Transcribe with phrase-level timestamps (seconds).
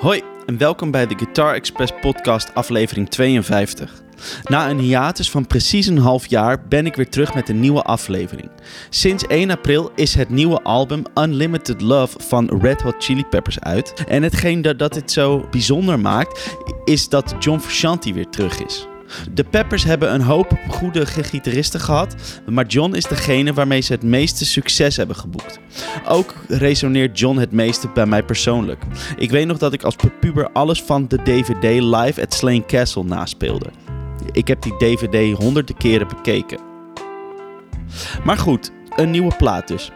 [0.00, 4.02] Hoi en welkom bij de Guitar Express podcast aflevering 52.
[4.42, 7.82] Na een hiatus van precies een half jaar ben ik weer terug met een nieuwe
[7.82, 8.50] aflevering.
[8.90, 14.04] Sinds 1 april is het nieuwe album Unlimited Love van Red Hot Chili Peppers uit.
[14.08, 18.89] En hetgeen dat, dit zo bijzonder maakt, is dat John Frusciante weer terug is.
[19.32, 22.14] De Peppers hebben een hoop goede gitaristen gehad,
[22.48, 25.58] maar John is degene waarmee ze het meeste succes hebben geboekt.
[26.08, 28.82] Ook resoneert John het meeste bij mij persoonlijk.
[29.16, 33.04] Ik weet nog dat ik als puber alles van de DVD live at Slane Castle
[33.04, 33.70] naspeelde.
[34.32, 36.58] Ik heb die DVD honderden keren bekeken.
[38.24, 39.90] Maar goed, een nieuwe plaat dus.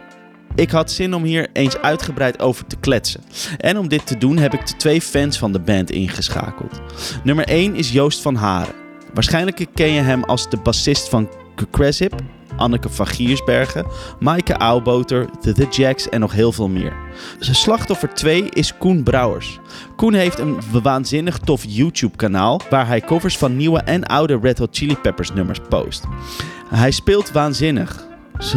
[0.55, 3.21] Ik had zin om hier eens uitgebreid over te kletsen.
[3.57, 6.81] En om dit te doen heb ik de twee fans van de band ingeschakeld.
[7.23, 8.84] Nummer 1 is Joost van Haren.
[9.15, 11.29] Waarschijnlijk ken je hem als de bassist van
[11.71, 12.13] Cresip,
[12.57, 13.85] Anneke van Giersbergen,
[14.19, 16.93] Maaike Auwboter, The, The Jacks en nog heel veel meer.
[17.39, 19.59] Zijn slachtoffer 2 is Koen Brouwers.
[19.95, 24.77] Koen heeft een waanzinnig tof YouTube-kanaal waar hij covers van nieuwe en oude Red Hot
[24.77, 26.03] Chili Peppers nummers post.
[26.69, 28.07] Hij speelt waanzinnig.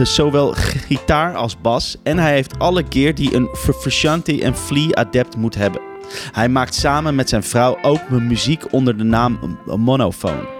[0.02, 0.54] Zowel
[0.88, 5.54] gitaar als bas en hij heeft alle gear die een Frusciante en Flea adept moet
[5.54, 5.87] hebben.
[6.32, 10.56] Hij maakt samen met zijn vrouw ook muziek onder de naam Monophone.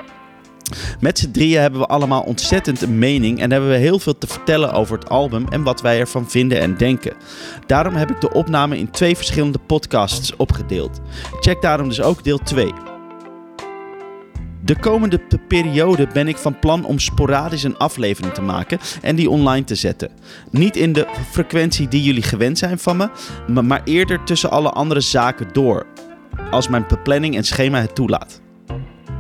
[1.01, 4.27] Met z'n drieën hebben we allemaal ontzettend een mening en hebben we heel veel te
[4.27, 7.17] vertellen over het album en wat wij ervan vinden en denken.
[7.67, 11.01] Daarom heb ik de opname in twee verschillende podcasts opgedeeld.
[11.41, 12.73] Check daarom dus ook deel 2.
[14.69, 19.31] De komende periode ben ik van plan om sporadisch een aflevering te maken en die
[19.31, 20.11] online te zetten.
[20.51, 25.01] Niet in de frequentie die jullie gewend zijn van me, maar eerder tussen alle andere
[25.01, 25.87] zaken door.
[26.51, 28.41] Als mijn planning en schema het toelaat.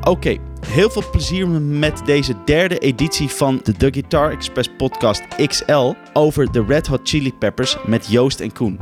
[0.01, 5.93] Oké, heel veel plezier met deze derde editie van de The Guitar Express podcast XL
[6.13, 8.79] over de Red Hot Chili Peppers met Joost en Koen.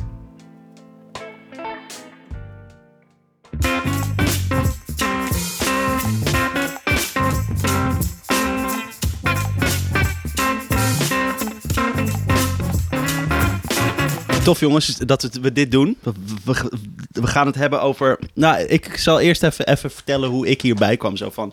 [14.46, 15.96] Tof jongens dat we dit doen.
[16.44, 16.70] We,
[17.12, 18.18] we, gaan het hebben over...
[18.34, 21.16] Nou, ik zal eerst even, even vertellen hoe ik hierbij kwam.
[21.16, 21.52] Zo van...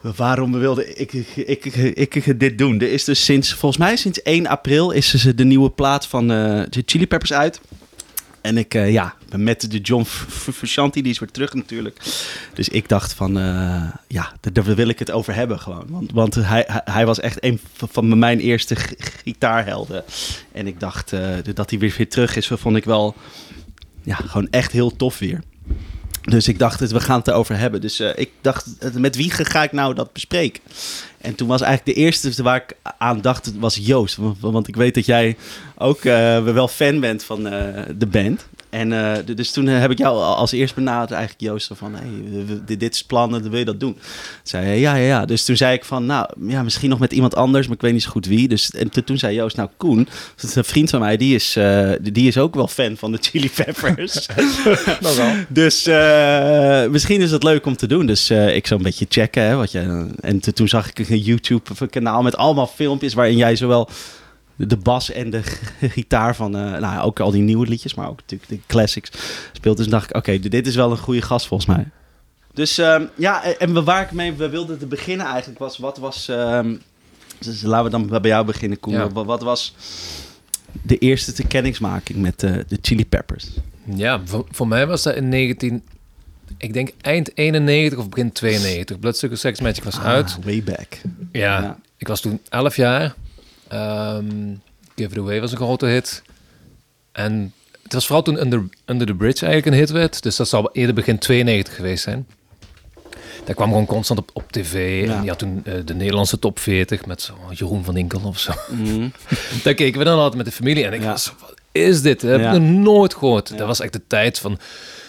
[0.00, 2.80] Waarom wilde ik, ik, ik, ik, dit doen?
[2.80, 6.30] Er is dus sinds, volgens mij sinds 1 april is dus de nieuwe plaat van
[6.30, 7.60] uh, de Chili Peppers uit.
[8.40, 12.00] En ik, uh, ja, met de John Frusciante, die is weer terug natuurlijk.
[12.54, 15.86] Dus ik dacht van, uh, ja, daar wil ik het over hebben gewoon.
[15.88, 20.04] Want, want hij, hij was echt een van mijn eerste gitaarhelden.
[20.52, 21.20] En ik dacht uh,
[21.54, 23.14] dat hij weer, weer terug is, vond ik wel,
[24.02, 25.40] ja, gewoon echt heel tof weer.
[26.28, 27.80] Dus ik dacht, we gaan het erover hebben.
[27.80, 30.62] Dus uh, ik dacht, met wie ga ik nou dat bespreken?
[31.20, 34.18] En toen was eigenlijk de eerste waar ik aan dacht, was Joost.
[34.40, 35.36] Want ik weet dat jij
[35.76, 37.42] ook uh, wel fan bent van
[37.98, 38.46] de band.
[38.70, 42.10] En uh, dus toen heb ik jou als eerst benaderd, eigenlijk Joost, van hey,
[42.64, 43.98] dit, dit is plannen, wil je dat doen?
[44.42, 45.24] Zei hij, ja, ja, ja.
[45.24, 47.92] Dus toen zei ik van, nou, ja, misschien nog met iemand anders, maar ik weet
[47.92, 48.48] niet zo goed wie.
[48.48, 50.08] Dus en toen zei Joost, nou, Koen,
[50.54, 53.50] een vriend van mij, die is, uh, die is ook wel fan van de Chili
[53.50, 54.26] Peppers.
[55.00, 55.32] dat wel.
[55.48, 58.06] Dus uh, misschien is het leuk om te doen.
[58.06, 62.22] Dus ik zou een beetje checken, hè, wat je, en toen zag ik een YouTube-kanaal
[62.22, 63.88] met allemaal filmpjes waarin jij zowel
[64.66, 65.42] de bas en de
[65.98, 69.10] gitaar van, uh, nou ook al die nieuwe liedjes, maar ook natuurlijk de classics
[69.52, 69.76] speelt.
[69.76, 71.86] Dus dacht ik, oké, okay, dit is wel een goede gast volgens mij.
[72.58, 76.28] Dus uh, ja, en waar ik mee we wilden te beginnen eigenlijk was, wat was,
[76.28, 76.60] uh,
[77.38, 78.92] dus laten we dan bij jou beginnen Koen.
[78.92, 79.12] Ja.
[79.12, 79.74] Wat, was
[80.82, 83.46] de eerste te kennismaking met uh, de Chili Peppers?
[83.84, 85.82] Ja, voor, voor, mij was dat in 19,
[86.56, 88.98] ik denk eind 91 of begin 92.
[88.98, 90.38] Bloodsugar Sex Magic was ah, uit.
[90.44, 91.00] Way back.
[91.32, 93.14] Ja, ja, ik was toen 11 jaar.
[93.72, 94.62] Um,
[94.96, 96.22] Give It Away was een grote hit.
[97.12, 97.52] En
[97.82, 100.22] het was vooral toen Under, Under the Bridge eigenlijk een hit werd.
[100.22, 102.26] Dus dat zal eerder begin 92 geweest zijn.
[103.44, 105.04] Dat kwam gewoon constant op, op tv.
[105.06, 105.14] Ja.
[105.14, 108.38] En die had toen uh, de Nederlandse top 40 met zo Jeroen van Inkel of
[108.38, 108.52] zo.
[108.70, 109.12] Mm.
[109.64, 110.84] Daar keken we dan altijd met de familie.
[110.84, 111.10] En ik ja.
[111.10, 112.20] was wat is dit?
[112.20, 113.58] Dat heb ik nog nooit gehoord.
[113.58, 114.58] Dat was echt de tijd van...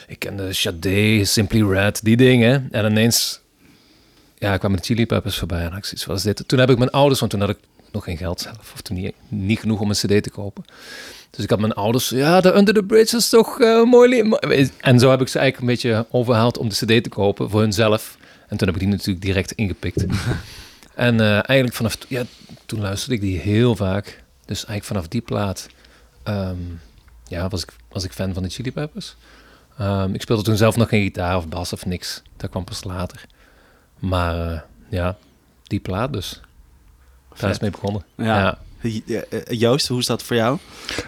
[0.08, 2.68] Ik kende Sade, Simply Red, die dingen.
[2.72, 3.40] En ineens...
[4.38, 5.66] Ja, kwamen de Chili Peppers voorbij.
[5.66, 6.44] En ik zoiets, wat is dit?
[6.48, 7.20] Toen heb ik mijn ouders...
[7.20, 7.58] Want toen had ik
[7.92, 8.72] nog geen geld zelf.
[8.74, 10.64] Of toen niet, niet genoeg om een cd te kopen.
[11.30, 14.34] Dus ik had mijn ouders, ja, de Under the Bridge is toch uh, mooi.
[14.80, 17.62] En zo heb ik ze eigenlijk een beetje overhaald om de cd te kopen voor
[17.62, 18.18] hunzelf.
[18.48, 20.06] En toen heb ik die natuurlijk direct ingepikt.
[20.96, 22.24] en uh, eigenlijk vanaf, ja,
[22.66, 24.24] toen luisterde ik die heel vaak.
[24.46, 25.68] Dus eigenlijk vanaf die plaat,
[26.24, 26.82] um,
[27.28, 29.16] ja, was ik, was ik fan van de Chili Peppers.
[29.82, 32.22] Um, ik speelde toen zelf nog geen gitaar of bas of niks.
[32.38, 33.26] Dat kwam pas later.
[34.00, 34.60] Maar uh,
[34.90, 35.18] ja,
[35.64, 36.42] die plaat dus.
[37.38, 38.04] Daar is mee begonnen.
[38.16, 38.26] Ja.
[38.26, 38.58] ja.
[38.82, 38.96] Eh,
[39.30, 40.58] eh, Joost, hoe is dat voor jou?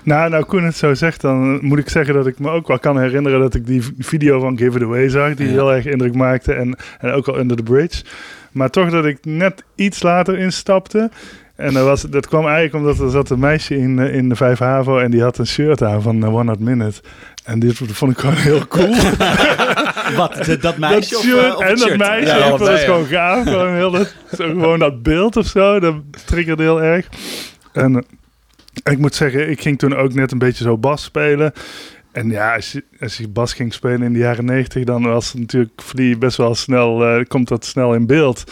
[0.04, 2.80] Nou, nou Koen het zo zegt, dan moet ik zeggen dat ik me ook wel
[2.80, 5.52] kan herinneren dat ik die video van Give It Away zag, die Ja.
[5.52, 8.04] heel erg indruk maakte en, en ook al Under the Bridge.
[8.52, 11.10] Maar toch dat ik net iets later instapte.
[11.56, 14.36] En dat, was, dat kwam eigenlijk omdat er zat een meisje in, eh, in de
[14.36, 17.02] 5 HAVO en die had een shirt aan van One Hot Minute.
[17.44, 18.94] En dit vond ik gewoon heel cool.
[20.16, 22.78] Wat, dat meisje dat of, shirt eh, en het dat meisje, Ja, het ja.
[22.78, 23.44] gewoon gaaf.
[23.44, 27.08] Gewoon, heel dat, gewoon dat beeld of zo, dat triggerde heel erg.
[27.74, 31.54] En eh, ik moet zeggen, ik ging toen ook net een beetje zo bas spelen.
[32.12, 35.34] En ja, als je, als je bas ging spelen in de jaren negentig, dan was
[35.34, 38.44] natuurlijk Flea best wel snel, eh, komt dat snel in beeld.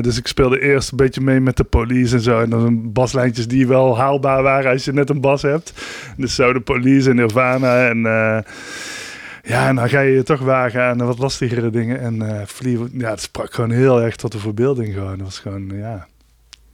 [0.00, 2.40] Dus ik speelde eerst een beetje mee met de police en zo.
[2.40, 5.72] En dan baslijntjes die wel haalbaar waren als je net een bas hebt.
[6.16, 8.06] Dus zo de police en Nirvana en...
[9.42, 12.00] ja, en dan ga je je toch wagen aan wat lastigere dingen.
[12.00, 15.16] En Flea, ja, het sprak gewoon heel erg tot de verbeelding gewoon.
[15.18, 16.06] Dat was gewoon, ja...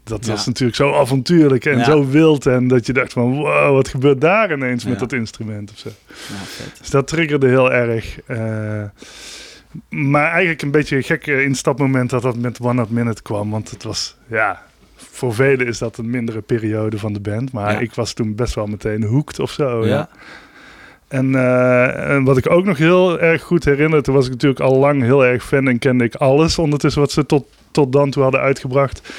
[0.05, 2.47] Dat was natuurlijk zo avontuurlijk en zo wild.
[2.47, 5.89] En dat je dacht van, wow, wat gebeurt daar ineens met dat instrument of zo.
[6.79, 8.21] Dus dat triggerde heel erg.
[8.27, 8.83] eh,
[9.89, 13.51] maar eigenlijk een beetje een gek eh, instapmoment dat dat met One Hot Minute kwam.
[13.51, 14.63] Want het was, ja,
[14.97, 17.53] voor velen is dat een mindere periode van de band.
[17.53, 17.79] Maar Ja.
[17.79, 19.87] ik was toen best wel meteen hooked of zo.
[19.87, 19.89] Ja.
[19.95, 20.09] Ja.
[21.09, 24.61] En, eh, en wat ik ook nog heel erg goed herinner, toen was ik natuurlijk
[24.61, 28.11] al lang heel erg fan en kende ik alles ondertussen wat ze tot, tot dan
[28.11, 29.13] toe hadden uitgebracht.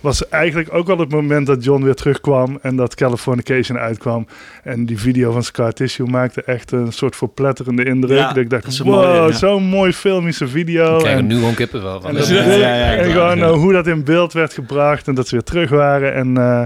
[0.00, 4.26] Was eigenlijk ook wel het moment dat John weer terugkwam en dat Californication uitkwam.
[4.62, 8.18] En die video van Scar Tissue maakte echt een soort verpletterende indruk.
[8.18, 9.32] Ja, dat ik dacht, dat wow, mooie, ja.
[9.32, 10.92] zo'n mooi filmische video.
[10.94, 12.10] Ik krijg er En- nu gewoon kippenvel van.
[12.10, 13.44] en, dat Ja, beeld- ja, ja, en gewoon ja.
[13.46, 16.14] eh, hoe dat in beeld werd gebracht en dat ze weer terug waren.
[16.14, 16.62] En eh,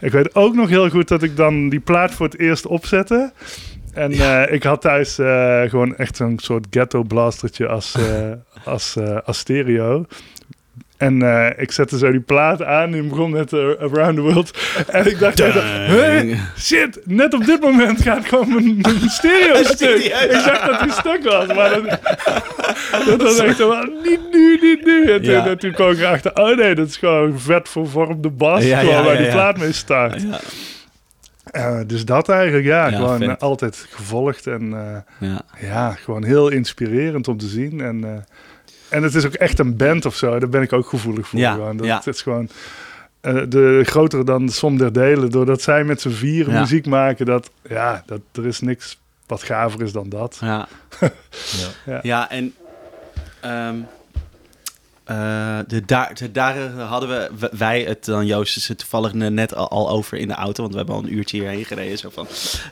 [0.00, 3.32] ik weet ook nog heel goed dat ik dan die plaat voor het eerst opzette.
[3.98, 8.30] En eh, ik had thuis eh, gewoon echt zo'n soort ghetto blastertje als, eh,
[8.64, 10.06] als, als stereo.
[10.96, 11.22] En
[11.56, 14.58] ik zette zo die plaat aan en begon met Around the World.
[14.86, 15.42] En ik dacht,
[16.58, 20.04] shit, net op dit moment gaat gewoon mijn, mijn stereo stuk.
[20.04, 21.98] Ik dacht dat die stuk was, maar dat,
[23.06, 25.10] dat was echt van, niet nu, niet nu.
[25.10, 25.46] En toen, Ja.
[25.46, 28.64] en toen kwam ik erachter, oh nee, dat is gewoon vet vervormde bas.
[28.64, 30.22] Ja, waar die plaat mee start.
[31.50, 33.28] Eh, dus dat eigenlijk, ja, Ja, gewoon vet.
[33.28, 35.40] eh, altijd gevolgd en eh, ja.
[35.60, 37.80] ja, gewoon heel inspirerend om te zien.
[37.80, 38.26] En,
[38.88, 41.38] en het is ook echt een band of zo, daar ben ik ook gevoelig voor.
[41.38, 41.76] Ja, gewoon.
[41.76, 41.96] Dat, ja.
[41.96, 42.48] Het is gewoon
[43.48, 45.30] de groter dan de som der delen.
[45.30, 49.82] Doordat zij met z'n vier muziek maken, dat, ja, dat, er is niks wat gaver
[49.82, 50.38] is dan dat.
[50.40, 50.68] Ja.
[51.00, 51.08] ja.
[51.86, 52.00] Ja.
[52.02, 52.54] Ja, en
[53.40, 53.76] ehm,
[55.08, 59.30] eh, de daar, de, daar hadden we, wij het dan, Joost, is het toevallig ne-
[59.30, 61.98] net al, al over in de auto, want we hebben al een uurtje hierheen gereden.
[61.98, 62.26] Zo van,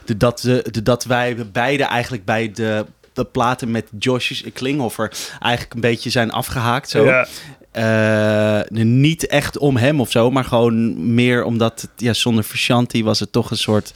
[0.05, 5.13] de, dat, de, de- dat wij beide eigenlijk bij de, de platen met Josh Klinghoffer
[5.41, 6.91] eigenlijk een beetje zijn afgehaakt.
[6.91, 7.05] Zo.
[7.05, 7.27] Ja,
[7.71, 13.03] Eh, niet echt om hem of zo, maar gewoon meer omdat het, ja, zonder Frusciante
[13.03, 13.93] was het toch een soort.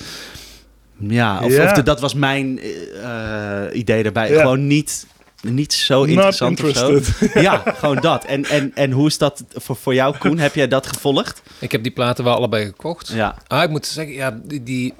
[0.98, 1.64] Ja, of, Ja.
[1.64, 2.58] of de- dat was mijn
[3.02, 4.04] eh, idee.
[4.12, 4.24] Ja.
[4.26, 5.06] Gewoon niet,
[5.42, 7.00] niet zo interessant of zo.
[7.40, 8.24] Ja, gewoon dat.
[8.24, 10.38] En, en, en hoe is dat voor, voor jou, Koen?
[10.38, 11.42] Heb jij dat gevolgd?
[11.58, 13.08] Ik heb die platen wel allebei gekocht.
[13.08, 13.36] Ja.
[13.46, 14.94] Ah, ik moet zeggen, ja, die, die...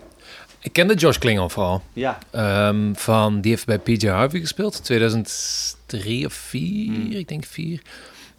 [0.62, 1.82] Ik kende Josh Klinghoffer al.
[1.92, 2.18] Ja.
[2.30, 7.12] Ehm, van, die heeft bij PJ Harvey gespeeld, 2003 of 4, Hmm.
[7.12, 7.82] ik denk 4.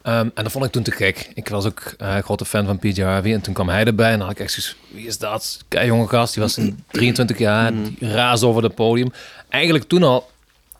[0.02, 1.30] Ehm, en dat vond ik toen te gek.
[1.34, 3.34] Ik was ook eh, een grote fan van PJ Harvey.
[3.34, 4.76] En toen kwam hij erbij en dan had ik echt zoiets...
[4.88, 5.64] Wie is dat?
[5.68, 6.34] Kei jonge gast.
[6.34, 7.72] Die was een 23 jaar.
[7.72, 7.96] Hmm.
[8.00, 9.12] Die raasde over het podium.
[9.50, 10.31] Eigenlijk toen al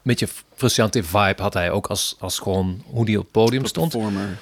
[0.04, 3.92] beetje frustrante vibe had hij ook als, als gewoon hoe die op het podium stond.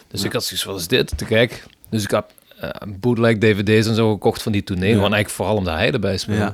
[0.07, 0.25] Dus Ja.
[0.27, 1.17] ik had zoiets wat is dit?
[1.17, 1.63] Te gek.
[1.89, 4.89] Dus ik heb eh, bootleg dvd's en zo gekocht van die tournee.
[4.93, 6.41] Gewoon eigenlijk vooral omdat hij erbij speelde.
[6.41, 6.53] Ja.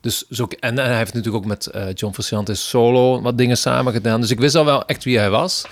[0.00, 3.56] Dus zo, en, en hij heeft natuurlijk ook met eh, John Frusciante solo wat dingen
[3.56, 4.20] samen gedaan.
[4.20, 5.64] Dus ik wist al wel echt wie hij was.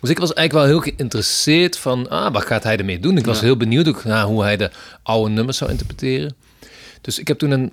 [0.00, 3.16] Dus ik was eigenlijk wel heel geïnteresseerd van, ah, wat gaat hij ermee doen?
[3.16, 3.44] Ik was Ja.
[3.44, 4.70] heel benieuwd ook naar hoe hij de
[5.02, 6.34] oude nummers zou interpreteren.
[7.00, 7.72] Dus ik heb toen een,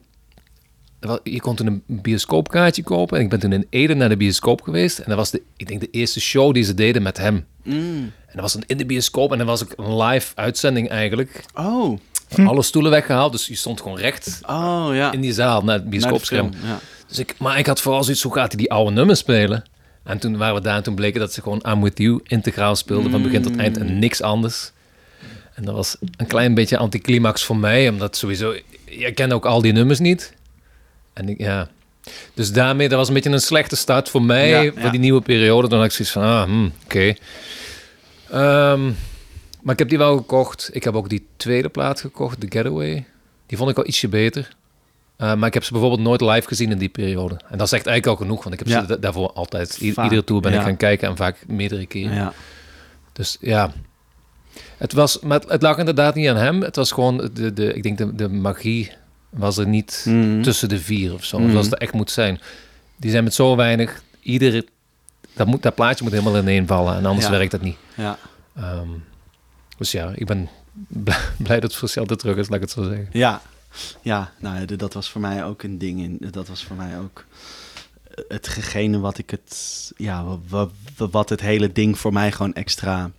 [1.24, 3.18] je kon toen een bioscoopkaartje kopen.
[3.18, 5.00] En ik ben toen in Ede naar de bioscoop geweest.
[5.00, 7.46] En dat was de, ik denk de eerste show die ze deden met hem.
[7.64, 8.12] Mm.
[8.28, 11.44] En dat was een in de bioscoop en dan was ik een live uitzending eigenlijk.
[11.56, 12.00] Oh.
[12.46, 15.12] Alle stoelen weggehaald, dus je stond gewoon recht Oh, ja.
[15.12, 16.54] in die zaal naar het Naar bioscoopscherm.
[16.54, 16.80] film, Ja.
[17.08, 19.64] Dus ik, maar ik had vooral zoiets, hoe gaat hij die oude nummers spelen?
[20.04, 22.76] En toen waren we daar en toen bleken dat ze gewoon I'm With You integraal
[22.76, 24.72] speelden van begin tot eind en niks anders.
[25.54, 29.62] En dat was een klein beetje anticlimax voor mij, omdat sowieso, je kende ook al
[29.62, 30.34] die nummers niet.
[31.18, 31.68] En ik, ja,
[32.34, 34.90] dus daarmee, dat was een beetje een slechte start voor mij, Ja, voor ja.
[34.90, 35.68] die nieuwe periode.
[35.68, 37.14] Dan had ik zoiets van, ah, hmm, oké.
[38.32, 38.86] Ehm,
[39.62, 40.70] maar ik heb die wel gekocht.
[40.74, 43.06] Ik heb ook die tweede plaat gekocht, The Getaway.
[43.46, 44.56] Die vond ik al ietsje beter.
[45.18, 47.40] Uh, maar ik heb ze bijvoorbeeld nooit live gezien in die periode.
[47.50, 48.82] En dat zegt eigenlijk al genoeg, want ik heb Ja.
[48.82, 49.78] ze da- daarvoor altijd...
[49.82, 52.14] i- Vaak, iedere tour ben ik gaan kijken en vaak meerdere keren.
[52.14, 52.34] Ja.
[53.14, 53.72] Dus ja.
[54.78, 56.62] Het, was, maar het lag inderdaad niet aan hem.
[56.62, 58.92] Het was gewoon, de, de, ik denk de, de magie
[59.30, 60.42] was er niet Mhm.
[60.42, 61.40] tussen de vier of zo.
[61.40, 61.52] Mhm.
[61.52, 62.40] Zoals het echt moet zijn.
[62.96, 64.66] Die zijn met zo weinig, iedere,
[65.34, 66.96] dat, moet, dat plaatje moet helemaal ineen vallen.
[66.96, 67.32] En anders Ja.
[67.32, 67.78] werkt dat niet.
[67.96, 68.18] Ja.
[68.56, 68.90] Ehm,
[69.78, 70.50] dus ja, ik ben
[71.38, 73.08] blij, dat het verschil er terug is, laat ik het zo zeggen.
[73.12, 73.42] Ja,
[74.02, 76.02] ja nou, dat was voor mij ook een ding.
[76.02, 77.26] In, dat was voor mij ook
[78.12, 82.54] eh, het gegene wat ik het, ja, wat, wat het hele ding voor mij gewoon
[82.54, 83.12] extra,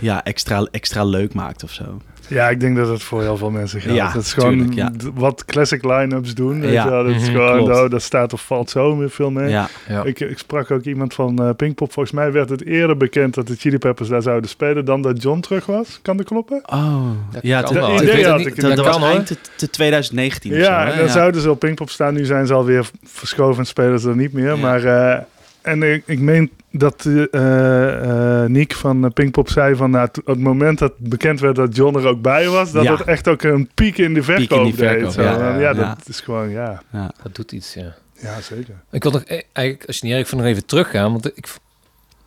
[0.00, 2.00] ja, extra, extra leuk maakt of zo.
[2.30, 3.96] Ja, ik denk dat het voor heel veel mensen geldt.
[3.96, 4.90] Ja, het is gewoon tuurlijk, ja.
[5.14, 6.60] wat classic line-ups doen.
[6.60, 6.84] Weet Ja.
[6.84, 7.04] je wel.
[7.04, 9.48] Dat is Mhm, gewoon, oh, dat staat of valt zo weer veel mee.
[9.50, 10.02] Ja, Ja.
[10.04, 11.92] Ik, ik sprak ook iemand van eh, Pinkpop.
[11.92, 15.22] Volgens mij werd het eerder bekend dat de Chili Peppers daar zouden spelen dan dat
[15.22, 15.98] John terug was.
[16.02, 16.62] Kan dat kloppen?
[16.66, 17.94] oh, Dat ja, kan te- wel.
[17.94, 18.46] idee Ik weet het had niet.
[18.46, 18.54] ik.
[18.60, 19.16] dat, Dat dat kan was hoor.
[19.16, 20.92] eind te, te 2019 of ja, zo, hè?
[20.92, 22.14] en dan zouden ze op Pinkpop staan.
[22.14, 24.54] Nu zijn ze alweer verschoven en spelen ze er niet meer.
[24.54, 24.56] Ja.
[24.56, 25.18] Maar, eh,
[25.62, 29.90] en ik, ik meen dat eh eh Niek van eh, Pinkpop zei van...
[29.90, 32.72] Nou, het moment dat bekend werd dat John er ook bij was...
[32.72, 32.96] dat Ja.
[32.96, 35.12] het echt ook een piek in de verkoop, in die verkoop, deed.
[35.12, 35.22] Zo.
[35.22, 35.58] ja.
[35.58, 35.72] Ja, Ja.
[35.72, 36.82] dat is gewoon, ja.
[36.92, 37.10] Ja.
[37.22, 37.94] Dat doet iets, ja.
[38.20, 38.74] Ja, zeker.
[38.90, 41.12] Ik wil nog eigenlijk, als je niet erg vindt, nog even teruggaan.
[41.12, 41.46] Want ik,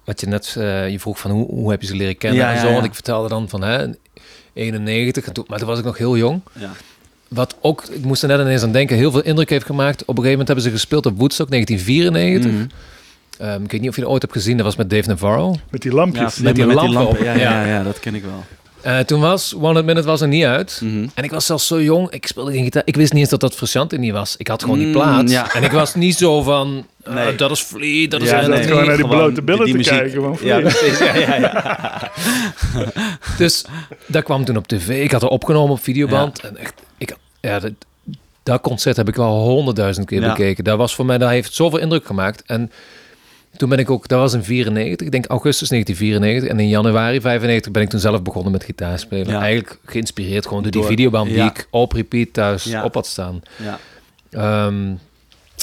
[0.03, 2.53] wat je net, eh, je vroeg van hoe, hoe heb je ze leren kennen Ja,
[2.53, 2.67] en zo.
[2.67, 2.73] ja.
[2.73, 3.85] Want ik vertelde dan van hè,
[4.53, 6.41] 91, en toen, maar toen was ik nog heel jong.
[6.53, 6.71] Ja.
[7.27, 10.01] Wat ook, ik moest er net ineens aan denken, heel veel indruk heeft gemaakt.
[10.01, 12.51] Op een gegeven moment hebben ze gespeeld op Woodstock 1994.
[12.51, 12.67] Mhm.
[13.39, 15.55] Ehm, ik weet niet of je het ooit hebt gezien, dat was met Dave Navarro.
[15.69, 16.37] Met die Ja, lampjes.
[16.37, 17.17] met die lampen op.
[17.17, 17.65] Ja, ja, Ja.
[17.65, 18.43] ja, dat ken ik wel.
[18.81, 20.79] Eh, toen was One Hit Minute was er niet uit.
[20.83, 21.07] Mhm.
[21.13, 22.81] En ik was zelfs zo jong, ik speelde geen gitaar.
[22.85, 24.35] Ik wist niet eens dat dat Frusciante niet was.
[24.37, 25.29] Ik had gewoon die Mm, plaat.
[25.29, 25.53] ja.
[25.53, 27.35] En ik was niet zo van, eh, Nee.
[27.35, 29.77] dat is Flea, dat is Ja, nee, gewoon naar die gewoon blote billen die te
[29.77, 29.93] muziek.
[29.97, 30.21] kijken.
[30.21, 30.97] Man, Ja, precies.
[30.99, 32.11] Ja, ja, ja.
[33.37, 33.65] Dus
[34.05, 35.03] dat kwam toen op tv.
[35.03, 36.39] Ik had er opgenomen op videoband.
[36.39, 37.71] En echt, ik, ja, dat,
[38.43, 40.27] dat concert heb ik wel honderdduizend keer Ja.
[40.33, 40.63] bekeken.
[40.63, 42.43] Dat was voor mij, dat heeft zoveel indruk gemaakt.
[42.45, 42.71] En
[43.57, 46.49] toen ben ik ook, dat was in 94, ik denk augustus 1994.
[46.49, 49.27] En in januari 95 ben ik toen zelf begonnen met gitaarspelen.
[49.27, 49.39] Ja.
[49.41, 52.83] Eigenlijk geïnspireerd gewoon door die videoband die ik op repeat thuis Ja.
[52.83, 53.41] op had staan.
[53.63, 53.79] Ja.
[54.29, 54.93] Ehm,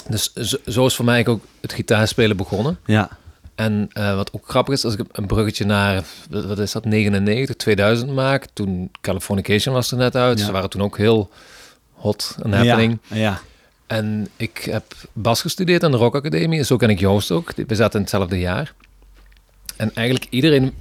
[0.08, 2.78] dus zo, zo is voor mij ook het gitaarspelen begonnen.
[2.86, 3.18] ja.
[3.54, 7.56] En eh, wat ook grappig is, als ik een bruggetje naar, wat is dat, 99,
[7.56, 10.40] 2000 maak, toen Californication was er net uit.
[10.40, 11.30] Ze waren toen ook heel
[11.92, 12.98] hot en happening.
[13.06, 13.40] Ja.
[13.90, 16.64] En ik heb bas gestudeerd aan de Rock Academie.
[16.64, 17.52] Zo ken ik Joost ook.
[17.66, 18.74] We zaten in hetzelfde jaar.
[19.76, 20.74] En eigenlijk iedereen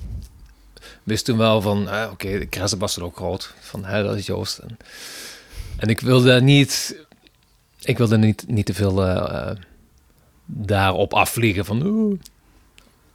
[1.04, 1.88] wist toen wel van...
[1.88, 3.54] ah, Oké, de Kresse was er ook groot.
[3.60, 4.60] Van, hè, dat is Joost.
[5.78, 6.96] En, ik wilde niet...
[7.80, 9.58] Ik wilde niet, niet te veel eh, eh,
[10.46, 12.20] daarop afvliegen van...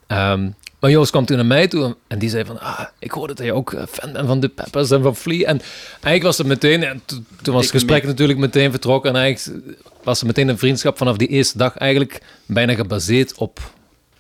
[0.07, 0.51] Ehm,
[0.85, 2.61] maar Joost kwam toen naar mij toe en die zei van...
[2.61, 5.47] Ah, ik hoorde dat je ook eh, fan bent van de Peppers en van Flea.
[5.47, 5.61] En
[5.91, 6.83] eigenlijk was het meteen...
[6.83, 9.11] En to- toen was het gesprek natuurlijk meteen vertrokken.
[9.11, 13.61] En eigenlijk was er meteen een vriendschap vanaf die eerste dag eigenlijk bijna gebaseerd op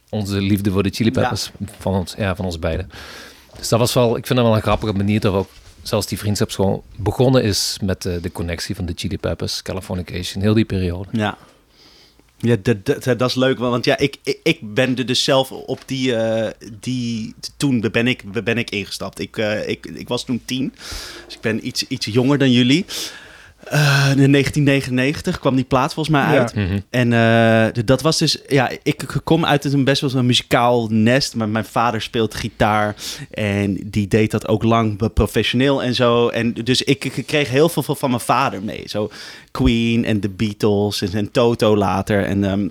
[0.08, 2.90] onze liefde voor de Chili Peppers van ons, ja, van ons beiden.
[3.58, 5.48] Dus dat was wel, ik vind dat wel een grappige manier dat ook
[5.82, 10.42] zelfs die vriendschap gewoon begonnen is met eh, de connectie van de Chili Peppers, Californication,
[10.42, 11.08] heel die periode.
[11.12, 11.36] Ja.
[12.44, 15.82] Ja, dat, dat, is leuk, want ja, ik, ik, ik ben er dus zelf op
[15.86, 19.18] die, eh, die toen ben ik, ben ik ingestapt.
[19.18, 20.72] Ik, eh, ik, ik was toen tien,
[21.26, 22.84] dus ik ben iets, iets jonger dan jullie.
[23.68, 26.38] Eh, in 1999 kwam die plaat volgens mij Ja.
[26.40, 26.54] uit.
[26.54, 26.78] Mhm.
[26.90, 31.34] En eh, dat was dus, ja, ik kom uit een best wel een muzikaal nest.
[31.34, 32.94] Maar mijn vader speelt gitaar
[33.30, 36.28] en die deed dat ook lang professioneel en zo.
[36.28, 38.82] En dus ik, ik kreeg heel veel van mijn vader mee.
[38.86, 39.10] Zo
[39.50, 42.68] Queen en de Beatles en, en Toto later en ehm,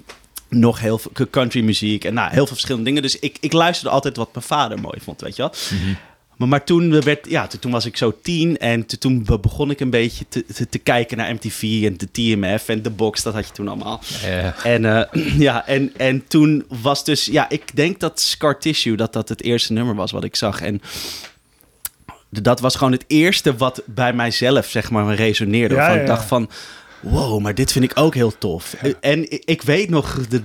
[0.49, 3.01] nog heel veel country muziek en nou, heel veel verschillende dingen.
[3.01, 5.51] Dus ik, ik luisterde altijd wat mijn vader mooi vond, weet je wel.
[6.37, 9.69] Maar, maar toen, werd, ja, toen, was ik zo tien en toen- toen be- begon
[9.69, 13.23] ik een beetje te, te, te kijken naar MTV en de TMF en de box,
[13.23, 14.01] dat had je toen allemaal.
[14.25, 14.55] Ja.
[14.63, 19.13] En, eh, ja, en, en toen was dus, ja, ik denk dat Scar Tissue, dat
[19.13, 20.61] dat het eerste nummer was wat ik zag.
[20.61, 20.81] En
[22.29, 25.75] dat was gewoon het eerste wat bij mijzelf, zeg maar, resoneerde.
[25.75, 26.49] Ja, ik dacht van,
[27.03, 28.75] wow, maar dit vind ik ook heel tof.
[28.99, 30.41] En ik, weet nog de,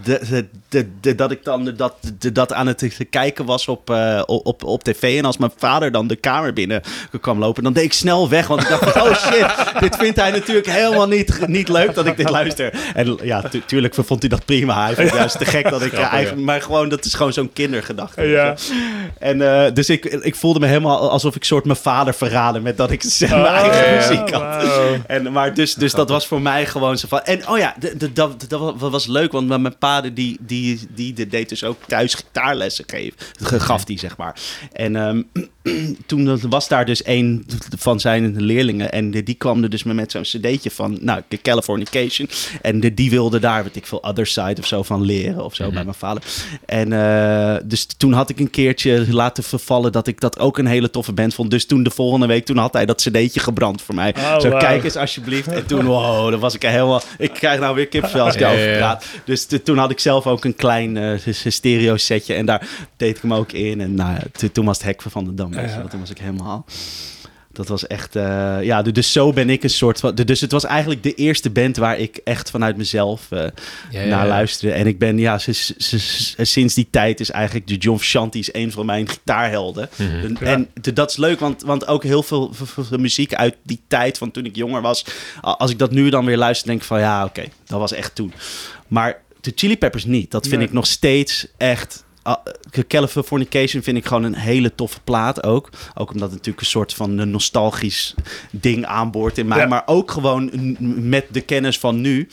[0.69, 1.95] de, de, dat ik dan dat,
[2.33, 5.19] dat aan het kijken was op, eh, op, op tv.
[5.19, 6.83] En als mijn vader dan de kamer binnen
[7.21, 8.47] kwam lopen, dan deed ik snel weg.
[8.47, 9.47] Want ik dacht van, oh shit,
[9.83, 12.75] dit vindt hij natuurlijk helemaal niet, niet leuk dat ik dit luister.
[12.95, 14.85] En ja, tu- tuurlijk vond hij dat prima.
[14.85, 16.47] Hij vond het juist te gek dat ik Grappig, eigenlijk...
[16.47, 18.23] Maar gewoon, dat is gewoon zo'n kindergedachte.
[18.23, 18.55] Ja.
[19.19, 22.77] En eh, dus ik, ik voelde me helemaal alsof ik soort mijn vader verraden met
[22.77, 24.65] dat ik zelf mijn Oh, eigen ja, muziek had.
[25.07, 27.21] En, maar dus, dus dat was voor mij mij gewoon zo van...
[27.21, 31.26] En oh ja, de, de, dat, dat was leuk, want mijn pa die, die, die,
[31.26, 33.17] deed dus ook thuis gitaarlessen geven.
[33.40, 34.40] Gaf die, zeg maar.
[34.73, 35.28] En um,
[36.07, 37.47] toen was daar dus een
[37.78, 38.93] van zijn leerlingen.
[38.93, 42.28] En die, die kwam er dus met zo'n cd'tje van, nou, Californication.
[42.62, 45.55] En de, die wilde daar, weet ik veel, Other Side of zo van leren of
[45.55, 46.23] zo mm bij mijn vader.
[46.67, 50.67] En uh, dus toen had ik een keertje laten vervallen dat ik dat ook een
[50.67, 51.50] hele toffe band vond.
[51.50, 54.14] Dus toen de volgende week, toen had hij dat cd'tje gebrand voor mij.
[54.17, 55.49] Oh, zo, kijk eens alsjeblieft.
[55.49, 57.02] En toen, wow, dan was ik helemaal...
[57.18, 59.04] Ik krijg nou weer kipvel als ik over praat.
[59.25, 62.35] Dus toen had ik zelf ook een klein uh, stereo setje.
[62.35, 63.80] En daar deed ik hem ook in.
[63.80, 64.18] En nou,
[64.52, 65.52] toen was het hek van de dam.
[65.90, 66.64] Toen was ik helemaal...
[67.52, 70.14] Dat was echt, uh, ja, dus zo ben ik een soort van.
[70.14, 73.45] Dus het was eigenlijk de eerste band waar ik echt vanuit mezelf uh,
[73.90, 74.75] ja, naar luisterde.
[74.75, 79.09] En ik ben, ja, sinds die tijd is eigenlijk de John Shanties een van mijn
[79.09, 79.88] gitaarhelden.
[79.97, 84.19] Mm En dat is leuk, want, want ook heel veel, veel, muziek uit die tijd
[84.19, 85.05] van toen ik jonger was.
[85.40, 88.14] Als ik dat nu dan weer luister, denk ik van ja, oké, dat was echt
[88.14, 88.33] toen.
[88.88, 90.31] Maar de Chili Peppers niet.
[90.31, 92.05] Dat vind ik nog steeds echt
[92.88, 95.70] Californication vind ik gewoon een hele toffe plaat ook.
[95.94, 98.14] Ook omdat het natuurlijk een soort van een nostalgisch
[98.50, 99.68] ding aanboort in mij.
[99.68, 100.50] Maar ook gewoon
[101.08, 102.28] met de kennis van nu.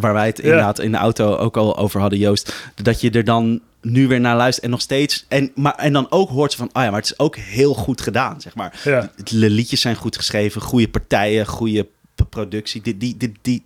[0.00, 2.54] Waar wij het inderdaad in de auto ook al over hadden, Joost.
[2.74, 5.24] Dat je er dan nu weer naar luistert en nog steeds.
[5.28, 7.74] En, maar, en dan ook hoort ze van, oh ja, maar het is ook heel
[7.74, 8.80] goed gedaan, zeg maar.
[9.24, 11.86] De liedjes zijn goed geschreven, goede partijen, goede
[12.30, 12.82] productie.
[12.82, 13.62] Die, die, die, die,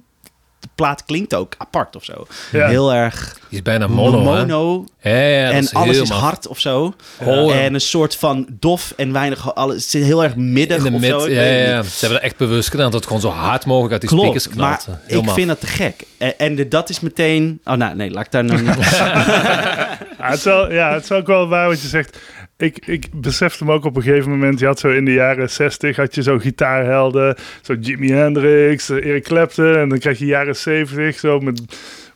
[0.61, 2.26] de plaat klinkt ook apart of zo.
[2.50, 3.38] Heel erg...
[3.49, 4.85] is bijna mono, mono.
[5.00, 6.95] En alles is hard of zo.
[7.25, 9.55] Oh, en een soort van dof en weinig...
[9.55, 12.71] Alles, is heel erg middig In de mid, Ja, ja, Ze hebben er echt bewust
[12.71, 14.87] gedaan dat het gewoon zo hard mogelijk uit die Klopt, speakers knalt.
[14.87, 16.02] maar ik vind dat te gek.
[16.19, 17.61] En, en dat is meteen...
[17.64, 18.75] Oh, nou, nee, laat ik daar nog niet...
[18.90, 22.19] ja, het is wel, ja, het is ook wel waar wat je zegt
[22.62, 25.50] ik, ik besefte me ook op een gegeven moment, je had zo in de jaren
[25.50, 30.26] 60 had je zo gitaarhelden, zo Jimi Hendrix, eh, Eric Clapton en dan krijg je
[30.26, 31.62] jaren 70 zo met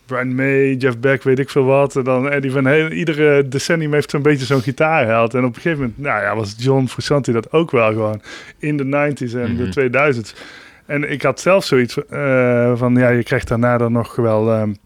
[0.07, 1.97] Brian May, Jeff Beck, weet ik veel wat.
[1.97, 5.35] En dan Eddie Van Halen, iedere decennium heeft zo'n beetje zo'n gitaarheld.
[5.35, 8.23] En op een gegeven moment, nou ja, was John Frusciante dat ook wel gewoon
[8.59, 10.33] in de 90s en de 2000s.
[10.33, 10.43] Mhm.
[10.87, 14.61] En ik had zelf zoiets uh, van, ja, je krijgt daarna dan nog wel...
[14.61, 14.77] Um,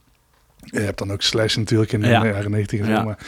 [0.71, 3.19] je hebt dan ook Slash natuurlijk in de jaren 90 en Maar.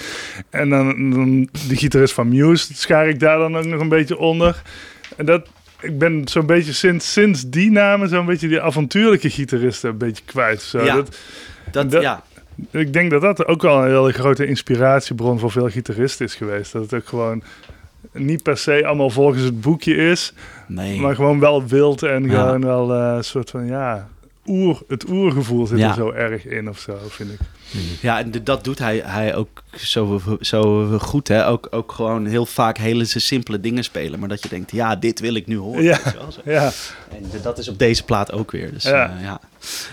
[0.50, 4.18] En dan, dan de gitarist van Muse schaar ik daar dan ook nog een beetje
[4.18, 4.62] onder.
[5.16, 5.48] En dat,
[5.80, 10.24] ik ben zo'n beetje sinds, sinds die namen zo'n beetje die avontuurlijke gitaristen een beetje
[10.24, 10.62] kwijt.
[10.62, 10.84] Zo.
[10.84, 11.02] Ja,
[11.70, 12.22] dat, dat, ja.
[12.70, 16.72] Ik denk dat dat ook wel een hele grote inspiratiebron voor veel gitaristen is geweest.
[16.72, 17.42] Dat het ook gewoon
[18.12, 20.32] niet per se allemaal volgens het boekje is.
[20.66, 21.00] Nee.
[21.00, 24.08] Maar gewoon wel wild en gewoon wel eh, een soort van, ja,
[24.46, 27.38] oer, het oergevoel zit er zo erg in of zo, vind ik.
[28.00, 31.28] Ja, en dat doet hij, hij ook zo, zo goed.
[31.28, 31.46] Hè?
[31.46, 34.18] Ook, ook gewoon heel vaak hele simpele dingen spelen.
[34.18, 35.82] Maar dat je denkt, ja, dit wil ik nu horen.
[35.82, 36.00] Ja,
[36.44, 36.72] ja.
[37.10, 38.72] En dat is op deze plaat ook weer.
[38.72, 39.40] Dus ja, uh, ja.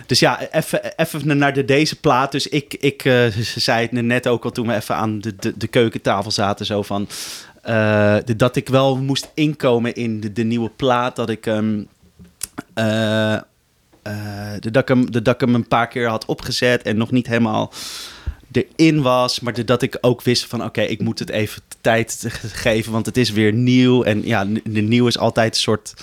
[0.06, 0.40] Dus ja
[0.96, 2.32] even naar de, deze plaat.
[2.32, 5.58] Dus ik, ik uh, zei het net ook al toen we even aan de, de,
[5.58, 6.66] de keukentafel zaten.
[6.66, 7.08] Zo van,
[7.66, 11.16] uh, dat ik wel moest inkomen in de, de nieuwe plaat.
[11.16, 11.46] Dat ik...
[11.46, 11.88] Um,
[12.76, 13.38] uh,
[14.60, 17.12] de, dat ik hem, de, dat ik hem een paar keer had opgezet en nog
[17.12, 17.74] niet helemaal
[18.52, 19.40] erin was.
[19.40, 23.06] Maar de, dat ik ook wist van oké, ik moet het even tijd geven, want
[23.06, 24.04] het is weer nieuw.
[24.04, 25.94] En ja, de nieuw is altijd een soort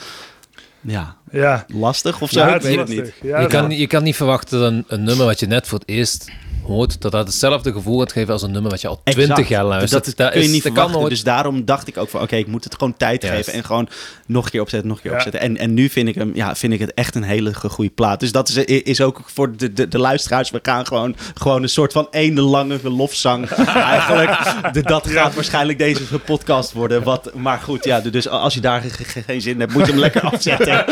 [0.80, 1.64] ja, ja.
[1.68, 2.40] lastig of zo.
[2.40, 3.12] Ja, ik weet het niet.
[3.22, 5.78] Ja, je, kan, je kan niet verwachten dat een, een nummer wat je net voor
[5.78, 6.30] het eerst
[6.66, 9.64] hoort, dat dat hetzelfde gevoel gaat geven als een nummer wat je al twintig jaar
[9.64, 10.04] luistert.
[10.04, 11.08] Dat, dat kun je niet verwachten.
[11.08, 13.88] Dus daarom dacht ik ook van, oké, ik moet het gewoon tijd geven en gewoon
[14.26, 15.40] nog een keer opzetten, nog een keer opzetten.
[15.40, 18.20] En, en nu vind ik hem, ja, vind ik het echt een hele goede plaat.
[18.20, 21.68] Dus dat is, is ook voor de, de, de luisteraars, we gaan gewoon, gewoon een
[21.68, 23.48] soort van ene lange lofzang
[23.94, 24.32] eigenlijk.
[24.72, 27.02] De, dat gaat waarschijnlijk deze podcast worden.
[27.02, 28.82] Wat, maar goed, ja, dus als je daar
[29.26, 30.84] geen zin hebt, moet je hem lekker afzetten.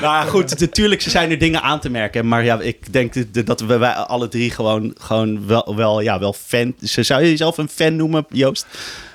[0.00, 2.28] nou goed, natuurlijk zijn er dingen aan te merken.
[2.28, 3.14] Maar ja, ik denk
[3.46, 6.74] dat we wij alle drie gewoon, gewoon wel, wel, ja, wel fan.
[6.80, 8.66] Zou je jezelf een fan noemen, Joost?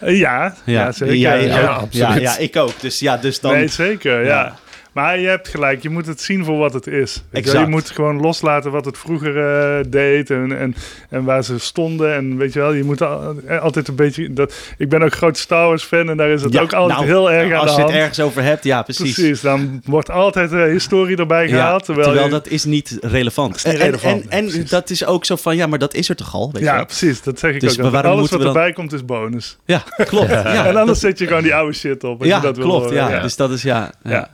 [0.01, 1.15] Ja, ja, ja zeker.
[1.15, 2.79] Jij, ja, ja, ja, ik ook.
[2.79, 3.53] Dus ja, dus dan...
[3.53, 4.55] Nee, zeker, ja.
[4.91, 7.23] Maar je hebt gelijk, je moet het zien voor wat het is.
[7.31, 10.75] Je moet gewoon loslaten wat het vroeger uh, deed en, en,
[11.09, 12.15] en waar ze stonden.
[12.15, 14.33] En weet je wel, je moet eh, altijd een beetje...
[14.33, 17.09] Dat, ik ben ook groot Star Wars fan en daar is het ook altijd nou,
[17.09, 19.13] heel erg aan Als je het ergens over hebt, ja, precies.
[19.13, 21.85] Precies, dan wordt altijd uh, historie erbij gehaald.
[21.85, 23.55] terwijl, terwijl dat is niet relevant.
[23.55, 24.27] Is niet relevant.
[24.27, 26.51] En, en, dat is ook zo van, ja, maar dat is er toch al?
[26.51, 27.93] Weet ja, precies, dat zeg ik dus ook.
[27.93, 29.57] Alles wat erbij komt is bonus.
[29.65, 30.29] Ja, klopt.
[30.51, 30.65] ja.
[30.67, 32.23] En anders zet je gewoon die oude shit op.
[32.23, 32.91] ja, dat klopt.
[32.91, 33.19] Ja.
[33.19, 33.91] Dus dat is, ja.
[34.03, 34.29] ja.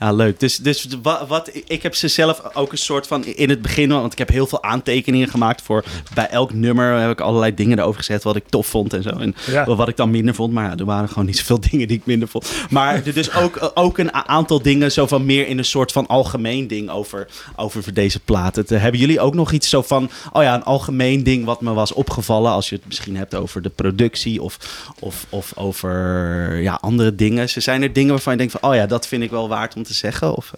[0.00, 0.40] Ja, leuk.
[0.40, 3.88] Dus, dus wat, wat, ik heb ze zelf ook een soort van in het begin,
[3.88, 7.78] want ik heb heel veel aantekeningen gemaakt voor bij elk nummer heb ik allerlei dingen
[7.78, 9.10] erover gezet wat ik tof vond en zo.
[9.10, 9.74] En Ja.
[9.74, 10.52] wat ik dan minder vond.
[10.52, 12.52] Maar ja, er waren gewoon niet zoveel dingen die ik minder vond.
[12.70, 16.66] Maar dus ook, ook een aantal dingen zo van meer in een soort van algemeen
[16.66, 20.64] ding over, over deze eh, hebben jullie ook nog iets zo van, oh ja, een
[20.64, 24.58] algemeen ding wat me was opgevallen als je het misschien hebt over de productie of,
[24.98, 27.48] of, of over ja, andere dingen.
[27.48, 29.74] Ze zijn er dingen waarvan je denkt van, oh ja, dat vind ik wel waard
[29.76, 30.36] om te zeggen?
[30.36, 30.52] Of,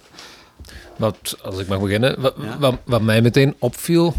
[0.97, 2.57] Wat, als ik mag beginnen, wat, Ja.
[2.59, 4.13] wat, wat mij meteen opviel.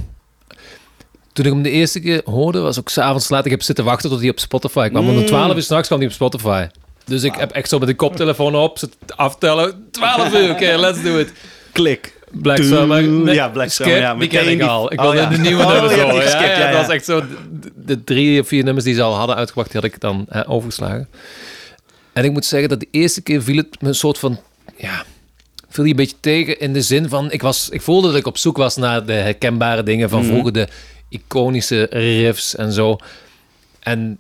[1.33, 3.45] Toen ik hem de eerste keer hoorde, was ook s'avonds laat.
[3.45, 5.05] Ik heb zitten wachten tot hij op Spotify kwam.
[5.05, 5.29] Want om Mm.
[5.29, 6.67] 12 uur s'nachts kwam hij op Spotify.
[7.05, 9.89] Dus ik heb echt zo met de koptelefoon op, zit aftellen.
[9.91, 11.33] 12 uur, oké, let's do it.
[11.73, 12.15] Klik.
[12.31, 13.03] Black Summer.
[13.03, 14.93] nee, Ja, Black Skip, Summer, ja, die ken ik die- al.
[14.93, 15.29] Ik Oh, wilde ja.
[15.29, 16.15] de nieuwe Oh, nummers horen.
[16.15, 17.21] Ja, geskipt, ja, ja, dat was echt zo...
[17.61, 20.27] De, de drie of vier nummers die ze al hadden uitgebracht, die had ik dan
[20.29, 21.09] hè, overgeslagen.
[22.13, 24.39] En ik moet zeggen dat de eerste keer viel het me een soort van...
[24.77, 25.05] Ja,
[25.69, 27.31] viel je een beetje tegen in de zin van...
[27.31, 30.29] Ik, was, ik voelde dat ik op zoek was naar de herkenbare dingen van Mhm.
[30.29, 30.53] vroeger.
[30.53, 30.69] De
[31.09, 32.97] iconische riffs en zo.
[33.81, 34.19] En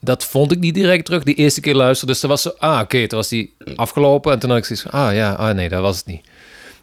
[0.00, 2.14] dat vond ik niet direct terug, die eerste keer luisteren.
[2.14, 2.52] Dus er was zo...
[2.58, 4.32] Ah, oké, toen was die afgelopen.
[4.32, 5.00] En toen had ik zoiets van...
[5.00, 6.26] Ah ja, ah nee, dat was het niet.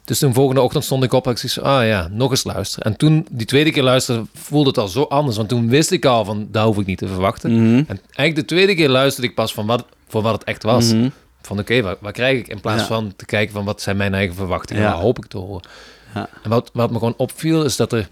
[0.04, 2.44] Dus toen volgende ochtend stond ik op en ik zoiets van, ah ja, nog eens
[2.44, 2.84] luisteren.
[2.92, 5.36] En toen, die tweede keer luisteren, voelde het al zo anders.
[5.36, 7.52] Want toen wist ik al van, dat hoef ik niet te verwachten.
[7.52, 7.76] Mhm.
[7.88, 10.92] En eigenlijk de tweede keer luisterde ik pas van wat, voor wat het echt was.
[10.92, 11.08] Mhm.
[11.46, 12.48] Van oké, wat, wat krijg ik?
[12.48, 12.86] In plaats Ja.
[12.86, 14.82] van te kijken van wat zijn mijn eigen verwachtingen.
[14.82, 14.92] Ja.
[14.92, 15.68] Wat hoop ik te horen.
[16.14, 16.28] Ja.
[16.42, 18.08] En wat, wat me gewoon opviel is dat er,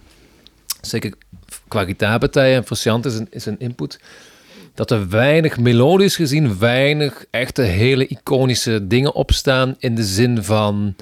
[0.80, 1.12] zeker
[1.68, 4.00] qua gitaarpartijen en Frusciante is een, is een input,
[4.74, 10.94] dat er weinig, melodisch gezien, weinig echte hele iconische dingen opstaan in de zin van...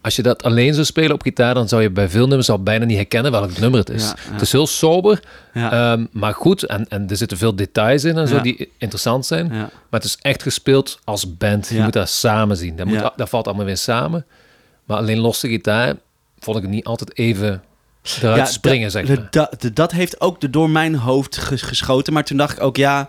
[0.00, 2.62] Als je dat alleen zou spelen op gitaar, dan zou je bij veel nummers al
[2.62, 4.02] bijna niet herkennen welk nummer het is.
[4.02, 4.32] Ja, ja.
[4.32, 5.20] Het is heel sober,
[5.54, 5.92] Ja.
[5.92, 9.48] Ehm, maar goed, en, en er zitten veel details in en zo die interessant zijn.
[9.48, 11.68] Maar het is echt gespeeld als band.
[11.68, 12.76] Je moet dat samen zien.
[12.76, 14.26] Dat, moet, dat valt allemaal weer samen.
[14.84, 15.94] Maar alleen losse gitaar
[16.38, 17.62] vond ik het niet altijd even
[18.22, 19.28] eruit springen, dat- zeg maar.
[19.30, 22.12] dat- dat- dat heeft ook door mijn hoofd ges- geschoten.
[22.12, 23.08] Maar toen dacht ik ook, ja...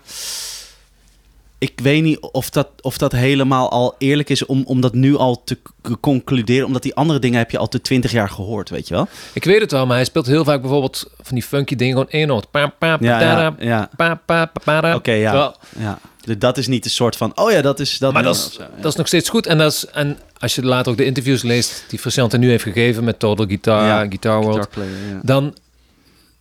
[1.60, 5.16] Ik weet niet of dat, of dat helemaal al eerlijk is om, om dat nu
[5.16, 5.58] al te
[6.00, 6.66] concluderen.
[6.66, 9.08] Omdat die andere dingen heb je al te twintig jaar gehoord, weet je wel?
[9.34, 11.94] Ik weet het wel, maar hij speelt heel vaak bijvoorbeeld van die funky dingen.
[11.94, 12.52] Gewoon één noot.
[12.52, 14.96] Pa, pa, pa, Ja, ja, pa, pa, pa.
[14.96, 15.30] Oké, ja.
[15.30, 16.00] Terwijl- ja.
[16.24, 18.14] Dus Dat is niet een soort van, oh ja, dat is dat.
[18.14, 18.70] maar dat is, of zo, ja.
[18.82, 19.46] dat is nog steeds goed.
[19.48, 22.64] En, dat is, en als je later ook de interviews leest die Frusciante nu heeft
[22.64, 24.54] gegeven met Total Guitar, Guitar World.
[24.56, 25.20] Guitar player, ja.
[25.24, 25.56] dan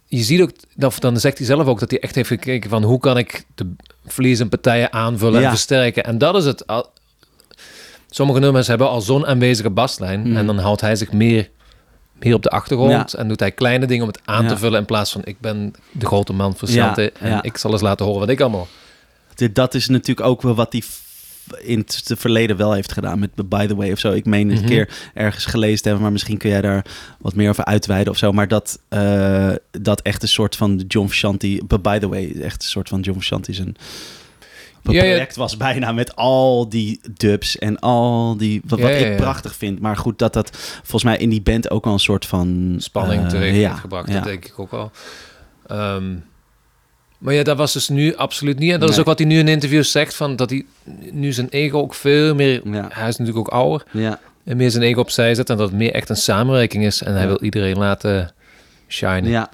[0.08, 2.82] je ziet ook, of dan zegt hij zelf ook dat hij echt heeft gekeken van
[2.82, 3.72] hoe kan ik de
[4.06, 5.44] verliezen partijen aanvullen Ja.
[5.46, 6.04] en versterken.
[6.04, 6.64] En dat is het.
[8.10, 10.36] Sommige nummers hebben al zo'n aanwezige baslijn Mhm.
[10.36, 11.50] en dan houdt hij zich meer,
[12.12, 13.18] meer op de achtergrond Ja.
[13.18, 14.48] en doet hij kleine dingen om het aan Ja.
[14.48, 17.72] te vullen in plaats van ik ben de grote man voor Sante en ik zal
[17.72, 18.68] eens laten horen wat ik allemaal.
[19.52, 21.02] Dat is natuurlijk ook wel wat hij f-
[21.62, 24.12] in het verleden wel heeft gedaan met By The Way of zo.
[24.12, 24.66] Ik meen een Mhm.
[24.66, 26.84] keer ergens gelezen te hebben, maar misschien kun jij daar
[27.18, 28.32] wat meer over uitweiden of zo.
[28.32, 32.68] Maar dat, eh, dat echt een soort van John Frusciante, By The Way, echt een
[32.68, 33.52] soort van John Frusciante
[34.82, 35.00] ja.
[35.00, 39.16] project was bijna met al die dubs en al die, wat, wat Ja, ja, ik
[39.16, 39.80] prachtig vind.
[39.80, 42.74] Maar goed, dat dat volgens mij in die band ook wel een soort van...
[42.78, 44.14] Spanning teweeg ja, heeft gebracht, ja.
[44.14, 44.90] dat denk ik ook al.
[47.18, 48.72] Maar ja, dat was dus nu absoluut niet.
[48.72, 50.64] En dat is ook wat hij nu in interviews zegt, van dat hij
[51.12, 52.60] nu zijn ego ook veel meer...
[52.64, 52.88] Ja.
[52.92, 53.86] Hij is natuurlijk ook ouder.
[53.90, 57.02] Ja, en meer zijn ego opzij zet en dat het meer echt een samenwerking is.
[57.02, 58.32] En hij wil iedereen laten
[58.88, 59.28] shinen.
[59.28, 59.50] Ja.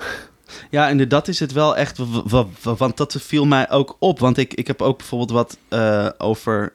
[0.71, 1.99] Ja, en dat is het wel echt.
[2.63, 4.19] Want dat viel mij ook op.
[4.19, 6.73] Want ik, ik heb ook bijvoorbeeld wat eh, over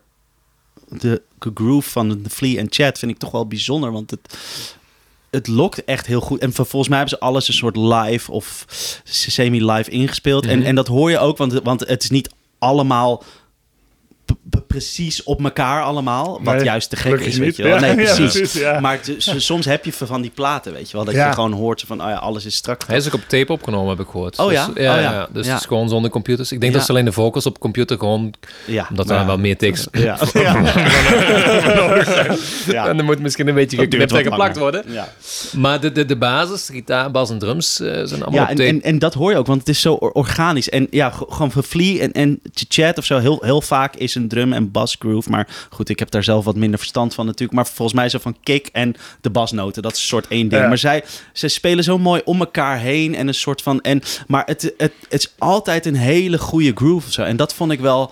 [0.87, 2.99] de groove van de Flea en Chat.
[2.99, 3.91] Vind ik toch wel bijzonder.
[3.91, 4.37] Want het,
[5.31, 6.39] het lokt echt heel goed.
[6.39, 8.65] En volgens mij hebben ze alles een soort live of
[9.03, 10.45] semi-live ingespeeld.
[10.45, 10.67] en, Mhm.
[10.67, 13.23] en dat hoor je ook, want, want het is niet allemaal.
[14.67, 16.39] Precies op elkaar allemaal.
[16.43, 17.73] Wat Nee, juist te gek is, weet je wel.
[17.73, 18.53] Ja, Nee, ja, precies.
[18.53, 18.79] ja.
[18.79, 21.05] Maar soms heb je van die platen, weet je wel.
[21.05, 21.27] Dat Ja.
[21.27, 22.81] je gewoon hoort van, oh ja, alles is strak.
[22.87, 24.39] Hij is ook op tape opgenomen, heb ik gehoord.
[24.39, 24.69] Oh Dus- ja?
[24.75, 25.11] ja, Oh ja.
[25.11, 25.27] ja.
[25.33, 25.51] Dus Ja.
[25.51, 26.51] het is gewoon zonder computers.
[26.51, 26.77] Ik denk Ja.
[26.77, 28.33] dat ze alleen de vocals op computer gewoon...
[28.65, 28.87] Ja.
[28.89, 29.25] Omdat er ja.
[29.25, 29.87] wel meer tekst...
[29.97, 30.17] Ja.
[30.33, 30.61] ja.
[32.67, 32.87] ja.
[32.87, 34.83] En er moet misschien een beetje geknipt en geplakt worden.
[34.87, 35.07] Ja,
[35.55, 38.65] Maar de, de, de basis, gitaar, bas en drums, eh, zijn allemaal ja op en,
[38.67, 40.69] en, en dat hoor je ook, want het is zo or- organisch.
[40.69, 44.27] En ja, gewoon van Flea en, en Chat of zo, heel, heel vaak is een
[44.27, 45.29] drum en bass groove.
[45.29, 47.53] Maar goed, ik heb daar zelf wat minder verstand van natuurlijk.
[47.53, 50.61] Maar volgens mij zo van kick en de basnoten, dat is een soort één ding.
[50.61, 50.67] Ja.
[50.67, 51.03] Maar zij,
[51.33, 53.81] zij spelen zo mooi om elkaar heen en een soort van...
[53.81, 57.23] En, maar het, het, het is altijd een hele goede groove of zo.
[57.23, 58.11] En dat vond ik wel...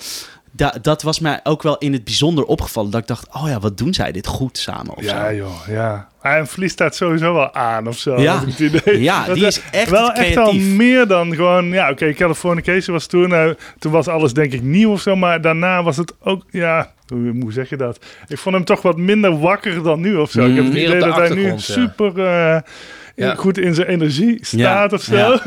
[0.57, 2.91] da- dat was mij ook wel in het bijzonder opgevallen.
[2.91, 5.35] Dat ik dacht, oh ja, wat doen zij dit goed samen of Ja, zo.
[5.35, 6.07] joh, ja.
[6.21, 8.21] En Vlies staat sowieso wel aan of zo.
[8.21, 8.39] Ja.
[8.39, 9.01] heb ik het idee.
[9.01, 10.73] Ja, die is echt wel echt al creatief.
[10.75, 11.65] meer dan gewoon...
[11.69, 13.33] Ja, oké, Californication was toen...
[13.33, 15.15] eh, toen was alles denk ik nieuw of zo.
[15.15, 16.43] Maar daarna was het ook...
[16.49, 18.05] Ja, hoe, hoe zeg je dat?
[18.27, 20.45] Ik vond hem toch wat minder wakker dan nu of zo.
[20.45, 22.25] ik heb het Meer idee dat hij nu super...
[22.25, 22.61] eh,
[23.25, 23.35] Ja.
[23.35, 25.15] goed in zijn energie staat of zo.
[25.15, 25.31] Ja.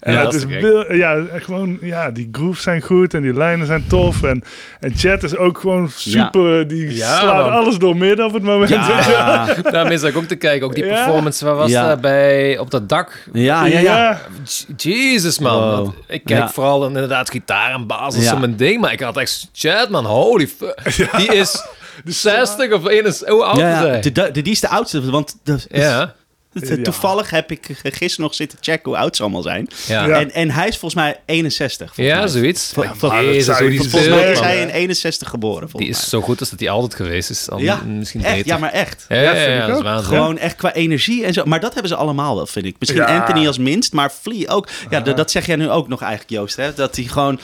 [0.00, 0.44] en Ja, het dat is
[0.88, 4.22] is ja, gewoon, ja, die grooves zijn goed en die lijnen zijn tof.
[4.22, 4.42] En,
[4.80, 7.52] en Chat is ook gewoon super, die Ja, slaat man.
[7.52, 8.70] alles door midden op het moment.
[8.70, 10.66] Ja, Daarmee zat ik ook te kijken.
[10.66, 10.94] Ook die Ja.
[11.04, 11.88] performance, waar was Ja.
[11.88, 13.24] dat bij, op dat dak?
[13.32, 14.20] ja, ja, ja.
[14.76, 15.76] Jezus, man.
[15.76, 15.92] Wow.
[16.08, 16.48] Ik kijk Ja.
[16.48, 18.30] vooral dan inderdaad gitaar en baas, is Ja.
[18.30, 18.80] zo mijn ding.
[18.80, 20.96] Maar ik had echt, chat man, holy fuck.
[21.18, 21.64] Die is
[22.04, 24.02] 60 of 61, hoe oud Ja, is?
[24.04, 26.10] De, de, die is de oudste, want de, Ja, de-
[26.76, 26.82] Ja.
[26.82, 29.68] toevallig heb ik gisteren nog zitten checken hoe oud ze allemaal zijn.
[29.86, 30.06] ja.
[30.06, 30.20] Ja.
[30.20, 31.94] En, en hij is volgens mij 61.
[31.94, 32.28] volgens Ja, mij.
[32.28, 32.70] zoiets.
[32.74, 35.68] Vol- vol- Jezus, hoe die Volgens mij is hij in 61 geboren.
[35.72, 37.48] Die is zo goed als dat hij altijd geweest is.
[37.48, 37.62] Mij.
[37.62, 38.48] ja, misschien echt, beter.
[38.52, 39.04] ja, maar echt.
[39.08, 40.04] Ja, Ja, ja, vind ja, ik dat is ook.
[40.04, 41.44] Gewoon echt qua energie en zo.
[41.44, 42.76] Maar dat hebben ze allemaal wel, vind ik.
[42.78, 43.18] Misschien Ja.
[43.18, 44.68] Anthony als minst, maar Flea ook.
[44.90, 46.56] Ja, dat zeg jij nu ook nog eigenlijk, Joost.
[46.56, 46.74] Hè?
[46.74, 47.40] Dat hij gewoon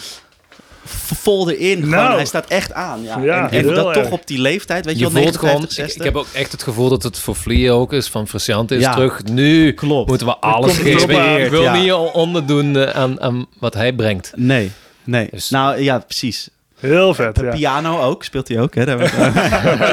[0.84, 1.76] vol erin.
[1.76, 2.14] Gewoon, Nou.
[2.14, 3.02] hij staat echt aan.
[3.02, 3.18] Ja.
[3.18, 5.90] Ja, en dat toch op die leeftijd, weet je, Je wel, voelt gewoon, 59, ik,
[5.90, 6.06] 60.
[6.06, 8.82] ik heb ook echt het gevoel dat het voor Flea ook is, van Frusciante is
[8.82, 8.92] Ja.
[8.92, 9.22] terug.
[9.24, 10.08] Nu Klopt.
[10.08, 11.40] moeten we alles geven.
[11.44, 11.74] Ik wil Ja.
[11.74, 14.32] niet onderdoen eh, aan, aan wat hij brengt.
[14.36, 14.70] Nee,
[15.04, 15.28] nee.
[15.30, 16.48] Dus- Nou ja, precies.
[16.82, 17.50] Heel vet, ja.
[17.50, 18.74] Piano ook, speelt hij ook.
[18.74, 18.84] Hè?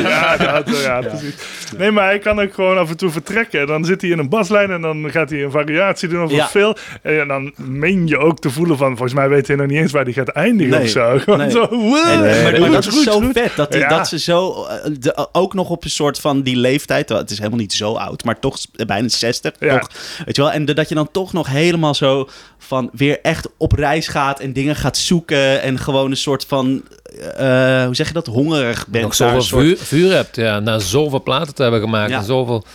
[0.02, 1.34] Ja, dat, ja, precies.
[1.78, 3.68] Nee, maar hij kan ook gewoon af en toe vertrekken.
[3.68, 6.76] Dan zit hij in een baslijn en dan gaat hij een variatie doen of veel.
[7.02, 9.92] En dan meen je ook te voelen van, volgens mij weet hij nog niet eens
[9.92, 10.82] waar hij gaat eindigen Nee.
[10.84, 11.18] of zo.
[11.24, 11.52] Gewoon Nee.
[11.52, 11.96] zo, wow.
[12.08, 12.22] En,
[12.52, 13.56] Nee, maar, dat is zo vet.
[13.56, 17.10] Dat, die, dat ze zo, eh, de- ook nog op een soort van die leeftijd.
[17.10, 19.54] Het is helemaal niet zo oud, maar toch s- bijna 60.
[19.60, 19.80] Ja.
[19.80, 19.90] Toch,
[20.26, 20.52] weet je wel?
[20.52, 24.40] En de- dat je dan toch nog helemaal zo van weer echt op reis gaat
[24.40, 25.62] en dingen gaat zoeken.
[25.62, 26.79] En gewoon een soort van,
[27.20, 29.04] eh, hoe zeg je dat, hongerig bent.
[29.04, 30.60] nog zoveel soort- vuur, vuur hebt, ja.
[30.60, 32.18] Na zoveel platen te hebben gemaakt Ja.
[32.18, 32.66] en zoveel...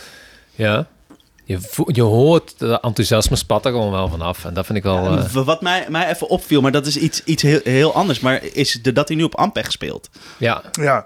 [0.55, 0.87] Ja.
[1.43, 4.45] Je, je hoort, de enthousiasme spat er gewoon wel vanaf.
[4.45, 5.17] En dat vind ik wel...
[5.17, 8.19] eh, Wat mij, mij even opviel, maar dat is iets, iets heel, heel anders.
[8.19, 10.09] Maar is de, dat hij nu op Ampeg speelt.
[10.37, 10.61] ja.
[10.71, 11.05] Ja.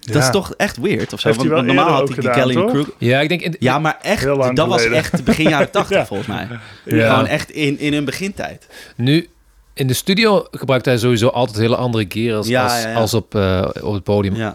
[0.00, 1.28] Dat is toch echt weird of zo?
[1.28, 2.66] Heeft hij Want wel normaal had hij ook die gedaan, Kelly?
[2.66, 2.94] Crook.
[2.98, 3.40] ja, ik denk...
[3.40, 4.24] In, Ja, maar echt,
[4.56, 6.06] dat was echt begin jaren 80 Ja.
[6.06, 6.48] volgens mij.
[6.84, 7.08] Ja.
[7.10, 8.66] Gewoon echt in, in hun begintijd.
[8.96, 9.28] Nu,
[9.76, 12.94] in de studio gebruikt hij sowieso altijd hele andere gear als, Ja, als, ja, ja.
[12.94, 14.34] als op, eh, op het podium.
[14.36, 14.54] Ja.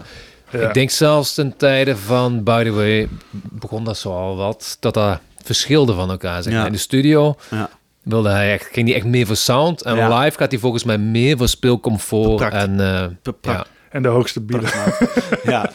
[0.50, 0.58] Ja.
[0.68, 4.94] Ik denk zelfs ten tijde van By The Way begon dat zo al wat, dat
[4.94, 6.42] dat verschilde van elkaar.
[6.42, 6.66] Zeg.
[6.66, 7.70] In de studio Ja.
[8.02, 9.82] wilde hij echt, ging hij echt meer voor sound.
[9.82, 10.18] En Ja.
[10.18, 12.52] live gaat hij volgens mij meer voor speelcomfort.
[12.52, 13.68] En, eh, Bepakt.
[13.92, 14.70] En de hoogste bieden.
[15.44, 15.70] Ja.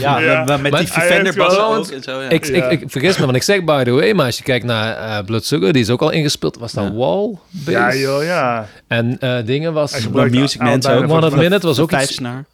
[0.00, 0.56] Ja, ja.
[0.56, 2.20] met, die Fender ook en zo.
[2.22, 2.28] Ja.
[2.28, 2.68] Ik, Ja.
[2.68, 4.96] ik, ik vergis me, want ik zeg By The Way, maar als je kijkt naar
[4.96, 6.58] eh Blood Sugar, die is ook al ingespeeld.
[6.58, 6.92] Was dat Ja.
[6.92, 8.68] Wall Ja, joh, ja.
[8.86, 10.08] En eh, dingen was...
[10.08, 11.02] Music aan- Man ook.
[11.10, 12.44] One Hot Minute was ook iets, snaar.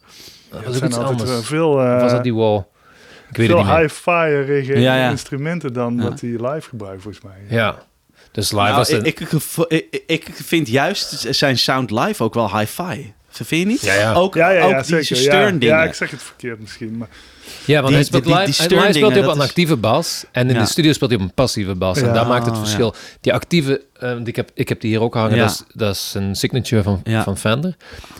[0.49, 1.39] was Het ook zijn iets altijd anders.
[1.39, 2.57] eh, veel, eh, Of was dat die Wall?
[3.29, 3.81] Ik weet het veel niet meer.
[3.81, 5.09] high-fire Ja, ja.
[5.09, 6.03] instrumenten dan Ja.
[6.03, 7.57] wat hij live gebruikt, volgens mij.
[7.57, 7.75] Ja.
[8.31, 9.19] Dus live Nou, was ik, ik,
[9.67, 13.13] ik, ik vind juist zijn sound live ook wel hi-fi.
[13.33, 13.81] Vind je niet?
[13.81, 14.13] Ja, ja.
[14.13, 15.15] Ook, Ja, ja, ja, ook die zeker.
[15.15, 15.59] Steun ja.
[15.59, 15.67] dingen.
[15.67, 16.97] ja, ik zeg het verkeerd misschien.
[16.97, 17.07] Maar
[17.65, 19.41] Ja, want Die- hij speelt die- die- live, die live speelt hij steundingen, op een
[19.41, 20.25] is- actieve bas.
[20.31, 20.61] En in Ja.
[20.61, 21.97] de studio speelt hij op een passieve bas.
[21.97, 22.13] En Ja.
[22.13, 22.95] daar maakt het verschil.
[23.21, 25.35] Die actieve, eh, die ik, heb, ik heb die hier ook hangen.
[25.35, 25.41] Ja.
[25.43, 27.23] Dat, is, dat is een signature van, Ja.
[27.23, 27.75] van Fender.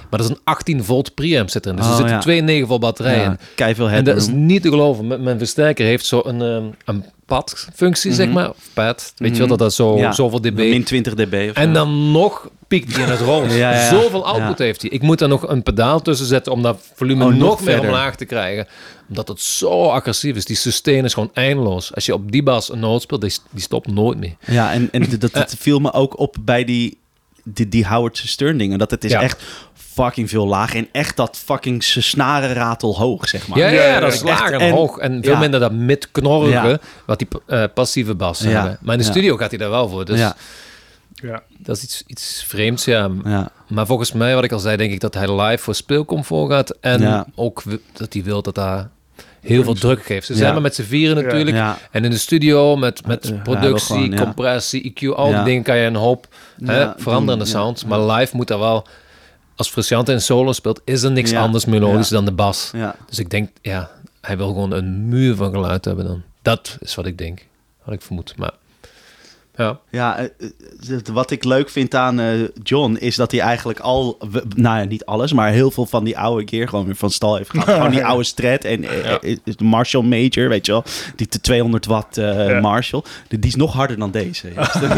[0.10, 1.78] Maar dat is een 18 volt preamp zit erin.
[1.78, 3.76] Dus er Oh, zitten twee 9 volt batterijen ja, in.
[3.76, 5.08] veel En dat is niet te geloven.
[5.08, 8.36] Mijn, mijn versterker heeft zo een, ehm, een padfunctie, zeg Mhm.
[8.36, 8.50] maar.
[8.50, 9.14] Of pad.
[9.18, 9.38] Weet je Mhm.
[9.38, 10.58] wel, dat dat zo, zoveel dB...
[10.58, 11.72] Min 20 dB of En zo.
[11.74, 13.20] dan nog piekt hij in het
[13.58, 13.90] ja.
[13.90, 14.92] Zoveel output heeft hij.
[14.92, 17.80] Ik moet daar nog een pedaal tussen zetten om dat volume Oh, nog nog, meer
[17.80, 18.68] omlaag te krijgen.
[19.10, 20.46] Omdat het zo agressief is.
[20.46, 21.96] Die sustain is gewoon eindeloos.
[21.96, 24.36] Als je op die bas een noot speelt, die, die stopt nooit meer.
[24.46, 26.98] Ja, en, en dat, dat viel me ook op bij die,
[27.44, 28.80] die, die Howard Stern dingen.
[28.80, 29.22] Dat het is Ja.
[29.22, 30.76] echt fucking veel laag.
[30.76, 33.58] En echt dat fucking snarenratel hoog, zeg maar.
[33.58, 34.98] Ja, ja, Ja, ja, dat is laag en, hoog.
[34.98, 35.40] En veel ja.
[35.40, 36.80] minder dat mid-knorrige, Ja.
[37.06, 38.50] wat die eh, passieve bas Ja.
[38.50, 38.78] hebben.
[38.82, 39.12] Maar in de Ja.
[39.12, 40.06] studio gaat hij daar wel voor.
[40.06, 40.36] Dus ja,
[41.14, 41.44] ja.
[41.58, 43.10] dat is iets, iets vreemds, ja.
[43.26, 43.52] ja.
[43.68, 46.76] Maar volgens mij, wat ik al zei, denk ik dat hij live voor speelcomfort gaat.
[46.82, 47.26] En Ja.
[47.36, 48.90] ook dat hij wil dat daar
[49.44, 50.26] heel veel druk geeft.
[50.26, 51.56] Ze zijn maar met z'n vieren natuurlijk.
[51.56, 51.78] ja.
[51.92, 54.24] En in de studio met, met productie, gewoon, ja.
[54.24, 56.28] compressie, EQ, al die dingen kan je een hoop
[56.66, 57.66] hè, Ja, veranderen in de doen, ja.
[57.66, 57.86] sound.
[57.86, 58.88] Maar live moet er wel,
[59.56, 61.42] als Frusciante in solo speelt, is er niks Ja.
[61.42, 62.72] anders melodisch dan de bas.
[62.76, 62.96] ja.
[63.10, 63.90] Dus ik denk, ja,
[64.22, 66.22] hij wil gewoon een muur van geluid hebben dan.
[66.42, 67.46] Dat is wat ik denk.
[67.84, 68.34] Wat ik vermoed.
[68.38, 68.52] Maar
[69.56, 69.80] Ja.
[69.92, 70.26] Ja, eh,
[70.90, 72.28] eh, wat ik leuk vind aan eh,
[72.64, 74.18] John is dat hij eigenlijk al,
[74.56, 77.36] nou ja, niet alles, maar heel veel van die oude keer gewoon weer van stal
[77.36, 77.70] heeft gehad.
[77.76, 79.20] gewoon die oude Strat en Ja.
[79.64, 80.84] Marshall Major, weet je wel,
[81.16, 82.60] die te 200 watt Ja.
[82.60, 84.48] Marshall, die is nog harder dan deze.
[84.54, 84.96] Dat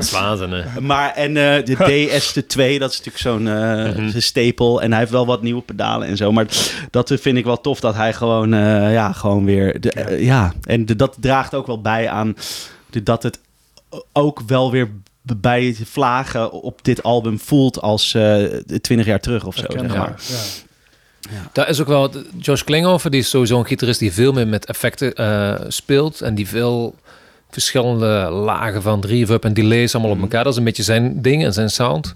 [0.00, 0.10] is.
[0.80, 3.44] Maar en de DS2, dat is natuurlijk zo'n
[4.10, 4.82] zijn stapel.
[4.82, 6.32] En hij heeft wel wat nieuwe pedalen en zo.
[6.32, 6.46] Maar
[6.90, 8.50] dat vind ik wel tof dat hij gewoon,
[8.90, 9.80] ja, gewoon weer.
[9.80, 12.34] De, ja, en de- dat draagt ook wel bij aan
[13.02, 13.38] dat het
[14.12, 14.88] ook wel weer
[15.22, 18.44] bij vlagen op dit album voelt als eh
[18.80, 19.64] 20 jaar terug of zo.
[19.68, 20.14] Zeg maar.
[21.30, 21.50] Ja.
[21.52, 22.10] Dat is ook wel...
[22.38, 26.20] Josh Klinghoffer, die is sowieso een gitarist die veel meer met effecten eh, speelt.
[26.20, 26.94] En die veel
[27.50, 30.44] verschillende lagen van reverb en delays allemaal op elkaar.
[30.44, 32.14] Dat is een beetje zijn ding en zijn sound.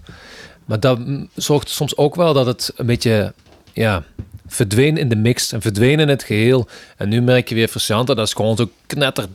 [0.65, 0.99] Maar dat
[1.35, 3.33] zorgt soms ook wel dat het een beetje...
[3.73, 4.03] Ja,
[4.47, 6.67] verdween in de mix en verdween in het geheel.
[6.97, 9.25] En nu merk je weer Frusciante, dat is gewoon zo knetter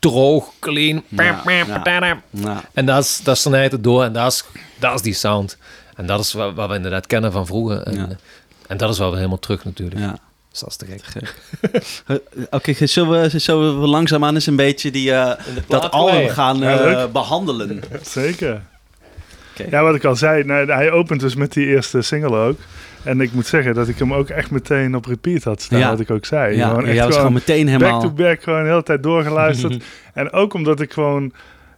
[0.00, 1.02] droog, clean.
[1.08, 1.42] Ja,
[2.30, 2.62] ja.
[2.72, 4.44] En dat is, dat snijdt het door en dat is,
[4.78, 5.56] dat is die sound.
[5.96, 7.82] En dat is wat, wat we inderdaad kennen van vroeger.
[7.82, 8.08] En, Ja.
[8.66, 10.00] en dat is wel weer helemaal terug natuurlijk.
[10.00, 10.18] ja.
[10.50, 11.34] Dus dat is te gek.
[12.06, 12.16] Eh,
[12.50, 16.78] Oké, zullen, we, zullen we langzaamaan eens een beetje die, eh, dat album gaan Ja,
[16.78, 17.82] eh, behandelen?
[18.02, 18.62] Zeker.
[19.52, 19.66] Oké.
[19.70, 22.58] Ja, wat ik al zei, nou, hij opent dus met die eerste single ook.
[23.02, 25.90] En ik moet zeggen dat ik hem ook echt meteen op repeat had staan, Ja.
[25.90, 26.56] wat ik ook zei.
[26.56, 27.90] Ja, Gewoon echt was gewoon gewoon meteen helemaal...
[28.00, 29.84] back-to-back gewoon de hele tijd doorgeluisterd.
[30.14, 31.32] en ook omdat ik gewoon...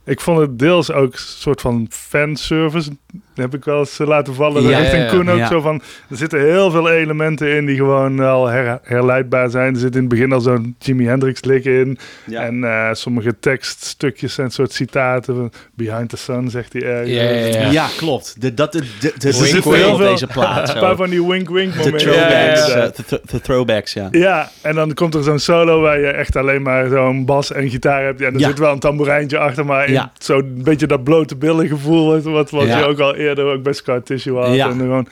[0.04, 2.90] Ik vond het deels ook een soort van fanservice.
[3.34, 4.62] Heb ik wel eens eh, laten vallen.
[4.62, 5.46] Ja, richting ja, Koen ook ja.
[5.48, 5.82] zo van...
[6.10, 9.74] Er zitten heel veel elementen in die gewoon al her- herleidbaar zijn.
[9.74, 11.98] Er zit in het begin al zo'n Jimi Hendrix lik in.
[12.26, 12.40] Ja.
[12.42, 15.34] En eh, sommige tekststukjes zijn soort citaten.
[15.36, 17.10] van Behind the Sun zegt hij ergens.
[17.10, 17.70] Ja, ja, ja.
[17.70, 18.40] Ja, klopt.
[18.40, 19.76] De, dat, de, de, de, de Wink, zit wink.
[19.76, 20.68] veel op Heel deze plaat.
[20.68, 20.80] Een zo.
[20.80, 22.00] paar van die wink-wink De momenten.
[22.00, 24.08] throwbacks, Ja, eh, de, th- de throwbacks, ja.
[24.10, 27.70] Ja, en dan komt er zo'n solo waar je echt alleen maar zo'n bas en
[27.70, 28.18] gitaar hebt.
[28.20, 28.46] Ja, en er Ja.
[28.48, 32.50] zit wel een tamboerijntje achter, maar in zo'n beetje dat blote billen gevoel, wat, wat,
[32.50, 32.78] wat Ja.
[32.78, 34.54] je ook al eerder ook bij Scar Tissue had.
[34.54, 34.68] Ja.
[34.68, 35.06] En gewoon,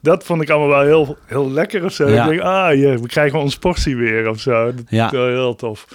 [0.00, 2.08] dat vond ik allemaal wel heel, heel lekker of zo.
[2.08, 2.22] Ja.
[2.24, 4.64] Ik denk, ah, je, we krijgen ons portie weer of zo.
[4.74, 5.04] Dat Ja.
[5.06, 5.86] is wel heel tof.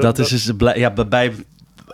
[0.00, 1.32] Dat is dus de bla- ja, bij-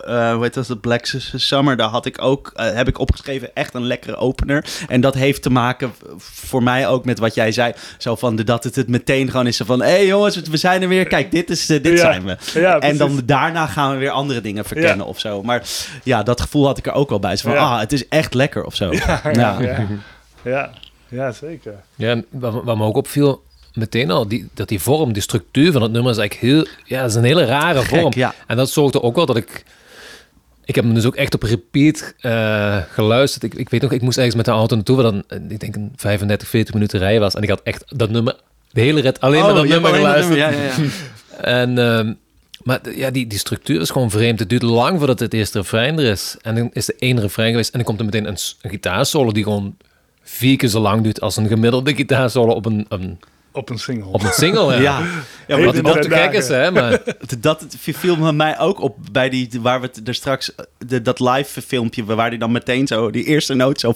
[0.03, 1.05] eh, hoe heet dat, de Black
[1.35, 4.65] Summer, daar had ik ook, eh, heb ik opgeschreven, echt een lekkere opener.
[4.87, 8.43] En dat heeft te maken voor mij ook met wat jij zei, zo van de,
[8.43, 11.07] dat het het meteen gewoon is zo van, hé hey jongens, we zijn er weer,
[11.07, 11.97] kijk, dit, is, eh, dit Ja.
[11.97, 12.37] zijn we.
[12.59, 15.43] Ja, en dan daarna gaan we weer andere dingen verkennen of zo.
[15.43, 15.63] Maar
[16.03, 17.35] ja, dat gevoel had ik er ook wel bij.
[17.35, 17.63] Zo van, Ja.
[17.73, 18.93] ah, het is echt lekker of zo.
[18.93, 19.57] Ja, Ja.
[19.61, 19.87] ja.
[20.43, 20.69] ja.
[21.09, 21.73] ja, zeker.
[21.95, 25.71] Ja, en wat, wat me ook opviel, meteen al, die, dat die vorm, die structuur
[25.71, 26.67] van het nummer is eigenlijk heel...
[26.85, 28.11] Ja, dat is een hele rare Gek, vorm.
[28.15, 28.33] ja.
[28.47, 29.63] En dat zorgde ook wel dat ik...
[30.65, 33.43] Ik heb hem dus ook echt op repeat eh, geluisterd.
[33.43, 35.59] Ik, ik weet nog, ik moest ergens met de auto naartoe, waar dan, eh, ik
[35.59, 37.35] denk een 35, 40 minuten rijden was.
[37.35, 38.35] En ik had echt dat nummer,
[38.71, 40.37] de hele rit, alleen maar dat Oh, je hebt nummer dat geluisterd.
[40.37, 40.73] ja, ja, ja.
[41.61, 42.13] En, ehm,
[42.63, 44.39] maar ja, die, die structuur is gewoon vreemd.
[44.39, 46.35] Het duurt lang voordat het eerste refrein er is.
[46.41, 49.43] En dan is er één refrein geweest en dan komt er meteen een gitaarsolo die
[49.43, 49.77] gewoon
[50.23, 53.19] vier keer zo lang duurt als een gemiddelde gitaarsolo op een, een,
[53.55, 54.11] Op een single.
[54.11, 54.73] op een single.
[54.73, 54.81] Ja.
[54.81, 55.01] Ja,
[55.47, 56.71] ja wat, ook te is, hè?
[56.71, 56.89] Maar
[57.27, 60.55] Dat- Dat het viel me mij ook op bij die waar we het er straks
[60.55, 63.93] eh, de, dat live filmpje waar die dan meteen zo die eerste noot zo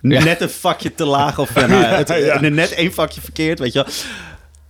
[0.00, 0.24] Ja.
[0.24, 2.14] net een vakje te laag of ja, nou, het, Ja.
[2.14, 3.92] eh, net één vakje verkeerd, weet je wel.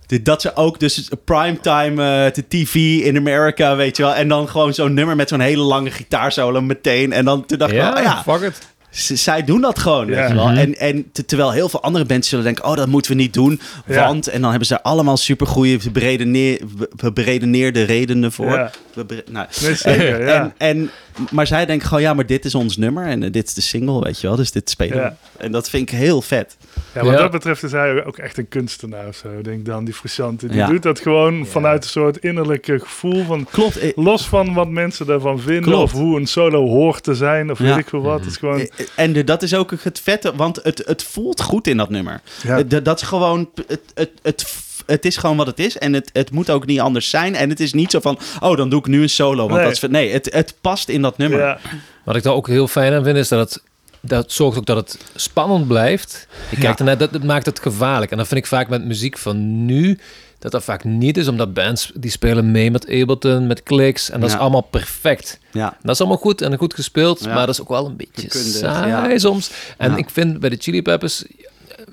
[0.05, 4.13] Dit- Dat ze ook dus primetime eh de TV in Amerika, weet je wel.
[4.13, 7.13] En dan gewoon zo'n nummer met zo'n hele lange gitaarsolo meteen.
[7.13, 8.67] En dan toen dacht ik, ja, oh ja, fuck it.
[8.89, 10.15] Z- zij doen dat gewoon, Ja.
[10.15, 10.47] weet je wel.
[10.47, 10.57] Mhm.
[10.57, 12.65] En, en te- terwijl heel veel andere bands zullen denken...
[12.65, 14.05] oh, dat moeten we niet doen, Ja.
[14.07, 14.27] want...
[14.27, 16.59] en dan hebben ze allemaal supergoeie beredeneer,
[16.95, 18.51] be- beredeneerde redenen voor.
[18.51, 18.71] Ja.
[18.93, 20.41] We bre- nou, Nee, zeker, ja.
[20.41, 20.89] en, en,
[21.31, 23.05] maar zij denken gewoon, ja, maar dit is ons nummer...
[23.07, 25.03] en eh, dit is de single, weet je wel, dus dit spelen we.
[25.03, 25.17] Ja.
[25.37, 26.57] En dat vind ik heel vet.
[26.93, 27.19] Ja, wat Ja.
[27.19, 29.37] dat betreft is hij ook echt een kunstenaar of zo.
[29.37, 30.47] Ik denk dan, die Frusciante.
[30.47, 30.67] Die Ja.
[30.67, 33.47] doet dat gewoon vanuit een soort innerlijke gevoel van...
[33.51, 33.77] Klopt.
[33.77, 35.83] eh, Los van wat mensen daarvan vinden Klopt.
[35.83, 37.65] of hoe een solo hoort te zijn of Ja.
[37.65, 38.19] weet ik veel wat.
[38.19, 38.59] Het is gewoon...
[38.59, 41.89] eh, En de- dat is ook het vette, want het, het voelt goed in dat
[41.89, 42.21] nummer.
[42.43, 42.63] Ja.
[42.63, 44.55] Dat- dat is gewoon, het, het, het,
[44.89, 47.35] het is gewoon wat het is en het, het moet ook niet anders zijn.
[47.35, 49.43] En het is niet zo van, oh, dan doe ik nu een solo.
[49.47, 49.63] Want Nee.
[49.63, 51.39] dat is, nee, het, het past in dat nummer.
[51.39, 51.59] Ja,
[52.03, 53.63] Wat ik daar ook heel fijn aan vind, is dat het...
[54.01, 56.27] Dat zorgt ook dat het spannend blijft.
[56.49, 56.61] Je Ja.
[56.61, 58.11] kijkt ernaar, dat, dat maakt het gevaarlijk.
[58.11, 59.99] En dat vind ik vaak met muziek van nu...
[60.39, 64.09] Dat dat vaak niet is, omdat bands die spelen mee met Ableton, met clicks.
[64.09, 64.35] En dat Ja.
[64.35, 65.39] is allemaal perfect.
[65.51, 65.77] Ja.
[65.81, 67.27] Dat is allemaal goed en goed gespeeld, Ja.
[67.33, 69.17] maar dat is ook wel een beetje saai ja.
[69.17, 69.51] soms.
[69.77, 69.97] En Ja.
[69.97, 71.23] ik vind bij de Chili Peppers,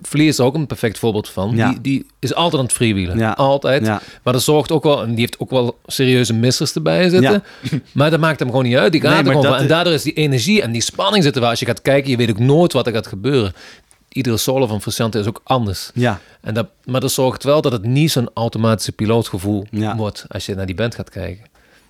[0.03, 1.57] Flea is ook een perfect voorbeeld van.
[1.57, 1.69] Ja.
[1.71, 3.19] Die, die is altijd aan het freewheelen.
[3.19, 3.31] Ja.
[3.31, 3.87] Altijd.
[3.87, 4.01] Ja.
[4.23, 7.43] Maar dat zorgt ook wel, en die heeft ook wel serieuze missers erbij zitten.
[7.93, 8.93] Maar dat maakt hem gewoon niet uit.
[8.93, 9.55] Die gaat Nee, er gewoon van.
[9.57, 11.51] En daardoor is die energie en die spanning zitten waar.
[11.51, 13.53] Als je gaat kijken, je weet ook nooit wat er gaat gebeuren.
[14.09, 15.91] Iedere solo van Frusciante is ook anders.
[15.95, 16.21] Ja.
[16.41, 20.55] En dat, maar dat zorgt wel dat het niet zo'n automatische pilootgevoel wordt als je
[20.55, 21.45] naar die band gaat kijken.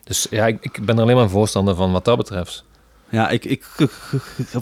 [0.05, 2.65] Dus ja, ik, ik ben er alleen maar een voorstander van wat dat betreft.
[3.11, 3.65] Ja, ik, ik,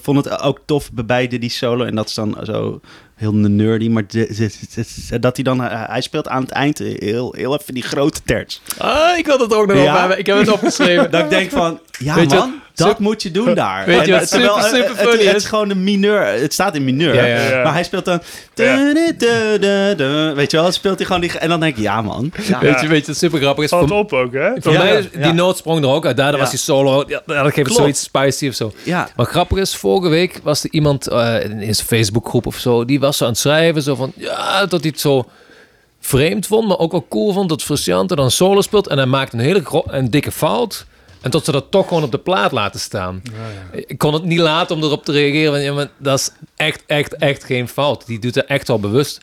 [0.03, 1.85] vond het ook tof bij beide die solo.
[1.85, 2.81] En dat is dan zo
[3.15, 3.89] heel nerdy.
[3.89, 5.65] Maar de- de- de- de- dat hij dan...
[5.65, 8.63] eh, Hij speelt aan het eind heel, heel even die grote terts.
[8.79, 9.93] Ah, ik had het ook nog Ja?
[9.93, 10.19] op hebben.
[10.19, 11.11] Ik heb het opgeschreven.
[11.11, 11.81] Dat ik denk van...
[11.99, 13.87] Ja Weet je man, dat moet je doen daar.
[13.87, 15.43] Weet je En, wat super, super het- funny Het is?
[15.43, 16.27] is gewoon een mineur.
[16.27, 17.15] Het staat in mineur.
[17.65, 18.21] Maar hij speelt dan...
[20.35, 21.39] Weet je wel, speelt hij gewoon die...
[21.39, 22.33] En dan denk ik, ja man.
[22.61, 23.71] Weet je, weet je, super grappig is?
[23.71, 24.51] Valt op ook, hè?
[24.59, 26.17] voor mij is die noot sprong er ook uit.
[26.19, 26.37] Ja.
[26.37, 27.05] was die solo.
[27.07, 28.73] Ja, dat geeft het zoiets spicy of zo.
[28.83, 29.09] ja.
[29.17, 33.17] Wat grappig is, vorige week was er iemand in zijn Facebookgroep of zo, die was
[33.17, 35.29] zo aan het schrijven, zo van, ja, dat hij het zo
[36.01, 39.33] vreemd vond, maar ook wel cool vond dat Frusciante dan solo speelt en hij maakt
[39.33, 40.87] een hele een dikke fout.
[41.25, 43.23] En tot ze dat toch gewoon op de plaat laten staan.
[43.73, 45.51] Ik kon het niet laten om erop te reageren.
[45.53, 48.07] Want, ja, maar dat is echt, echt, echt geen fout.
[48.07, 49.21] Die doet het echt wel bewust.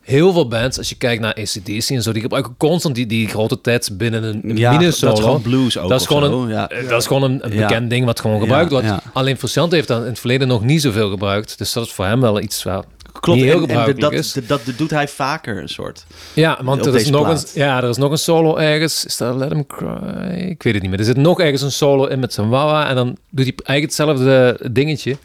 [0.00, 3.28] Heel veel bands, als je kijkt naar ACDC en zo, die gebruiken constant die, die
[3.28, 5.10] grote tijd binnen een, een Ja, mini-solo.
[5.12, 6.42] dat is gewoon blues ook Dat is gewoon zo.
[6.42, 6.68] een- Ja.
[6.68, 7.66] Eh, Dat is gewoon een, een Ja.
[7.66, 8.86] bekend ding wat gewoon gebruikt Ja, wordt.
[9.04, 9.10] ja.
[9.12, 11.58] Alleen Frusciante heeft dat in het verleden nog niet zoveel gebruikt.
[11.58, 12.84] Dus dat is voor hem wel iets waar
[13.20, 14.32] Klopt, heel en, en gebruikelijk dat, is.
[14.32, 16.04] dat, dat doet hij vaker, een soort.
[16.34, 19.04] Ja, want er is, nog een, ja, er is nog een solo ergens.
[19.04, 19.88] Is dat Let Him Cry?
[20.30, 20.98] Ik weet het niet meer.
[21.00, 22.88] Er zit nog ergens een solo in met zijn wawa.
[22.88, 25.16] En dan doet hij eigenlijk hetzelfde dingetje.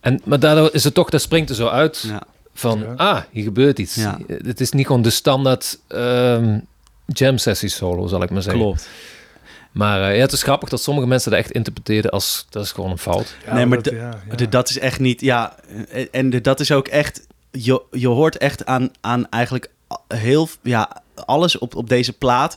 [0.00, 2.22] En, maar daardoor is het toch, dat springt er zo uit Ja.
[2.54, 2.92] van, Ja.
[2.96, 3.94] ah, hier gebeurt iets.
[3.94, 4.18] Ja.
[4.26, 6.58] Het is niet gewoon de standaard ehm,
[7.06, 8.62] jam sessie solo, zal ik maar zeggen.
[8.62, 8.88] Klopt.
[9.72, 12.72] Maar eh, ja, het is grappig dat sommige mensen dat echt interpreteren als, dat is
[12.72, 13.36] gewoon een fout.
[13.46, 14.36] Ja, nee, maar dat- de- ja, ja.
[14.36, 15.54] De- dat is echt niet, ja.
[16.10, 19.70] En, dat is ook echt, je, je hoort echt aan, aan eigenlijk
[20.08, 22.56] heel, ja, alles op, op deze plaat.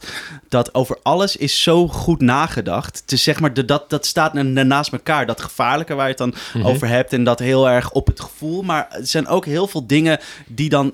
[0.50, 2.98] Dat over alles is zo goed nagedacht.
[3.02, 5.26] Het is zeg maar, de, dat, dat staat na- naast elkaar.
[5.26, 6.66] Dat gevaarlijke waar je het dan Mhm.
[6.66, 7.14] over hebt.
[7.14, 8.62] En dat heel erg op het gevoel.
[8.62, 10.94] Maar er zijn ook heel veel dingen die dan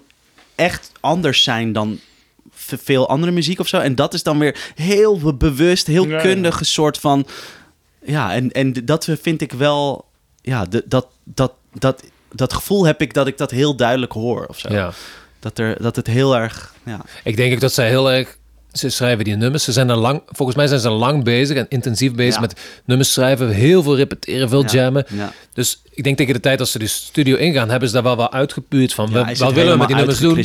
[0.56, 2.00] echt anders zijn dan
[2.84, 3.78] veel andere muziek of zo.
[3.78, 6.22] En dat is dan weer heel be- bewust, heel Ja, ja.
[6.22, 7.28] kundig een soort van...
[8.06, 10.06] Ja, en, en dat vind ik wel...
[10.42, 14.46] Ja, de, dat, dat, dat, dat gevoel heb ik dat ik dat heel duidelijk hoor
[14.46, 14.74] of zo.
[14.74, 14.92] Ja.
[15.40, 16.74] Dat, er, dat het heel erg...
[16.86, 18.38] Ja, Ik denk ook dat zij heel erg.
[18.72, 19.64] Ze schrijven die nummers.
[19.64, 22.40] Ze zijn er lang, volgens mij zijn ze lang bezig en intensief bezig Ja.
[22.42, 23.50] met nummers schrijven.
[23.50, 25.06] Heel veel repeteren, veel ja, jammen.
[25.10, 25.34] Ja.
[25.54, 28.16] Dus ik denk tegen de tijd als ze de studio ingaan, hebben ze daar wel
[28.16, 29.12] wat uitgepuurd van.
[29.12, 30.36] We, wat willen we met die nummers doen?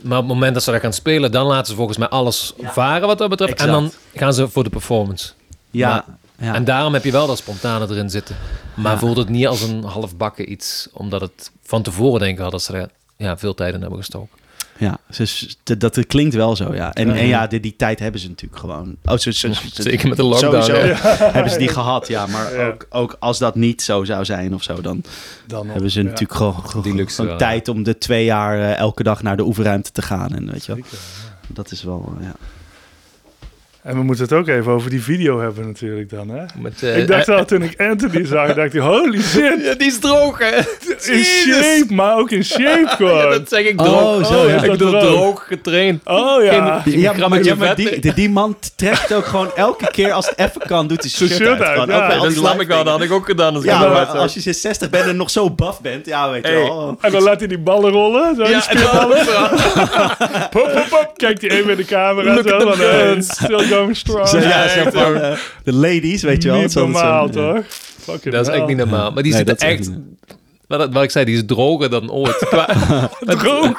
[0.00, 2.52] Maar op het moment dat ze dat gaan spelen, dan laten ze volgens mij alles
[2.62, 3.60] varen wat dat betreft.
[3.60, 5.32] En dan gaan ze voor de performance.
[5.70, 6.04] Ja.
[6.36, 8.36] En daarom heb je wel dat spontane erin zitten.
[8.74, 12.50] Maar voelt het niet als een halfbakken iets, omdat het van tevoren denk ik al
[12.50, 14.38] dat ze er ja, veel tijd in hebben gestoken.
[14.80, 14.98] Ja.
[15.16, 16.92] Dus, dat, dat klinkt wel zo, ja.
[16.92, 17.14] En Ja.
[17.14, 18.96] en ja die, die tijd hebben ze natuurlijk gewoon.
[19.04, 20.96] Oh, zo, zo, zo- Zeker met de lockdown, Sowieso ja.
[21.36, 22.26] hebben ze die gehad, ja.
[22.26, 22.66] Maar Ja.
[22.66, 25.02] ook, ook als dat niet zo zou zijn of zo, dan
[25.46, 26.04] Dan hebben ze ja.
[26.08, 29.22] natuurlijk gewoon, gewoon, Die luxe gewoon wel, tijd om de twee jaar eh, elke dag
[29.22, 30.34] naar de oefenruimte te gaan.
[30.34, 31.54] En weet je wel, Zeker, ja.
[31.54, 32.34] dat is wel, ja.
[33.82, 36.44] En we moeten het ook even over die video hebben natuurlijk dan, hè?
[36.58, 39.74] Met, eh, ik dacht eh, al toen ik Anthony zag, dacht ik, holy shit, ja,
[39.74, 40.56] die is droog, hè?
[41.12, 43.18] in shape, maar ook in shape gewoon.
[43.24, 44.26] Ja, dat zeg ik Oh, droog.
[44.26, 44.62] zo, ja.
[44.62, 45.02] Ik bedoel Droog.
[45.04, 46.00] droog getraind.
[46.04, 46.80] Oh ja.
[46.80, 50.28] Geen- Ja, maar, ja, maar die, die, die man trekt ook gewoon elke keer als
[50.28, 51.78] het even kan, doet hij shirt, shirt uit.
[51.78, 52.08] uit, ja.
[52.18, 53.54] Dat die snap ik wel, dat had ik ook gedaan.
[53.54, 56.46] Als ik Ja, maar als je 60 bent en nog zo buff bent, ja, weet
[56.46, 56.62] je Hey.
[56.62, 56.96] wel.
[57.00, 58.34] En dan laat hij die ballen rollen.
[58.36, 59.26] Zo, die Ja, spierballen.
[59.26, 59.48] dan
[60.50, 61.12] Pop, pop, pop.
[61.16, 62.34] Kijkt hij even in de camera.
[62.34, 64.28] Look zo, going strong.
[64.28, 65.12] Zo, ja, echt zo van,
[65.64, 66.60] de ladies, weet je wel.
[66.60, 67.62] Niet zo- normaal, toch?
[68.00, 69.10] Fucking Dat is echt niet normaal.
[69.12, 69.90] Maar die Nee, is echt
[70.66, 72.38] Wat, wat ik zei, die is droger dan ooit.
[73.20, 73.78] Droog.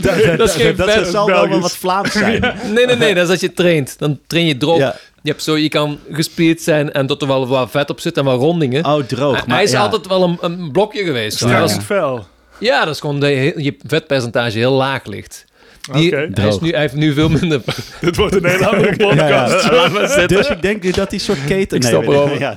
[0.00, 2.40] Dat, Dat is geen dat zal wel wat Vlaams zijn.
[2.72, 3.14] Nee, nee, nee.
[3.14, 3.98] Dat is als je traint.
[3.98, 4.78] Dan train je droog.
[4.78, 4.96] Ja.
[5.22, 8.16] Je, hebt zo, je kan gespierd zijn en dat er wel wat vet op zit
[8.16, 8.84] en wat rondingen.
[8.86, 9.36] Oh, droog.
[9.36, 9.80] hij Maar, is ja.
[9.80, 11.36] altijd wel een, een blokje geweest.
[11.36, 12.26] Strak Ja, is, vel.
[12.58, 15.44] ja, dat is gewoon dat je vetpercentage heel laag ligt.
[15.92, 16.40] Die, Oké.
[16.40, 17.60] hij, is nu, hij heeft nu veel minder...
[18.00, 19.64] Dit wordt een hele andere podcast.
[19.64, 19.88] Ja,
[20.20, 20.26] ja.
[20.36, 21.76] Dus ik denk dat die soort keten...
[21.76, 22.38] Ik nee, stop erover.
[22.38, 22.56] Ja,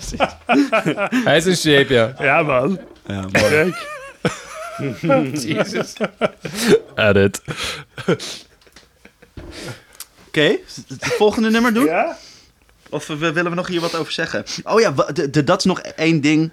[1.24, 2.14] hij is in shape, ja.
[2.20, 2.80] Ja, man.
[3.08, 3.32] ja, mooi.
[3.32, 3.76] Kijk.
[5.42, 5.94] Jezus.
[6.96, 7.42] Edit.
[10.28, 10.58] Oké,
[10.88, 11.86] het volgende nummer doen?
[11.86, 12.18] Ja?
[12.90, 14.44] Of we- willen we nog hier wat over zeggen?
[14.64, 16.52] Oh ja, wa- de, de- dat is nog één ding.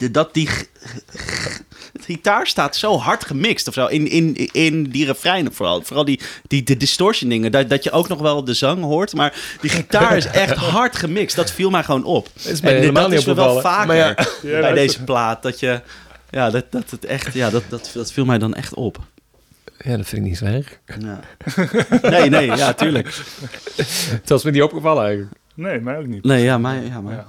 [0.00, 0.48] De, dat die
[2.00, 3.86] gitaar staat zo hard gemixt of zo.
[3.86, 5.82] In, in, in die refreinen vooral.
[5.82, 7.52] Vooral die, die de distortion dingen.
[7.52, 9.14] Dat, dat je ook nog wel de zang hoort.
[9.14, 11.36] Maar die gitaar is echt hard gemixt.
[11.36, 12.28] Dat viel mij gewoon op.
[12.42, 13.72] is mij en helemaal dat niet is me wel opgevallen.
[13.76, 14.14] vaker Maar ja.
[14.42, 15.42] Bij dat- deze plaat.
[15.42, 15.80] Dat je...
[16.30, 17.34] Ja, dat, dat het echt...
[17.34, 18.98] Ja, dat, dat, dat viel mij dan echt op.
[19.78, 20.78] Ja, dat vind ik niet zo erg.
[21.00, 21.20] Ja.
[22.10, 23.08] Nee, nee, ja, tuurlijk.
[24.20, 25.32] Het was me niet opgevallen eigenlijk.
[25.54, 26.24] Nee, mij ook niet.
[26.24, 26.84] Nee, ja, maar...
[26.84, 27.14] Ja, maar...
[27.14, 27.26] Ja.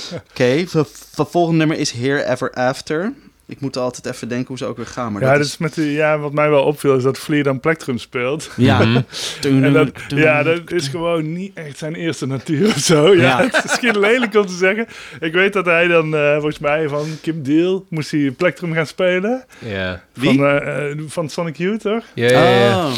[0.30, 3.12] Oké, ver- ver- volgende nummer is Here Ever After.
[3.46, 5.12] Ik moet altijd even denken hoe ze ook weer gaan.
[5.12, 7.60] Maar ja, dat is met de, ja, wat mij wel opviel is dat Vlier dan
[7.60, 8.50] plektrum speelt.
[8.56, 9.04] Ja.
[9.40, 13.14] Toen- En dat, ja, dat is gewoon niet echt zijn eerste natuur of zo.
[13.14, 13.42] Ja, Ja.
[13.44, 14.86] Het is misschien lelijk om te zeggen.
[15.20, 18.86] Ik weet dat hij dan, eh, volgens mij, van Kim Deal moest hij plektrum gaan
[18.86, 19.44] spelen.
[19.58, 20.02] Ja.
[20.12, 20.36] Wie?
[20.38, 22.04] Van, eh, eh, van Sonic Youth, toch?
[22.14, 22.86] Ja, ja, ja.
[22.86, 22.92] Oh.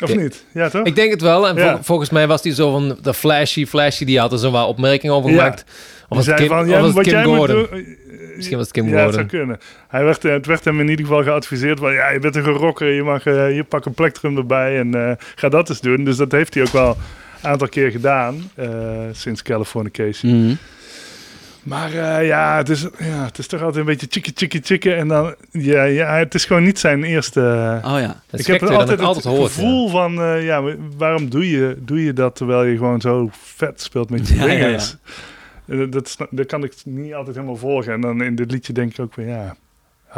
[0.00, 0.20] Of Ja.
[0.20, 0.44] niet?
[0.52, 0.86] Ja, toch?
[0.86, 1.48] Ik denk het wel.
[1.48, 1.82] En vol- Ja.
[1.82, 4.04] volgens mij was die zo van de flashy, flashy.
[4.04, 5.36] Die had er zo wat opmerkingen over Ja.
[5.36, 5.60] gemaakt.
[5.62, 7.58] Of Die was het zei Kim, van, of ja, was het wat Kim jij Gordon?
[7.58, 7.96] moet doen...
[8.36, 9.14] Misschien was het Kim ja, het Gordon.
[9.14, 9.58] zou kunnen.
[9.88, 12.92] Hij werd, het werd hem in ieder geval geadviseerd van, ja, je bent een rocker,
[12.92, 16.04] je mag eh, hier pak een plektrum erbij en eh, ga dat eens doen.
[16.04, 16.96] Dus dat heeft hij ook wel
[17.42, 18.68] een aantal keer gedaan, eh,
[19.12, 20.44] sinds Californication.
[20.44, 20.54] Mhm.
[21.62, 24.96] Maar eh, ja, het is, ja, het is toch altijd een beetje chicken, chicken, chicken.
[24.96, 27.40] En dan, ja, ja, het is gewoon niet zijn eerste...
[27.84, 28.22] Oh ja.
[28.30, 29.52] Het ik heb dat altijd dat het altijd hoort.
[29.52, 30.62] gevoel van, eh, ja,
[30.96, 34.44] waarom doe je, doe je dat terwijl je gewoon zo vet speelt met je Ja,
[34.46, 34.96] ja, vingers?
[35.66, 37.92] Eh, Dat, dat kan ik niet altijd helemaal volgen.
[37.92, 39.56] En dan in dit liedje denk ik ook van, ja,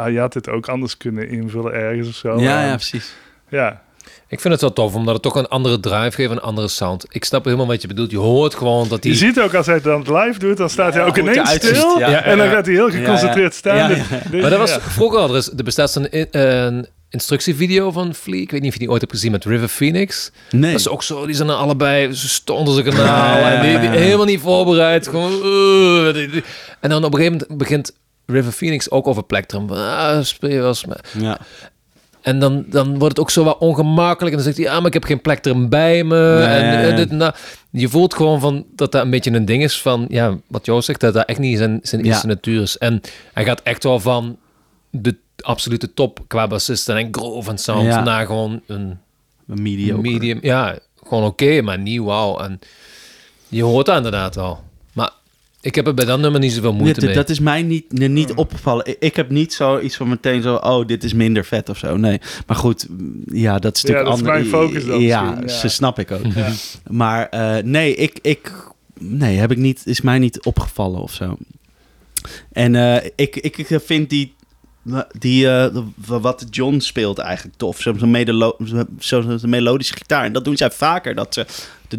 [0.07, 2.39] je had dit ook anders kunnen invullen ergens of zo.
[2.39, 3.15] Ja, ja, precies.
[3.49, 3.83] ja.
[4.27, 7.05] Ik vind het wel tof, omdat het toch een andere drive geeft, een andere sound.
[7.09, 8.11] Ik snap helemaal wat je bedoelt.
[8.11, 9.17] Je hoort gewoon dat Je die...
[9.17, 11.99] ziet ook als hij het dan live doet, dan staat hij ook ineens stil.
[11.99, 12.09] ja.
[12.09, 12.53] Ja, En dan ja.
[12.53, 13.75] gaat hij heel geconcentreerd staan.
[13.77, 14.03] Ja, ja.
[14.29, 15.29] Dus- Maar dat was vroeger al.
[15.29, 18.41] Er, is, er bestaat zo'n in- een instructievideo van Flea.
[18.41, 20.31] Ik weet niet of je die ooit hebt gezien met River Phoenix.
[20.51, 20.71] Nee.
[20.71, 21.25] Dat is ook zo.
[21.25, 22.13] Die zijn er allebei.
[22.13, 23.05] Ze stonden ze kanaal.
[23.39, 25.07] Ja, ja, En die, helemaal niet voorbereid.
[25.07, 25.31] Gewoon...
[25.33, 26.43] uh, die- die-
[26.79, 27.91] en dan op een gegeven moment begint
[28.25, 29.69] River Phoenix ook over plektrum.
[29.71, 30.85] Ah, speel je wel eens
[31.17, 31.37] Ja.
[32.25, 34.35] En dan, dan wordt het ook zo wat ongemakkelijk.
[34.35, 36.35] En dan zegt hij, ja, maar ik heb geen plektrum bij me.
[36.47, 36.81] Nee.
[36.81, 37.37] En, dit en dat.
[37.69, 40.85] Je voelt gewoon van dat dat een beetje een ding is van, ja, wat Joost
[40.85, 42.07] zegt, dat dat echt niet zijn, zijn Ja.
[42.07, 42.77] eerste natuur is.
[42.77, 43.01] En
[43.33, 44.37] hij gaat echt wel van
[44.89, 48.03] de absolute top qua bassisten en groove en sound Ja.
[48.03, 48.97] naar gewoon een
[49.45, 50.39] medium.
[50.41, 52.39] Ja, gewoon oké, maar niet wauw.
[52.39, 52.59] En
[53.47, 54.63] je hoort dat inderdaad wel.
[55.65, 57.17] Ik heb er bij dat nummer niet zoveel moeite Nee, mee.
[57.17, 58.85] dat is mij niet, niet opgevallen.
[58.85, 61.97] Ik, ik heb niet zoiets van meteen zo, oh, dit is minder vet of zo.
[61.97, 65.01] Nee, maar goed, mm, ja, dat is Ja, natuurlijk dat is ander- mijn focus dan
[65.01, 66.25] Ja, ze snap ik ook.
[66.35, 66.51] Ja.
[66.89, 68.51] Maar eh, nee, ik, ik,
[68.99, 71.37] nee, heb ik niet, is mij niet opgevallen of zo.
[72.51, 74.33] En eh, ik, ik, ik vind die,
[75.17, 77.81] die eh, wat John speelt eigenlijk tof.
[77.81, 80.25] Zo'n melodische gitaar.
[80.25, 81.15] En dat doen zij vaker.
[81.15, 81.45] Dat ze,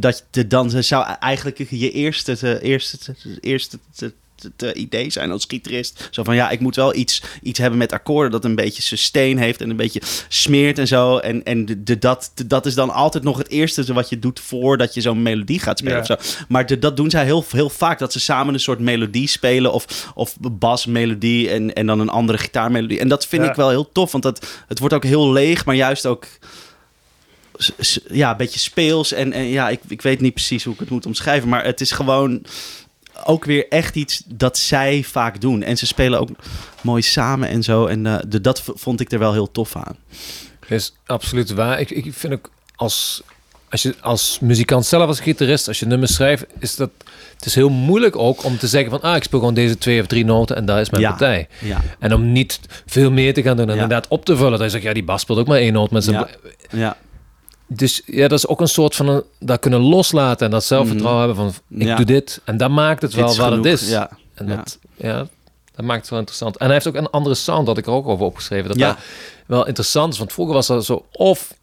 [0.00, 3.78] dat je dan zou eigenlijk je eerste, te- eerste, te- eerste
[4.56, 6.08] te idee zijn als gitarist.
[6.10, 9.38] Zo van ja, ik moet wel iets, iets hebben met akkoorden dat een beetje sustain
[9.38, 11.16] heeft en een beetje smeert en zo.
[11.18, 14.18] En, en de, de- dat, de- dat is dan altijd nog het eerste wat je
[14.18, 16.14] doet voordat je zo'n melodie gaat spelen Ja.
[16.14, 16.44] of zo.
[16.48, 19.72] Maar de- dat doen zij heel, heel vaak, dat ze samen een soort melodie spelen
[19.72, 22.98] of, of basmelodie en, en dan een andere gitaarmelodie.
[23.00, 23.48] En dat vind Ja.
[23.50, 26.26] ik wel heel tof, want dat, het wordt ook heel leeg, maar juist ook
[28.10, 29.12] ja, een beetje speels.
[29.12, 31.80] En, en ja, ik, ik weet niet precies hoe ik het moet omschrijven, maar het
[31.80, 32.42] is gewoon
[33.26, 35.62] ook weer echt iets dat zij vaak doen.
[35.62, 36.28] En ze spelen ook
[36.80, 37.86] mooi samen en zo.
[37.86, 39.96] En eh, de, dat vond ik er wel heel tof aan.
[40.68, 41.80] is absoluut waar.
[41.80, 43.22] Ik, ik vind ook als,
[43.70, 46.90] als je als muzikant zelf, als gitarist, als je nummers schrijft, is dat
[47.36, 50.00] het is heel moeilijk ook om te zeggen van ah, ik speel gewoon deze twee
[50.00, 51.08] of drie noten en daar is mijn Ja.
[51.08, 51.48] partij.
[51.60, 53.82] Ja, En om niet veel meer te gaan doen en Ja.
[53.82, 54.52] inderdaad op te vullen.
[54.52, 56.26] Dat je zegt, ja, die bas speelt ook maar één noot zijn...
[56.70, 56.96] Ja.
[57.68, 61.26] Dus ja, dat is ook een soort van een, dat kunnen loslaten en dat zelfvertrouwen
[61.26, 61.86] hebben van ik Mhm.
[61.86, 61.96] Ja.
[61.96, 62.40] doe dit.
[62.44, 63.88] En dat maakt het dit wel wat het is.
[63.88, 65.26] Ja, En dat, ja,
[65.74, 66.56] dat maakt het wel interessant.
[66.56, 68.68] En hij heeft ook een andere sound, dat ik er ook over opgeschreven.
[68.68, 68.86] Dat Ja.
[68.88, 68.96] dat
[69.46, 71.54] wel interessant is, want vroeger was dat zo of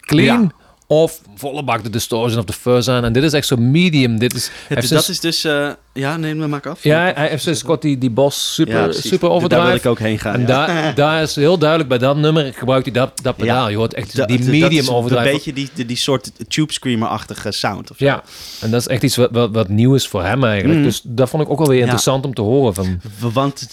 [0.00, 0.52] clean...
[0.86, 3.04] Of volle bak de distortion of de fuzz aan.
[3.04, 4.18] En dit is echt zo medium.
[4.18, 5.44] Dit is, heeft dat dus- is dus...
[5.44, 6.82] eh, ja, neem me maar af.
[6.82, 9.98] ja, hij heeft dus Scott die, die bos super, Ja, super Daar wil ik ook
[9.98, 10.34] heen gaan.
[10.34, 10.46] En ja.
[10.46, 13.68] daar, daar is heel duidelijk bij dat nummer gebruikt hij dat, dat pedaal.
[13.68, 15.26] Je hoort echt Da- die medium overdrive.
[15.26, 17.90] Een beetje die, die, die soort tube screamer-achtige sound.
[17.90, 18.04] Of zo.
[18.04, 18.22] Ja,
[18.60, 20.78] en dat is echt iets wat, wat, wat nieuw is voor hem eigenlijk.
[20.78, 20.84] Mm.
[20.84, 22.74] Dus dat vond ik ook wel weer interessant om te horen.
[22.74, 23.68] Van, Want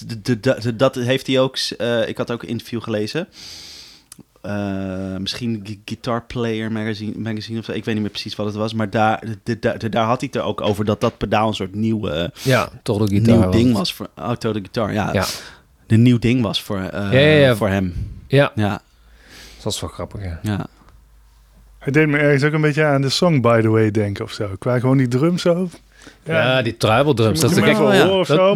[0.76, 1.58] dat heeft hij ook...
[1.78, 3.28] eh, ik had ook een interview gelezen.
[4.42, 7.72] Eh, misschien Gu- Guitar Player magazine, magazine of zo.
[7.72, 8.74] Ik weet niet meer precies wat het was.
[8.74, 11.48] Maar daar, de, de- de- daar had hij het er ook over dat dat pedaal
[11.48, 13.36] een soort nieuw, eh, ja, toch de gitaar.
[13.36, 14.94] nieuw was ding was voor Auto de Guitar.
[14.94, 15.26] Ja, Ja.
[15.88, 17.56] een nieuw ding was voor, eh, Ja, ja, ja.
[17.56, 17.94] voor hem.
[18.28, 18.82] Ja, Ja,
[19.64, 20.24] dat is wel grappig.
[20.24, 20.40] Ja.
[20.42, 20.66] ja.
[21.80, 24.32] Hij deed me ergens ook een beetje aan de song By The Way denken of
[24.32, 24.50] zo.
[24.60, 25.70] Qua gewoon die drum zo.
[26.26, 27.40] Ja, die tribal drums.
[27.40, 27.64] Dat is ja.
[27.64, 28.54] Dat- zo,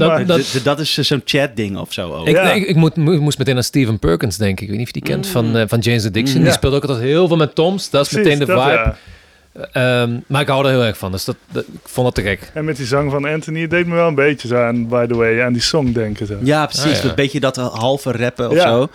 [0.63, 2.13] dat- is zo'n chat ding of zo.
[2.13, 2.27] Ook.
[2.27, 2.43] Ik, Ja.
[2.43, 4.63] nee, ik, ik moet, mo- moest meteen aan Steven Perkins denken.
[4.63, 6.35] Ik weet niet of je die kent van, eh, van James Addiction.
[6.37, 6.41] Mm.
[6.43, 6.57] Die Ja.
[6.57, 7.89] speelt ook altijd heel veel met toms.
[7.89, 8.73] Dat is Precies, meteen de dat, vibe.
[8.73, 8.95] ja.
[9.71, 11.11] Ehm, maar ik hou er heel erg van.
[11.11, 12.51] Dus dat, dat- ik vond dat te gek.
[12.53, 15.05] En met die zang van Anthony, het deed me wel een beetje zo aan, by
[15.05, 16.27] the way, aan die song denken.
[16.27, 16.37] Zo.
[16.43, 16.97] Ja, precies.
[16.97, 17.09] Ah, ja.
[17.09, 18.61] Een beetje dat halve rappen of Ja.
[18.67, 18.87] zo.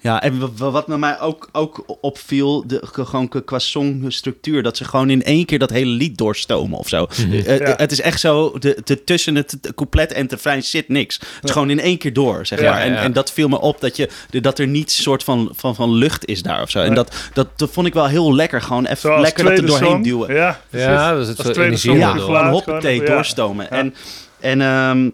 [0.00, 4.62] Ja, en wa- wa- wat met mij ook, ook opviel, de, ge- gewoon qua- songstructuur,
[4.62, 7.06] dat ze gewoon in één keer dat hele lied doorstomen of zo.
[7.32, 7.74] Eh, Ja.
[7.76, 11.14] Het is echt zo, de, de, tussen het het couplet en het refrein zit niks.
[11.34, 12.80] Het is gewoon in één keer door, zeg maar.
[12.80, 13.02] En, ja.
[13.02, 15.92] en dat viel me op, dat, je, de- dat er niet soort van, van, van
[15.94, 16.80] lucht is daar of zo.
[16.80, 19.66] En dat, dat, dat vond ik wel heel lekker, gewoon even Zoals lekker dat er
[19.66, 20.02] doorheen song.
[20.02, 20.34] duwen.
[20.34, 20.86] Ja, precies.
[20.88, 23.66] Ja, dus het Als zo tweede energie song Ja, gewoon hoppatee, doorstomen.
[23.70, 23.76] Ja.
[23.76, 23.94] En,
[24.40, 25.10] en ehm,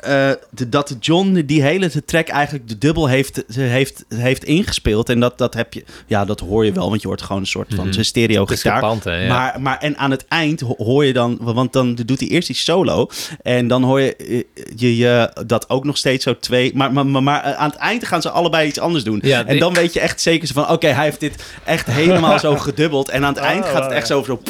[0.00, 5.08] eh, de, dat John die hele track eigenlijk de dubbel heeft, heeft, heeft ingespeeld.
[5.08, 7.46] En dat, dat heb je, ja, dat hoor je wel, want je hoort gewoon een
[7.46, 8.02] soort van Mhm.
[8.02, 8.80] stereo gitaar.
[9.04, 9.28] ja.
[9.28, 12.46] Maar, maar en aan het eind ho- hoor je dan, want dan doet hij eerst
[12.46, 13.08] die solo.
[13.42, 14.42] En dan hoor je, eh,
[14.76, 16.70] je, je dat ook nog steeds zo twee.
[16.74, 19.18] Maar, maar, maar, maar aan het eind gaan ze allebei iets anders doen.
[19.22, 22.56] Ja, en dan weet je echt zeker van: oké, hij heeft dit echt helemaal zo
[22.56, 23.08] gedubbeld.
[23.08, 24.22] En aan het eind gaat het echt zo.
[24.22, 24.40] zo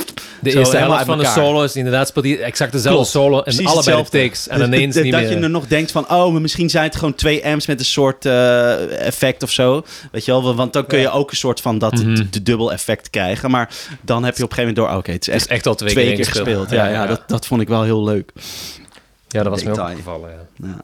[0.40, 3.10] De eerste helft van de solo is inderdaad speelt hij exact dezelfde Klopt.
[3.26, 4.48] solo Precies allebei de takes.
[4.48, 5.22] En Dus ineens dat- niet meer.
[5.48, 9.06] Nog denkt van, oh, maar misschien zijn het gewoon twee amps met een soort eh,
[9.06, 9.84] effect of zo.
[10.12, 11.96] Weet je wel, want dan kun je ook een soort van dat
[12.30, 13.50] de dubbel effect krijgen.
[13.50, 15.66] Maar dan heb je op een gegeven moment door, oké, het is Het is echt
[15.66, 16.70] al twee, twee keer gespeeld.
[16.70, 18.32] Ja, ja, Dat, dat vond ik wel heel leuk.
[19.28, 20.30] ja, dat was me opgevallen.
[20.56, 20.66] Ja.
[20.66, 20.82] Ja,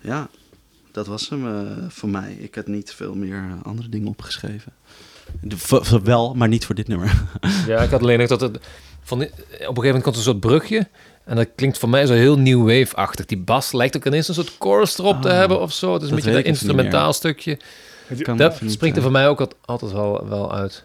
[0.00, 0.28] ja
[0.92, 2.36] dat was hem eh, voor mij.
[2.40, 4.72] Ik had niet veel meer eh, andere dingen opgeschreven.
[5.40, 5.56] De,
[6.02, 7.22] wel, maar niet voor dit nummer.
[7.66, 8.58] Ja, ik had alleen nog dat het...
[9.10, 10.86] Van, die- op een gegeven moment komt er een soort brugje.
[11.24, 13.26] En dat klinkt voor mij zo heel new wave-achtig.
[13.26, 15.92] Die bas lijkt ook ineens een soort chorus erop te Ah, hebben of zo.
[15.92, 17.58] Het is een beetje dat even niet instrumentaal stukje.
[18.22, 20.84] Kan Dat niet springt er voor mij ook al- altijd wel, wel uit.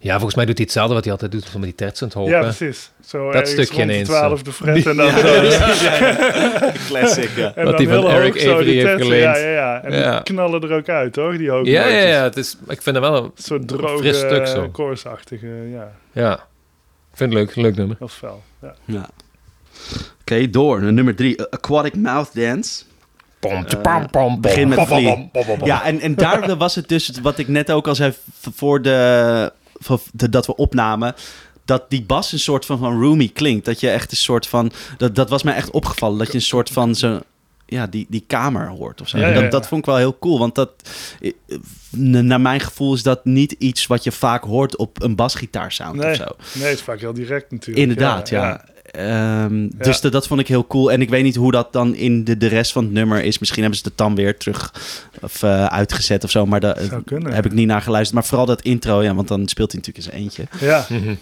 [0.00, 1.44] Ja, volgens mij doet hij hetzelfde wat hij altijd doet.
[1.48, 2.28] Van met die tertsend hoog.
[2.28, 2.40] Ja, hè.
[2.54, 2.90] precies.
[3.06, 5.42] Zo Dat stukje rond de ineens, twaalfde fret en dan Ja, ja,
[5.82, 6.72] ja.
[6.86, 7.54] Classic, ja.
[7.54, 9.22] En Wat die van Eric Avery heeft geleend.
[9.22, 9.82] Ja, ja, ja.
[9.84, 10.12] En Ja.
[10.14, 11.36] die knallen er ook uit, toch?
[11.36, 12.22] Die hoge Ja, ja, ja.
[12.22, 14.68] Het is, ik vind het wel een Een soort fris droge, stuk zo.
[14.72, 15.92] chorusachtige, ja.
[16.12, 16.46] Ja,
[17.18, 17.96] vind het leuk, leuk nummer.
[17.98, 18.42] Heel fel.
[18.62, 18.74] Ja.
[18.84, 19.08] Ja.
[20.20, 20.82] Oké, door.
[20.82, 21.42] naar Nummer drie.
[21.42, 22.82] Aquatic Mouth Dance.
[23.38, 25.28] Pom, Eh, pam, pam, begin met Flea.
[25.64, 28.12] Ja, en, en daar was het dus wat ik net ook al zei
[28.54, 31.14] voor de, voor de dat we opnamen.
[31.64, 33.64] Dat die bas een soort van, van roomy klinkt.
[33.64, 34.72] Dat je echt een soort van.
[34.96, 36.18] Dat, dat was mij echt opgevallen.
[36.18, 37.20] Dat je een soort van zo.
[37.70, 39.18] Ja, die, die kamer hoort of zo.
[39.18, 39.50] Ja, En ja, dat, ja.
[39.50, 40.38] dat vond ik wel heel cool.
[40.38, 40.70] Want dat.
[41.20, 41.32] eh,
[41.96, 45.96] n- Naar mijn gevoel is dat niet iets wat je vaak hoort op een basgitaarsound
[45.96, 46.10] Nee.
[46.10, 46.24] of zo.
[46.58, 47.86] Nee, het is vaak heel direct natuurlijk.
[47.88, 48.64] Inderdaad, ja.
[48.90, 50.02] Ehm, Dus Ja.
[50.02, 50.92] dat- dat vond ik heel cool.
[50.92, 53.38] En ik weet niet hoe dat dan in de, de rest van het nummer is.
[53.38, 54.74] Misschien hebben ze het dan weer terug
[55.20, 56.46] of, eh, uitgezet of zo.
[56.46, 57.32] Maar daar Zou kunnen.
[57.32, 58.14] heb ik niet naar geluisterd.
[58.14, 60.44] Maar vooral dat intro, ja, want dan speelt hij natuurlijk zijn eentje.
[60.66, 61.14] Ja, Mhm.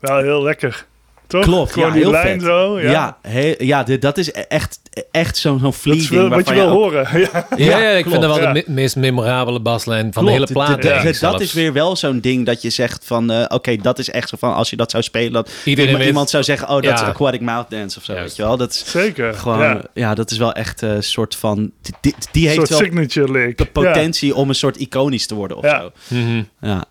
[0.00, 0.86] wel heel lekker.
[1.30, 1.42] Toch?
[1.44, 2.48] Klopt, Gewoon ja, die heel lijn vet.
[2.48, 2.80] zo.
[2.80, 6.20] Ja, Ja, he- ja dit- dat is echt, echt zo'n zo'n dat flea is ding.
[6.20, 7.08] wel wat je wil ook- horen.
[7.20, 7.46] Ja.
[7.56, 8.52] Ja, ja, ik vind dat wel ja.
[8.52, 11.20] de me- meest memorabele baslijn van Klopt, de hele plaat.
[11.20, 13.30] Dat is weer wel zo'n ding dat je zegt van...
[13.30, 14.54] eh, Oké, dat is echt zo van...
[14.54, 16.68] Als je dat zou spelen, dat Iedereen iemand, weet- zou zeggen...
[16.68, 17.06] Oh, dat is Ja.
[17.06, 18.56] Aquatic Mouth Dance of zo, weet je wel.
[18.56, 19.34] Dat is Zeker.
[19.34, 19.58] gewoon...
[19.58, 19.80] ja.
[19.94, 21.70] Ja, dat is wel echt een soort van...
[22.00, 25.80] Die, die, heeft soort wel de potentie om een soort iconisch te worden of Ja.
[25.80, 25.90] zo.
[26.14, 26.42] Mhm.
[26.60, 26.84] Ja,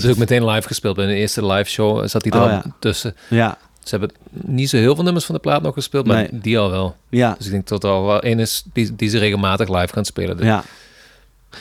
[0.00, 0.96] hebben ze ook meteen live gespeeld.
[0.96, 2.62] Bij de eerste live show zat hij er Oh, al ja.
[2.78, 3.14] tussen.
[3.30, 6.28] ja, Ze hebben niet zo heel veel nummers van de plaat nog gespeeld, maar Nee.
[6.32, 6.96] die al wel.
[7.08, 7.34] ja.
[7.38, 10.04] Dus ik denk dat er al wel één is die, die ze regelmatig live gaan
[10.04, 10.36] spelen.
[10.36, 10.64] Dus Ja.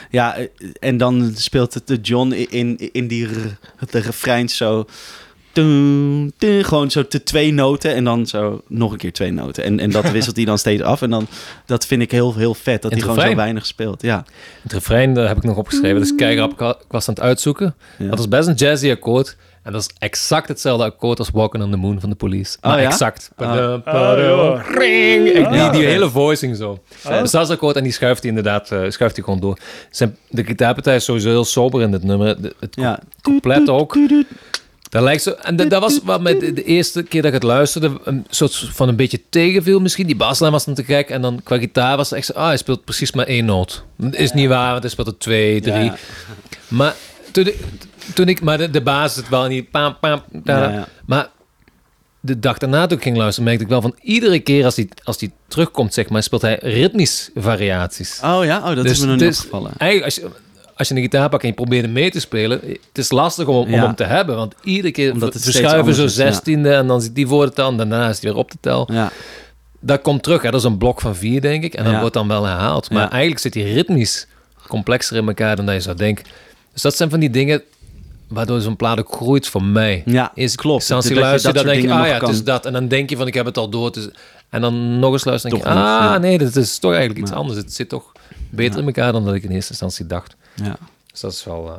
[0.09, 0.47] Ja, eh,
[0.79, 3.27] en dan speelt het de John in, in die
[3.89, 4.85] de refrein zo.
[5.53, 9.63] Toen, toen, gewoon zo te twee noten en dan zo nog een keer twee noten.
[9.63, 11.01] En, en dat wisselt hij dan steeds af.
[11.01, 11.27] En dan,
[11.65, 14.01] dat vind ik heel, heel vet, dat hij gewoon zo weinig speelt.
[14.01, 14.25] Ja.
[14.63, 15.95] Het refrein daar heb ik nog opgeschreven.
[15.97, 16.51] Dat is keigrap.
[16.51, 17.75] Ik wa- ik was aan het uitzoeken.
[17.97, 18.09] Ja.
[18.09, 19.35] Dat is best een jazzy akkoord.
[19.63, 22.57] En dat is exact hetzelfde akkoord als Walking on the Moon van de Police.
[22.61, 22.87] Maar Oh, ja?
[22.89, 23.31] exact.
[23.35, 23.55] Ah.
[24.17, 24.59] joh.
[24.77, 25.27] Ring.
[25.27, 26.79] Ik- Die, Ah, hele voicing zo.
[27.03, 27.19] Ah.
[27.21, 29.57] Dus dat is akkoord en die schuift hij inderdaad eh, schuift hij gewoon door.
[29.91, 32.41] Zijn, de gitaarpartij is sowieso heel sober in dit nummer.
[32.41, 32.99] De- het ja.
[33.21, 33.97] couplet ook.
[34.93, 37.49] Dat lijkt zo, en dat, dat was wat met de, eerste keer dat ik het
[37.49, 40.05] luisterde, een soort van een beetje tegenviel misschien.
[40.05, 42.45] Die baslijn was dan te gek en dan qua gitaar was het echt zo, ah,
[42.45, 43.83] hij speelt precies maar één noot.
[43.97, 45.91] Dat is niet waar, want hij speelt er twee, drie.
[46.67, 46.95] Maar
[47.31, 47.55] toen ik,
[48.13, 50.87] toen ik maar de, de basis het wel niet, pam, pam, da, Ja, ja.
[51.05, 51.29] maar
[52.19, 54.89] de dag daarna toen ik ging luisteren, merkte ik wel van iedere keer als hij
[55.03, 58.19] als die terugkomt, zeg maar, speelt hij ritmisch variaties.
[58.23, 59.71] Oh ja, oh, dat Dus- is me nog niet dus opgevallen.
[59.77, 60.41] Eigenlijk, als je,
[60.75, 63.47] als je een gitaar pakt en je probeert hem mee te spelen, het is lastig
[63.47, 63.85] om, om Ja.
[63.85, 64.35] hem te hebben.
[64.35, 67.67] Want iedere keer Omdat het verschuiven zo zestiende en dan zit die voor de tel
[67.69, 68.89] en daarna is hij weer op de tel.
[68.91, 69.11] Ja,
[69.79, 70.51] Dat komt terug, hè.
[70.51, 71.73] dat is een blok van vier, denk ik.
[71.73, 71.99] En dan Ja.
[71.99, 72.89] wordt dan wel herhaald.
[72.91, 74.27] Maar eigenlijk zit hij ritmisch
[74.67, 76.25] complexer in elkaar dan dat je zou denken.
[76.73, 77.61] Dus dat zijn van die dingen
[78.27, 80.03] waardoor zo'n plaat ook groeit voor mij.
[80.05, 80.91] ja Is klopt.
[80.91, 82.65] Als je Dat luistert, dat dan denk je, ah ja, het kan- is dat.
[82.65, 83.85] En dan denk je van, ik heb het al door.
[83.85, 84.09] Het is-
[84.49, 86.17] En dan nog eens luisteren en denk je, ah ja.
[86.17, 87.37] nee, dat is toch eigenlijk iets Ja.
[87.37, 87.57] anders.
[87.57, 88.11] Het zit toch
[88.49, 88.79] beter Ja.
[88.79, 90.35] in elkaar dan dat ik in eerste instantie dacht.
[90.55, 90.77] Ja.
[91.11, 91.67] Dus dat is wel...
[91.67, 91.73] eh,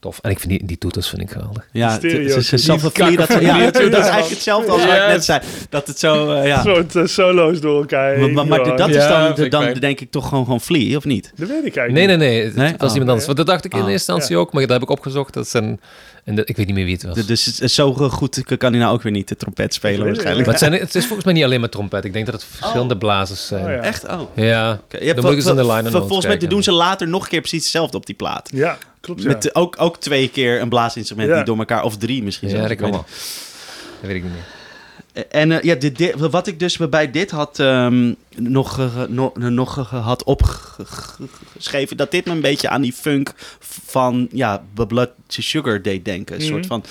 [0.00, 0.18] tof.
[0.22, 1.68] En ik vind die, die toeters vind ik geweldig.
[1.72, 2.50] Ja, Stereo- het is-
[2.92, 5.40] vlie dat, ja, dat, dat is eigenlijk hetzelfde als wat ik net zei.
[5.70, 6.56] Dat het zo, eh, ja.
[6.56, 8.34] Een soort eh, solo's door elkaar Maar, heen.
[8.34, 10.96] maar, maar Ja, dat is Ja, dan, ik dan denk ik toch gewoon, gewoon vlie,
[10.96, 11.32] of niet?
[11.36, 12.52] Dat weet ik eigenlijk Nee, nee, nee.
[12.52, 12.74] Nee?
[12.76, 12.92] was Oh.
[12.92, 13.26] iemand anders.
[13.26, 13.90] Want dat dacht ik in Oh.
[13.90, 15.34] eerste instantie ook, maar dat heb ik opgezocht.
[15.34, 15.80] Dat zijn,
[16.28, 17.14] en de, ik weet niet meer wie het was.
[17.14, 20.06] De- Dus het is zo goed kan hij nou ook weer niet de trompet spelen
[20.06, 20.44] waarschijnlijk.
[20.46, 22.04] Maar het, zijn, het is volgens mij niet alleen met trompet.
[22.04, 23.64] Ik denk dat het verschillende blazers zijn.
[23.64, 23.76] Oh, ja.
[23.80, 24.04] Echt?
[24.08, 24.20] Oh.
[24.34, 27.08] Ja, Oké, Je hebt Dan moet ik eens de notes Volgens mij doen ze later
[27.08, 28.50] nog een keer precies hetzelfde op die plaat.
[28.52, 29.28] Ja, klopt ja.
[29.28, 31.34] Met ook, ook twee keer een blaasinstrument Ja.
[31.34, 33.04] die door elkaar, of drie misschien ja zelfs, dat kan wel.
[34.00, 34.57] Dat weet ik niet meer.
[35.30, 39.74] En eh, ja, dit, dit- wat ik dus bij dit had ehm, nog, nog, nog
[39.90, 43.34] had opgeschreven, dat dit me een beetje aan die funk
[43.84, 46.34] van ja, Blood to Sugar deed denken.
[46.36, 46.50] Een Mhm.
[46.52, 46.84] soort van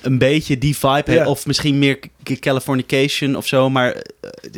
[0.00, 1.26] een beetje die vibe, Ja.
[1.26, 1.98] of misschien meer
[2.40, 3.70] Californication of zo.
[3.70, 4.02] Maar eh,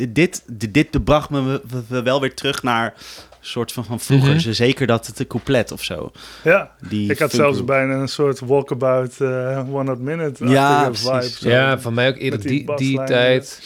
[0.09, 2.93] dit, dit, dit bracht me wel weer terug naar
[3.39, 4.43] soort van, van vroeger.
[4.43, 6.11] Dus Zeker dat het couplet of zo.
[6.43, 6.71] ja.
[6.89, 11.29] Die Ik had zelfs bijna een soort walkabout eh one hot minute Ja, vibe.
[11.29, 11.49] zo.
[11.49, 13.61] Ja, voor mij ook eerder die die, tijd.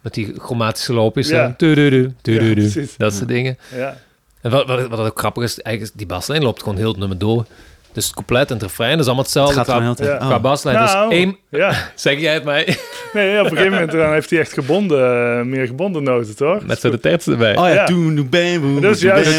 [0.00, 1.28] Met die chromatische loopjes.
[1.28, 1.42] Ja.
[1.42, 1.54] Ja.
[1.56, 2.14] Tududu,
[2.54, 2.96] precies.
[2.96, 3.58] dat soort dingen.
[3.76, 3.96] Ja.
[4.40, 6.96] En wat, wat, wat ook grappig is, eigenlijk is die baslijn loopt gewoon heel het
[6.98, 7.46] nummer door.
[7.92, 9.96] Dus het couplet en het refrein dat is allemaal Het hetzelfde gaat qua, gewoon heel
[9.96, 10.18] de tijd.
[10.18, 10.24] Ja.
[10.26, 10.30] oh.
[10.32, 10.76] qua baslijn.
[10.76, 11.72] Nou, dus één, ja.
[11.94, 12.76] zeg jij het mij,
[13.12, 16.66] Nee, op een gegeven moment dan heeft hij echt gebonden, eh, meer gebonden noten, toch?
[16.66, 17.56] met zo de tekst erbij.
[17.56, 17.84] Oh ja, Ja.
[17.86, 19.38] toen doe bam, boom, Dat is juist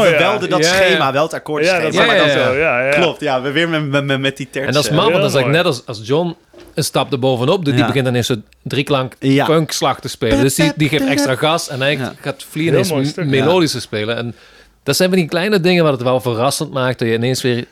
[0.00, 0.38] we ja.
[0.38, 0.62] dat Ja, ja.
[0.86, 1.78] schema, wel het akkoordschema.
[1.78, 2.50] Ja, Ja, ja, ja.
[2.52, 2.90] Ja, ja.
[2.90, 4.68] Klopt, ja, we weer met, met, met, met die terts.
[4.68, 5.46] en dat is eh, man, want dan is mooi.
[5.46, 6.36] net als, als John
[6.74, 7.86] een stap erbovenop doet, die Ja.
[7.86, 9.44] begint dan eens zo'n drieklank Ja.
[9.44, 10.40] punkslag te spelen.
[10.40, 12.22] Dus die, die geeft extra gas en eigenlijk Ja.
[12.22, 13.44] gaat Flea Heel mooi ineens stuk, m- ja.
[13.44, 14.16] melodischer spelen.
[14.16, 14.34] En
[14.82, 17.64] dat zijn van die kleine dingen wat het wel verrassend maakt, dat je ineens weer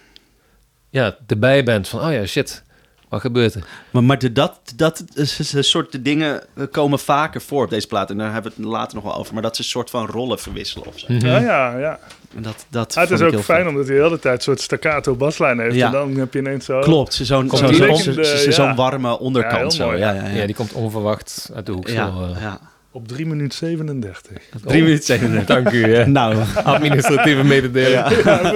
[0.96, 2.62] ja, erbij bent van, oh ja, shit,
[3.08, 3.64] wat gebeurt er?
[3.90, 7.86] Maar, maar de, dat, dat een soort de dingen eh, komen vaker voor op deze
[7.86, 8.10] plaat.
[8.10, 9.34] En daar hebben we het later nog wel over.
[9.34, 11.12] Maar dat ze een soort van rollen verwisselen of zo.
[11.12, 11.26] Mhm.
[11.26, 11.98] Ja, ja, ja.
[12.36, 14.60] En dat, dat Ah, het is ook fijn omdat hij de hele tijd een soort
[14.60, 15.74] staccato baslijn heeft.
[15.74, 15.86] Ja.
[15.86, 16.80] En dan heb je ineens zo...
[16.80, 18.50] Klopt, ze zo'n zo'n ja.
[18.50, 19.72] zo'n warme onderkant.
[19.72, 19.86] Ja, zo.
[19.86, 20.22] mooi, ja, ja.
[20.22, 20.34] ja, ja.
[20.34, 21.88] Ja, die komt onverwacht uit de hoek.
[21.88, 22.40] ja, zo, eh.
[22.40, 22.60] ja.
[22.96, 24.32] Op 3 minuten 37.
[24.64, 25.42] Drie minuten zeven.
[25.46, 26.06] Dank u, hè.
[26.18, 28.08] Nou, Administratieve mededeling.
[28.24, 28.50] ja.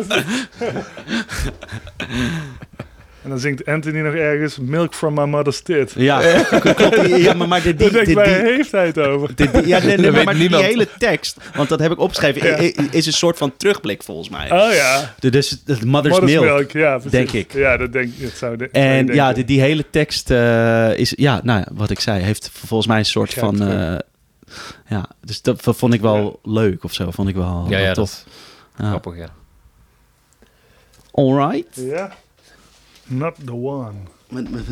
[3.22, 5.93] En dan zingt Anthony nog ergens Milk from my mother's tit.
[5.97, 7.07] Ja, klopt.
[7.16, 9.30] Ja, maar, maar die, die, Dan denk die, ik, die, waar heeft hij het over?
[9.66, 12.72] ja, nee, maar, die hele tekst, want dat heb ik opgeschreven, Ja.
[12.91, 14.51] is een soort van terugblik volgens mij.
[14.53, 16.45] Oh ja, De- Dus de Mother's, Mother's Milk.
[16.45, 16.70] Milk.
[16.70, 17.11] Ja, precies.
[17.11, 17.53] denk ik.
[17.53, 21.41] Ja, dat denk dat zou, de, En ja, die, die hele tekst eh, is, ja,
[21.45, 24.01] nou ja, wat ik zei, heeft volgens mij een soort van, terug.
[24.88, 27.92] Ja, dus dat vond ik wel leuk of zo, vond ik wel, Ja, wel ja,
[27.92, 28.24] tof.
[28.24, 28.88] dat Ja.
[28.88, 29.28] grappig, ja.
[31.12, 32.12] Alright, Ja.
[33.07, 33.92] Not the one.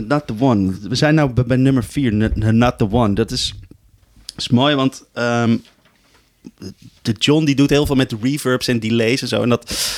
[0.06, 0.78] Not the one.
[0.88, 3.14] We zijn nou bij, bij nummer vier, n- n- not the one.
[3.14, 3.54] Dat is,
[4.36, 5.56] is mooi, want ehm,
[7.02, 9.42] de John die doet heel veel met reverbs en delays en zo.
[9.42, 9.94] En dat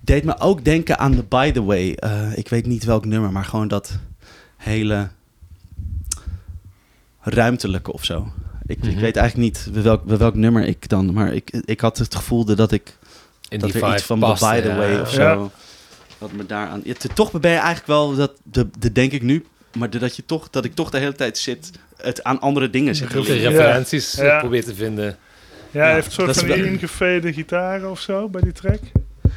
[0.00, 1.92] deed me ook denken aan de By The Way.
[1.92, 3.98] Eh, ik weet niet welk nummer, maar gewoon dat
[4.56, 5.08] hele
[7.20, 8.32] ruimtelijke of zo.
[8.70, 9.00] Ik, ik Mhm.
[9.00, 11.12] weet eigenlijk niet bij welk, welk nummer ik dan...
[11.12, 12.96] Maar ik, ik had het gevoel dat ik...
[13.48, 14.76] In dat die er iets van past, By The ja.
[14.76, 15.22] Way of zo...
[15.22, 15.48] Ja.
[16.18, 16.80] Wat me daaraan...
[16.84, 18.14] Ja, te- toch ben je eigenlijk wel...
[18.14, 19.44] Dat, de, de denk ik nu...
[19.78, 21.70] Maar dat, je toch, dat ik toch de hele tijd zit...
[21.96, 24.38] Het aan andere dingen zit te referenties Ja.
[24.38, 25.16] probeer te vinden.
[25.70, 28.80] Ja, hij heeft een soort van wel- die ingevede gitaar of zo bij die track.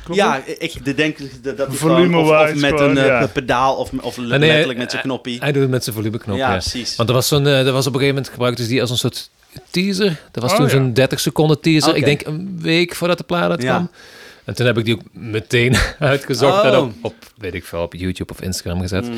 [0.04, 0.56] Klopt Ja, dat?
[0.60, 3.28] ik de denk dat dat hij Volume of, met gewoon, een eh, ja.
[3.28, 5.40] pedaal of, of nee, letterlijk met zijn knoppie.
[5.40, 6.52] Hij doet het met zijn volumeknop, ja, ja.
[6.58, 6.96] precies.
[6.96, 8.90] Want er was, zo'n, eh, er was op een gegeven moment gebruikte ze die als
[8.90, 9.30] een soort
[9.70, 10.22] teaser.
[10.32, 10.72] Dat was Oh, toen ja.
[10.72, 11.96] zo'n 30 seconden teaser.
[11.96, 13.90] Ik denk een week voordat de plaat uitkwam.
[13.92, 13.98] Ja.
[14.44, 16.66] En toen heb ik die ook meteen uitgezocht Oh.
[16.68, 19.04] en op, op, weet ik veel, op YouTube of Instagram gezet.
[19.06, 19.18] Mhm.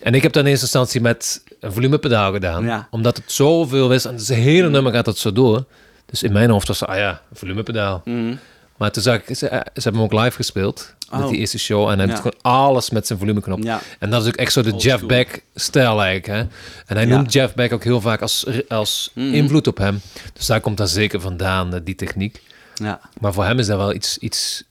[0.00, 2.64] En ik heb dan in eerste instantie met een volumepedaal gedaan.
[2.64, 2.88] Ja.
[2.90, 4.04] Omdat het zoveel is.
[4.04, 5.64] En het hele nummer gaat dat zo door.
[6.06, 8.02] Dus in mijn hoofd was het, ah ja, een volumepedaal.
[8.04, 8.34] Mhm.
[8.76, 10.94] Maar toen zag ik, ze, eh, ze hebben hem ook live gespeeld.
[11.10, 11.28] Met Oh.
[11.28, 11.82] die eerste show.
[11.88, 12.06] En hij Ja.
[12.12, 13.62] heeft gewoon alles met zijn volumeknop.
[13.62, 13.80] Ja.
[13.98, 15.06] En dat is ook echt zo de Old Jeff.
[15.06, 16.26] Beck-stijl eigenlijk.
[16.26, 16.38] Hè?
[16.86, 17.16] En hij Ja.
[17.16, 19.34] noemt Jeff Beck ook heel vaak als, als Mhm.
[19.34, 20.00] invloed op hem.
[20.32, 22.42] Dus daar komt dat zeker vandaan, eh, die techniek.
[22.74, 23.00] Ja.
[23.20, 24.62] Maar voor hem is dat wel iets, iets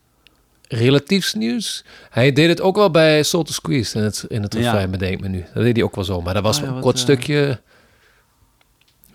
[0.68, 1.84] relatiefs nieuws.
[2.10, 4.60] Hij deed het ook wel bij Soul to Squeeze in het, in het Ja.
[4.60, 5.45] refrein, bedenk me nu.
[5.53, 6.22] Dat deed hij ook wel zo.
[6.22, 7.60] Maar dat was Ah, ja, een wat, kort eh, stukje...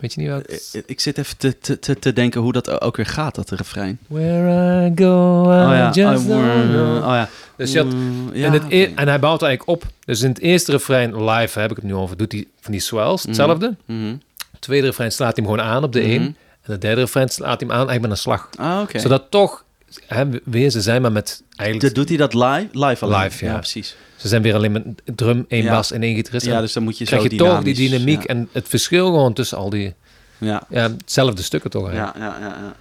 [0.01, 0.51] Weet je niet wat?
[0.73, 3.49] Ik, ik zit even te, te, te, te denken hoe dat ook weer gaat, dat
[3.49, 3.99] refrein.
[4.07, 5.91] Where I go, I oh ja.
[5.91, 7.29] just I oh ja.
[7.57, 9.91] Dus je had Mm, ja, en, het e- en hij bouwt eigenlijk op.
[10.05, 12.81] Dus in het eerste refrein live, heb ik het nu over, doet hij van die
[12.81, 13.75] swells, hetzelfde.
[13.85, 14.15] Mhm.
[14.51, 16.09] Het tweede refrein slaat hij hem gewoon aan op de Mhm.
[16.09, 16.21] 1.
[16.61, 18.49] En het derde refrein slaat hij hem aan eigenlijk met een slag.
[18.57, 18.99] Ah, oké.
[18.99, 19.63] Zodat toch,
[20.07, 21.95] hè, weer ze zijn maar met eigenlijk...
[21.95, 22.85] Dat doet hij dat live?
[22.85, 23.23] Live alleen?
[23.23, 23.57] Live, ja.
[23.57, 23.95] precies.
[24.15, 25.71] Ze zijn weer alleen met drum, één Ja.
[25.71, 26.45] bas en één gitarist.
[26.45, 29.33] Ja, dus dan moet je krijg zo je toch die dynamiek en het verschil gewoon
[29.33, 29.93] tussen al die...
[30.37, 30.63] ja.
[30.69, 32.17] Ja, hetzelfde stukken toch eigenlijk.
[32.17, 32.75] Ja, ja, ja, ja.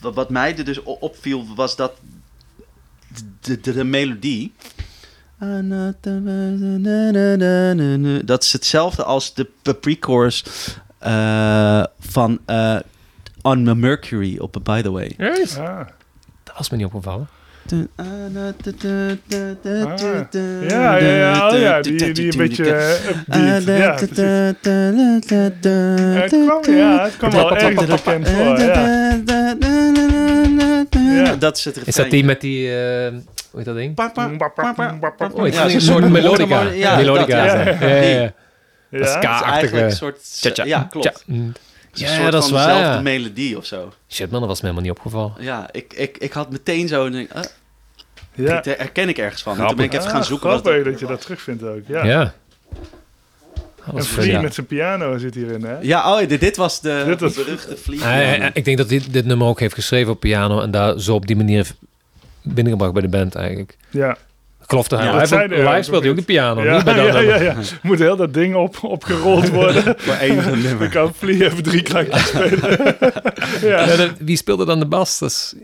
[0.00, 1.92] Wat, wat mij er dus opviel was dat
[3.40, 4.52] de, de, de melodie.
[8.24, 9.46] Dat is hetzelfde als de
[9.80, 10.44] pre-chorus
[10.98, 12.76] eh, van eh,
[13.42, 15.16] On the Mercury op By The Way.
[15.58, 15.86] Ah.
[16.44, 17.28] Dat was me niet opgevallen.
[20.68, 23.08] Ja, ja, ja, oh ja, die, die een beetje eh,
[23.58, 23.64] upbeat.
[23.66, 23.94] Ja.
[26.20, 29.18] Het kwam, ja, het kwam wel ergens bekend voor, ja.
[31.14, 31.36] Ja.
[31.36, 32.02] Dat is het Is refrein.
[32.08, 32.68] dat die met die...
[32.68, 33.08] eh,
[33.50, 33.98] hoe heet dat ding?
[35.32, 36.62] Oh, ik vind zo'n een soort melodica.
[36.62, 37.46] Ja, melodica.
[37.46, 37.76] dat, Ja, ja.
[37.80, 38.32] ja, ja, ja.
[38.88, 38.98] Ja.
[38.98, 40.16] Dat is eigenlijk.
[40.22, 40.64] Tja-tja.
[40.64, 41.24] Ja, klopt.
[41.94, 43.00] Is een Ja, soort dat is waar, dezelfde ja.
[43.00, 43.92] melodie of zo.
[44.08, 45.32] Shit man, dat was me helemaal niet opgevallen.
[45.38, 47.06] Ja, ik, ik, ik had meteen zo...
[47.06, 47.42] een ah,
[48.34, 48.60] Ja.
[48.60, 49.58] dit herken ik ergens van.
[49.60, 50.48] En toen ben ik even Ah, gaan zoeken.
[50.50, 52.04] wat Grappig dat je dat terugvindt ook, ja.
[52.04, 52.34] Ja.
[53.76, 54.40] Dat En was Flea ja.
[54.40, 55.76] met zijn piano zit hierin, hè?
[55.80, 58.02] Ja, oh, dit, dit was de Dit was- beruchte vlieg.
[58.02, 61.00] Hij- hij- ik denk dat hij dit nummer ook heeft geschreven op piano en daar
[61.00, 61.74] zo op die manier heeft
[62.42, 63.76] binnengebracht bij de band eigenlijk.
[63.90, 64.16] Ja.
[64.70, 66.84] Ik geloof dat hij Ja, hij live ook speelt hij ook de piano, Ja, niet
[66.84, 69.94] bij ja, ja, Moet heel dat ding op, opgerold worden.
[69.98, 70.88] Voor één Dan nummer.
[70.88, 72.78] kan Flea even drie klankjes spelen.
[73.60, 73.84] ja.
[73.86, 75.18] Ja, dat- wie speelde dan de bas?
[75.18, 75.54] Dat is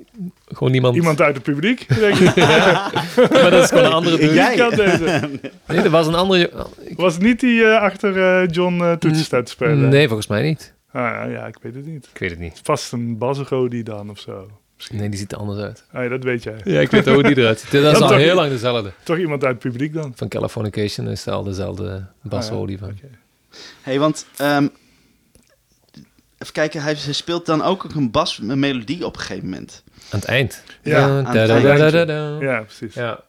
[0.48, 0.94] gewoon niemand.
[0.96, 2.36] Iemand uit het publiek, denk ik.
[3.32, 4.34] Maar dat is gewoon een andere dude.
[4.34, 4.56] Jij?
[4.56, 5.28] Kan deze?
[5.66, 6.50] Nee, er was een andere...
[6.96, 9.88] Was het niet die eh, achter eh, John eh toetsen staat te spelen?
[9.88, 10.74] Nee, volgens mij niet.
[10.92, 12.08] Ah, ja, ik weet het niet.
[12.12, 12.60] Ik weet het niet.
[12.62, 14.46] Vast een Basrodi dan of zo.
[14.90, 15.84] Nee, die ziet er anders uit.
[15.92, 16.60] Ah, ja, dat weet jij.
[16.64, 17.70] Ja, ik weet ook hoe die eruit ziet.
[17.70, 18.34] Dat is al heel niet?
[18.34, 18.92] lang dezelfde.
[19.02, 20.12] Toch iemand uit het publiek dan?
[20.16, 22.76] Van Californication is het al dezelfde Bas Ah, ja.
[22.78, 22.88] Van.
[22.88, 23.08] Oké.
[23.82, 24.26] hey, want...
[24.36, 24.66] ehm,
[26.38, 29.82] even kijken, hij, speelt dan ook een bas, een melodie op een gegeven moment.
[30.10, 30.62] Aan het eind.
[30.82, 32.40] Ja, Da- aan het eind.
[32.42, 32.94] Ja, precies.
[32.94, 33.20] Ja.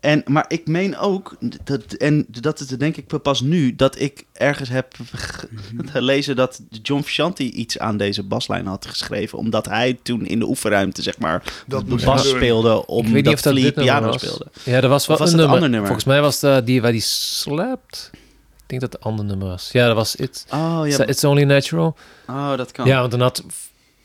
[0.00, 4.24] En, maar ik meen ook, dat, en dat is denk ik pas nu, dat ik
[4.32, 5.48] ergens heb ge-
[5.86, 9.38] gelezen dat John Frusciante iets aan deze baslijn had geschreven.
[9.38, 13.12] Omdat hij toen in de oefenruimte, zeg maar, Dat de bas speelde Ik weet omdat
[13.12, 14.46] niet of dat dit nummer piano speelde.
[14.64, 15.54] Ja, er was wel was een nummer.
[15.54, 15.86] ander nummer?
[15.88, 18.10] Volgens mij was het die waar die slaapt.
[18.12, 19.68] Ik denk dat het een ander nummer was.
[19.72, 20.46] Ja, dat was It.
[20.50, 21.96] Oh ja, It's Only Natural.
[22.26, 22.86] oh, dat kan.
[22.86, 23.42] Ja, want dan had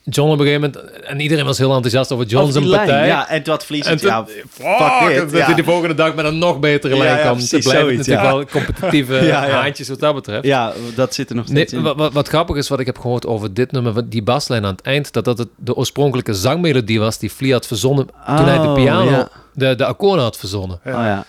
[0.06, 1.00] John op een gegeven moment...
[1.02, 3.06] En iedereen was heel enthousiast over John zijn lijn, partij.
[3.06, 5.44] Ja, en toen had toen, ja, fuck, dit, dat ja.
[5.46, 7.32] hij de volgende dag met een nog betere lijn kwam.
[7.32, 10.44] precies, Te blijven zoiets, natuurlijk wel competitieve haantjes wat dat betreft.
[10.44, 11.82] ja, dat zit er nog Nee, steeds in.
[11.82, 14.64] wat, wat, wat grappig is, wat ik heb gehoord over dit nummer, wat- die baslijn
[14.64, 18.44] aan het eind, dat dat het de oorspronkelijke zangmelodie was die Flea had verzonnen toen
[18.46, 20.80] hij de Oh, piano, de, de akkoorden had verzonnen.
[20.86, 21.24] Oh ja,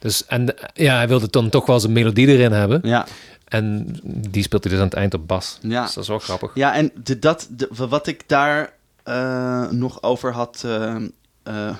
[0.00, 2.80] Dus, en ja, hij wilde dan toch wel zijn melodie erin hebben.
[2.82, 3.06] ja.
[3.50, 5.58] En die speelt hij dus aan het eind op bas.
[5.62, 5.82] Ja.
[5.84, 6.50] Dus dat is wel grappig.
[6.54, 8.72] Ja, en de, dat, de, wat ik daar
[9.02, 10.96] eh, nog over had eh,
[11.42, 11.76] eh,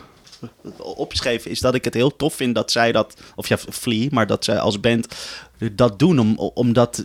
[0.77, 4.27] opgeschreven, is dat ik het heel tof vind dat zij dat, of ja, Flea, maar
[4.27, 5.07] dat zij als band
[5.73, 7.05] dat doen, om, omdat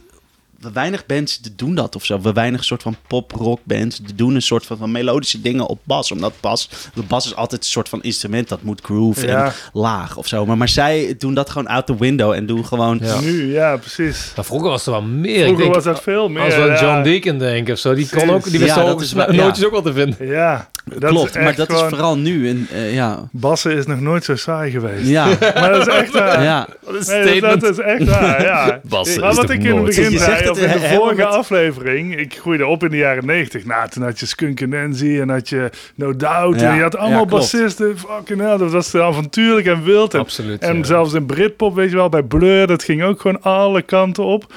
[0.74, 2.22] weinig bands doen dat of zo.
[2.22, 6.12] We weinig soort van pop-rock bands doen een soort van, van melodische dingen op bas.
[6.12, 9.46] Omdat bas, de bas is altijd een soort van instrument dat moet groove Ja.
[9.46, 10.46] en laag of zo.
[10.46, 13.00] Maar, maar zij doen dat gewoon out the window en doen gewoon...
[13.02, 13.20] Ja.
[13.20, 14.32] Nu, ja, precies.
[14.36, 15.44] Maar vroeger was er wel meer.
[15.44, 16.44] Vroeger denk, was dat veel meer.
[16.44, 16.82] als we aan ja.
[16.82, 19.72] John Deacon denken of zo, die kon ook, die wist Ja, ook is nootjes ook
[19.72, 20.28] wel te vinden.
[20.28, 21.84] Ja, dat Klopt, maar dat gewoon...
[21.84, 22.50] is vooral nu.
[22.50, 23.28] En, eh, ja.
[23.32, 25.08] Bassen is nog nooit zo saai geweest.
[25.08, 25.26] Ja,
[25.56, 26.44] Maar dat is echt waar.
[26.44, 26.68] ja.
[26.86, 27.62] Nee, dat, statement.
[27.62, 28.80] dat is echt waar, ja.
[28.84, 31.16] Bassen maar is wat ik in het begin Je zegt zei, of in de vorige
[31.16, 33.66] met- aflevering, ik groeide op in de jaren negentig.
[33.66, 36.60] Nou, toen had je Skunk en Nancy en had je No Doubt.
[36.60, 37.98] Ja, en je had allemaal ja, bassisten.
[37.98, 40.14] Fucking hell, dat was avontuurlijk en wild.
[40.14, 40.62] En, Absoluut.
[40.62, 40.84] en ja.
[40.84, 44.54] zelfs in Britpop, weet je wel, bij Blur, dat ging ook gewoon alle kanten op.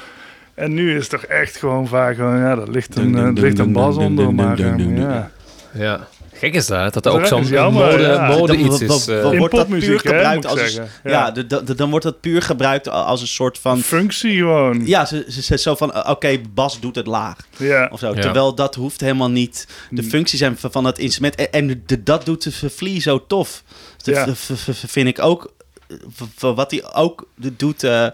[0.54, 3.44] En nu is het toch echt gewoon vaak gewoon, ja, er ligt een, Dun, dun,
[3.44, 5.30] ligt een dun, bas onder, maar ja.
[5.72, 6.06] Ja.
[6.38, 8.26] Gek is dat, dat er Dat ook zo'n mode, ja.
[8.28, 8.88] mode Dan- iets is.
[9.06, 11.30] dan- eh, dan In wordt dat popmuziek, puur hè, gebruikt als een, ja, Ja.
[11.30, 14.86] de- de- dan wordt dat puur gebruikt als een soort van Functie gewoon.
[14.86, 17.88] ja, ze, ze, ze- zo van uh, oké, Bas doet het laag Ja.
[17.92, 18.14] of zo.
[18.14, 18.20] Ja.
[18.20, 20.08] Terwijl dat hoeft helemaal niet de Mm.
[20.08, 23.62] functie zijn van van het instrument en, en de, dat doet de Flea zo tof.
[24.04, 24.28] Dat
[24.86, 25.52] vind ik ook
[25.88, 25.96] eh,
[26.54, 28.06] wat hij ook doet eh,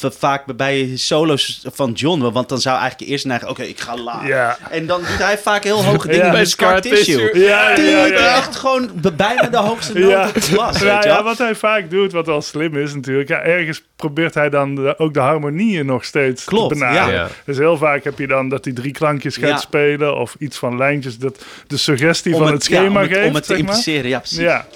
[0.00, 4.26] vaak bij solo's van John, want dan zou eigenlijk eerst naar oké, ik ga laag.
[4.26, 4.58] Ja.
[4.70, 6.30] En dan doet hij vaak heel hoge dingen Ja.
[6.32, 7.38] bij Scar Tissue.
[7.38, 8.36] Ja, ja, ja, ja.
[8.36, 10.28] Echt gewoon bijna de hoogste noot Ja.
[10.28, 10.80] op de klas.
[10.80, 13.28] Ja, wat hij vaak doet, wat wel slim is natuurlijk.
[13.28, 17.14] Ja, ergens probeert hij dan de- ook de harmonieën nog steeds Klopt, te benaderen.
[17.14, 17.28] ja.
[17.44, 19.56] Dus heel vaak heb je dan dat hij drie klankjes gaat Ja.
[19.56, 21.18] spelen of iets van lijntjes.
[21.18, 23.28] Dat de suggestie Om van het, schema om het, geeft.
[23.28, 23.68] Om het te zeg maar.
[23.74, 24.38] impliceren, ja precies.
[24.38, 24.66] Ja,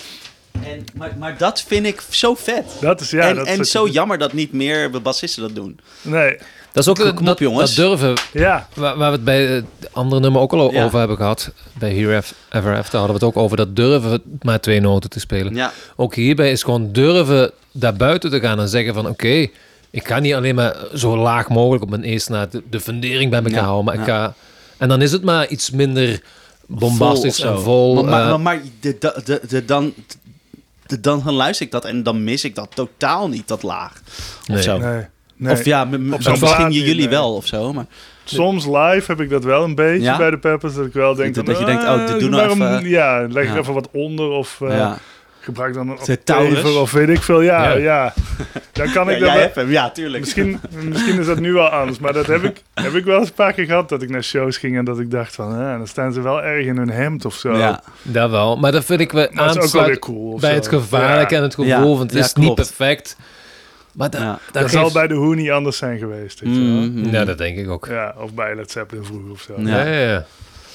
[0.52, 2.64] En, maar, maar dat vind ik zo vet.
[2.80, 3.28] dat is ja.
[3.28, 5.80] en dat is en zo je- jammer dat niet meer bassisten dat doen.
[6.02, 6.36] Nee,
[6.72, 7.74] Dat is ook Kom dat, op, dat, jongens.
[7.74, 8.68] dat durven, ja.
[8.74, 10.84] waar, waar we het bij het andere nummer ook al Ja.
[10.84, 11.52] over hebben gehad.
[11.78, 15.20] Bij Here Ever After hadden we het ook over dat durven maar twee noten te
[15.20, 15.54] spelen.
[15.54, 19.46] Ja, Ook hierbij is gewoon durven daar buiten te gaan en zeggen van oké,
[19.90, 23.30] ik ga niet alleen maar zo laag mogelijk op mijn eerste na de, de fundering
[23.30, 24.24] bij elkaar Ja, houden, maar ik ja.
[24.24, 24.34] ga...
[24.76, 26.20] En dan is het maar iets minder
[26.66, 27.62] bombastisch vol of en zo.
[27.64, 27.94] vol.
[27.94, 29.92] Maar, maar, eh, maar, maar de, de, de, de- dan,
[31.00, 33.92] dan, dan luister ik dat en dan mis ik dat totaal niet, dat laag.
[34.40, 34.62] Of Nee.
[34.62, 34.78] zo.
[34.78, 35.04] Nee,
[35.36, 35.52] nee.
[35.52, 37.08] Of ja, misschien jullie nee.
[37.08, 37.72] wel of zo.
[37.72, 37.86] Maar
[38.24, 40.16] Soms live heb ik dat wel een beetje Ja?
[40.16, 40.74] bij de Peppers.
[40.74, 42.88] Dat ik wel denk Dat- van, dat je denkt, oh, eh, doe nou waarom- even-
[42.88, 43.58] Ja, leg er Ja.
[43.60, 44.98] even wat onder of eh, ja.
[45.40, 47.40] gebruik dan een octaver of weet ik veel.
[47.40, 47.76] Ja, Ja.
[47.76, 48.14] ja.
[48.84, 50.20] Dan kan Ja, ik dat jij wel- hebt hem, ja, tuurlijk.
[50.24, 53.28] Misschien, misschien is dat nu wel anders, maar dat heb ik, heb ik wel eens
[53.28, 55.76] een paar keer gehad dat ik naar shows ging en dat ik dacht van, eh,
[55.78, 57.56] dan staan ze wel erg in hun hemd of zo.
[57.56, 58.56] Ja, Dat wel.
[58.56, 60.38] Maar dat vind ik we Maar dat is ook wel weer cool.
[60.38, 60.56] bij zo.
[60.56, 61.38] het gevaarlijke Ja.
[61.38, 61.70] en het gevoel.
[61.70, 63.16] Ja, Want het ja, is niet perfect.
[63.92, 64.26] Maar dat, Ja.
[64.30, 66.40] dat, Dat geeft- zal bij de Who niet anders zijn geweest.
[66.40, 66.68] Weet je wel.
[66.70, 67.86] Mm, Ja, dat denk ik ook.
[67.86, 69.54] Ja, of bij Led Zeppelin vroeger of zo.
[69.56, 69.68] Ja.
[69.84, 69.92] Ja.
[69.92, 70.24] Ja, ja.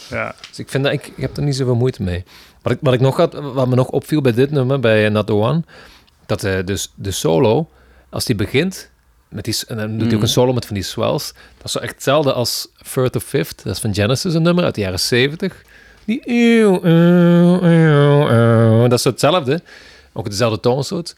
[0.10, 0.36] Ja.
[0.50, 2.24] Dus ik, vind dat, ik, ik heb er niet zoveel moeite mee.
[2.62, 5.28] Wat ik, wat ik nog had, wat me nog opviel bij dit nummer, bij Not
[5.28, 5.64] The One,
[6.26, 7.70] dat eh, dus de solo,
[8.16, 8.90] als die begint,
[9.30, 10.16] met die, en dan doet hij Mm.
[10.16, 13.24] ook een solo met van die swells, dat is zo echt hetzelfde als Third of
[13.24, 15.64] Fifth, dat is van Genesis een nummer uit de jaren 70.
[16.06, 19.62] Die eeuw, eeuw, eeuw, eeuw, dat is zo hetzelfde,
[20.14, 21.16] ook dezelfde toonsoort.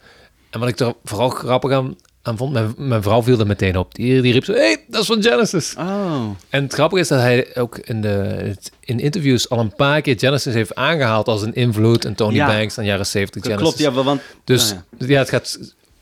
[0.50, 3.78] En wat ik er vooral grappig aan, aan vond, mijn, mijn vrouw viel er meteen
[3.78, 3.96] op.
[3.96, 5.76] Die, die riep zo, hey, dat is van Genesis.
[5.78, 10.02] Oh, En het grappige is dat hij ook in, de, in interviews al een paar
[10.02, 12.06] keer Genesis heeft aangehaald als een invloed.
[12.06, 12.48] En Tony Ja.
[12.48, 13.76] Banks aan jaren 70 dat Genesis.
[13.78, 13.96] klopt.
[13.96, 14.72] Ja, want Dus
[15.02, 15.18] Oh, ja.
[15.20, 15.60] het gaat,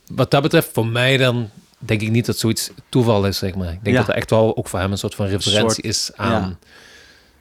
[0.08, 3.72] wat dat betreft, voor mij dan denk ik niet dat zoiets toeval is, zeg maar.
[3.72, 4.02] Ik denk Ja.
[4.02, 6.32] dat er echt wel ook voor hem een soort van referentie Soort- is aan.
[6.42, 6.58] ja.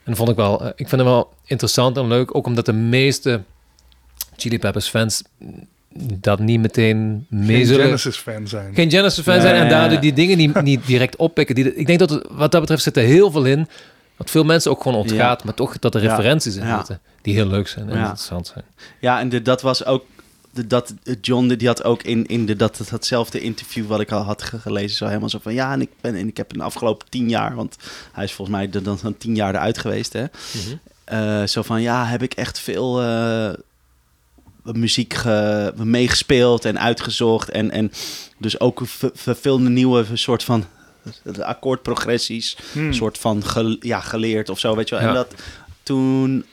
[0.05, 2.67] En dat vond ik wel, eh, ik vind hem wel interessant en leuk, ook omdat
[2.67, 3.43] de meeste
[4.37, 5.23] Chili Peppers fans
[5.99, 8.75] dat niet meteen mee Geen zullen Genesis fan zijn.
[8.75, 11.55] geen Genesis fan zijn en daardoor die dingen niet, niet direct oppikken.
[11.55, 13.69] Die, ik denk dat het, wat dat betreft zit er heel veel in,
[14.17, 16.09] wat veel mensen ook gewoon ontgaat, maar toch dat er Ja.
[16.09, 18.01] referenties in zitten die heel leuk zijn en Ja.
[18.01, 18.65] interessant zijn.
[19.01, 20.05] Ja, en de, dat was ook.
[20.67, 24.43] Dat, John die had ook in, in de, dat, datzelfde interview wat ik al had
[24.43, 26.65] ge- gelezen, zo helemaal zo van ja, en ik ben en ik heb in de
[26.65, 27.77] afgelopen tien jaar, want
[28.13, 30.25] hij is volgens mij de- dan dan tien jaar eruit geweest, hè.
[31.05, 33.53] Eh, zo van ja, heb ik echt veel eh,
[34.63, 37.93] muziek ge- meegespeeld en uitgezocht en, en
[38.39, 40.65] dus ook ve- ve- veel nieuwe soort van
[41.23, 42.93] de akkoordprogressies Hmm.
[42.93, 45.05] soort van gel- ja, geleerd of zo, weet je wel.
[45.09, 45.35] En dat
[45.83, 46.45] toen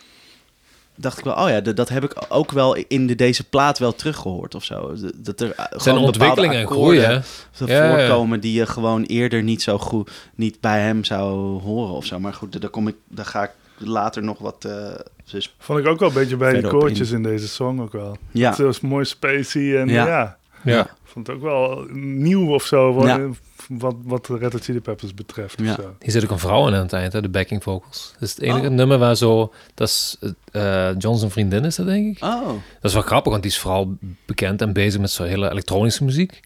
[1.01, 3.79] dacht ik wel, oh ja, dat, dat heb ik ook wel in de, deze plaat
[3.79, 4.93] wel teruggehoord of zo.
[5.15, 7.15] Dat er uh, Zijn gewoon ontwikkeling en bepaalde groei, hè?
[7.15, 11.93] akkoorden Ja, voorkomen die je gewoon eerder niet zo goed, niet bij hem zou horen
[11.93, 12.19] of zo.
[12.19, 14.65] Maar goed, daar kom ik, daar ga ik later nog wat.
[14.65, 14.99] eh
[15.31, 18.17] dus Vond ik ook wel een beetje bij op koortjes in deze song ook wel.
[18.31, 20.05] ja, Het was mooi spacey en Ja.
[20.07, 20.37] ja.
[20.63, 20.87] Ja.
[21.03, 23.27] vond het ook wel nieuw of zo, wat, Ja.
[23.69, 25.59] wat, wat de Red Hot Chili Peppers betreft.
[25.61, 25.69] Ja.
[25.69, 25.95] Of zo.
[25.99, 28.11] Hier zit ook een vrouw in aan het eind, hè, de backing vocals.
[28.13, 28.73] Dat is het enige Oh.
[28.73, 29.53] nummer waar zo...
[29.73, 30.17] Dat is
[30.51, 32.23] eh John zijn vriendin is dat, denk ik.
[32.23, 35.49] oh, Dat is wel grappig, want die is vooral bekend en bezig met zo'n hele
[35.51, 36.39] elektronische muziek.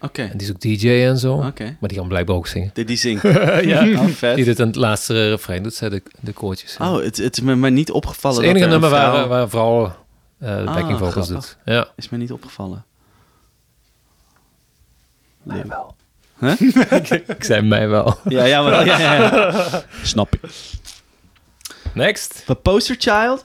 [0.00, 1.32] oké, En die is ook DJ en zo.
[1.34, 1.76] oké.
[1.80, 2.70] Maar die kan blijkbaar ook zingen.
[2.74, 3.22] Die, die zingt.
[3.72, 3.88] ja.
[4.00, 4.36] Oh, vet.
[4.36, 6.76] Die dit in het laatste refrein doet, zij de, de koortjes.
[6.80, 8.36] Oh, het, het is me maar niet opgevallen.
[8.36, 9.94] Het is het enige dat er nummer een vrouw- waar, waar vrouwen
[10.38, 11.34] eh de Ah, backing vocals grappig.
[11.34, 11.74] doet.
[11.74, 11.88] Ja.
[11.96, 12.84] Is me niet opgevallen.
[15.46, 15.94] Mij wel.
[16.38, 16.60] Huh?
[17.36, 18.18] Ik zei mij wel.
[18.28, 19.84] Ja, ja, maar, ja, ja, ja.
[20.02, 20.40] Snap ik.
[21.94, 22.42] Next.
[22.46, 23.44] Maar Poster Child?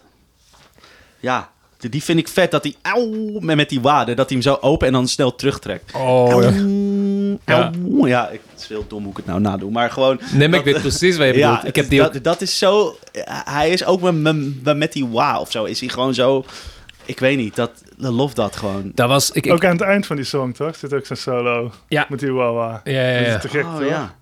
[1.19, 2.51] Ja, die- die vind ik vet.
[2.51, 5.35] Dat hij, auw, met, met die waden, dat hij hem zo open en dan snel
[5.35, 5.91] terugtrekt.
[5.95, 6.49] Oh, ja.
[7.45, 8.07] Auw, auw.
[8.07, 9.71] ja, ik, het is heel dom hoe ik het nou nadoe.
[9.71, 10.19] Maar gewoon...
[10.33, 11.61] Nee, maar ik dat- weet precies wat je bedoelt.
[11.61, 12.13] Ja, ik heb die ook...
[12.13, 12.97] dat, dat is zo...
[13.29, 14.15] Hij is ook met,
[14.63, 15.63] met, met die wa of zo.
[15.63, 16.45] Is hij gewoon zo...
[17.05, 17.71] Ik weet niet, dat,
[18.01, 18.91] dat lof dat gewoon.
[18.95, 19.31] Dat was...
[19.31, 20.75] Ik, ik, Ook aan het eind van die song, toch?
[20.75, 22.05] Zit ook zo'n solo Ja.
[22.09, 22.81] met die wawa.
[22.83, 23.35] ja, ja, Dat ja.
[23.35, 23.87] is te gek, oh toch?
[23.87, 24.15] ja.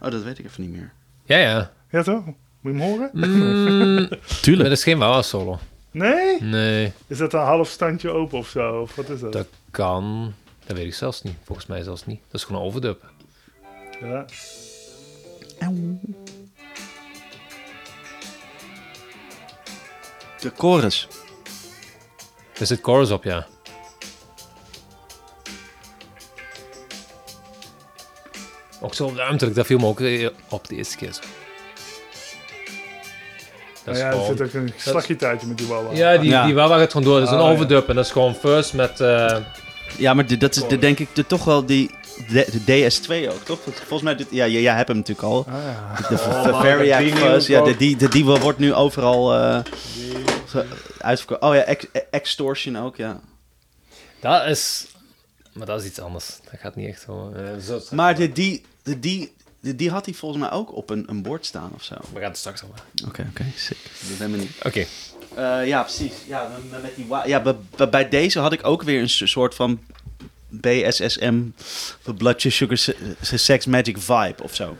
[0.00, 0.92] Oh, dat weet ik even niet meer.
[1.24, 1.70] Ja, ja.
[1.90, 2.24] Ja, toch?
[2.24, 3.10] Moet je hem horen?
[3.12, 4.08] Mm,
[4.42, 4.68] Tuurlijk.
[4.68, 5.58] dat is geen Wawa solo.
[5.90, 6.42] Nee?
[6.42, 8.80] Nee, Is dat een half standje open of zo?
[8.80, 9.32] Of wat is dat?
[9.32, 10.32] dat kan...
[10.66, 11.34] Dat weet ik zelfs niet.
[11.44, 12.20] Volgens mij zelfs niet.
[12.30, 13.04] Dat is gewoon een overdub.
[14.00, 14.24] Ja.
[20.40, 21.08] De chorus.
[22.58, 23.46] Er zit chorus op, ja.
[28.80, 31.12] Ook zo ruimtelijk, dat viel me ook eh, op de eerste keer.
[31.12, 31.20] zo.
[33.84, 34.26] Dat Nou is ja, er gewoon...
[34.36, 35.88] zit ook een slaggitaartje met die wawa.
[35.92, 36.44] Ja, die, Ja.
[36.44, 37.18] die Wawa gaat gewoon door.
[37.18, 37.52] Dat is een Oh, ja.
[37.52, 39.00] overdub en dat is gewoon first met...
[39.00, 39.36] eh,
[39.98, 41.90] Ja, maar dat is de, denk ik de, toch wel die...
[42.28, 43.58] De, de DS2 ook, toch?
[43.74, 45.46] Volgens mij, dit, ja, jij, jij hebt hem natuurlijk al.
[45.48, 45.54] Ah,
[46.00, 46.08] ja.
[46.08, 49.58] De Oh, Variac die Fuzz, ja, de, die, de, die wordt nu overal eh
[50.48, 50.64] zo
[50.98, 51.40] uitverkocht.
[51.42, 53.20] Oh ja, ex, Extortion ook, ja.
[54.20, 54.86] dat is...
[55.52, 56.26] Maar dat is iets anders.
[56.50, 57.32] Dat gaat niet echt zo...
[57.32, 60.90] eh, zo Maar de, die, de, die, de, die had hij volgens mij ook op
[60.90, 61.94] een, een bord staan of zo.
[62.12, 62.74] We gaan het straks over.
[63.06, 63.78] Oké, oké, sick.
[64.08, 64.50] Dat ben ik niet.
[64.62, 64.86] Oké.
[65.34, 66.12] Eh, ja, precies.
[66.26, 66.50] Ja,
[66.82, 67.54] met, die ja
[67.90, 69.80] bij, deze had ik ook weer een so- soort van
[70.48, 71.42] BSSM,
[72.16, 74.76] Blood Sugar Se- Sex Magic vibe of zo.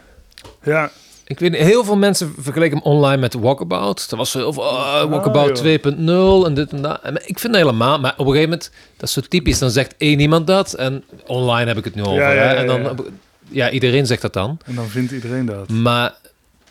[0.62, 0.90] ja.
[1.28, 4.06] Ik weet niet, heel veel mensen vergeleken hem online met Walkabout.
[4.10, 6.42] Er was zo heel veel, oh, Walkabout joh.
[6.42, 7.00] 2.0 en dit en dat.
[7.02, 9.70] En ik vind het helemaal, maar op een gegeven moment, dat is zo typisch, dan
[9.70, 12.22] zegt één iemand dat en online heb ik het nu over.
[12.22, 13.06] Ja, ja, ja, En dan,
[13.48, 13.70] ja.
[13.70, 14.58] iedereen zegt dat dan.
[14.64, 15.68] En dan vindt iedereen dat.
[15.68, 16.14] Maar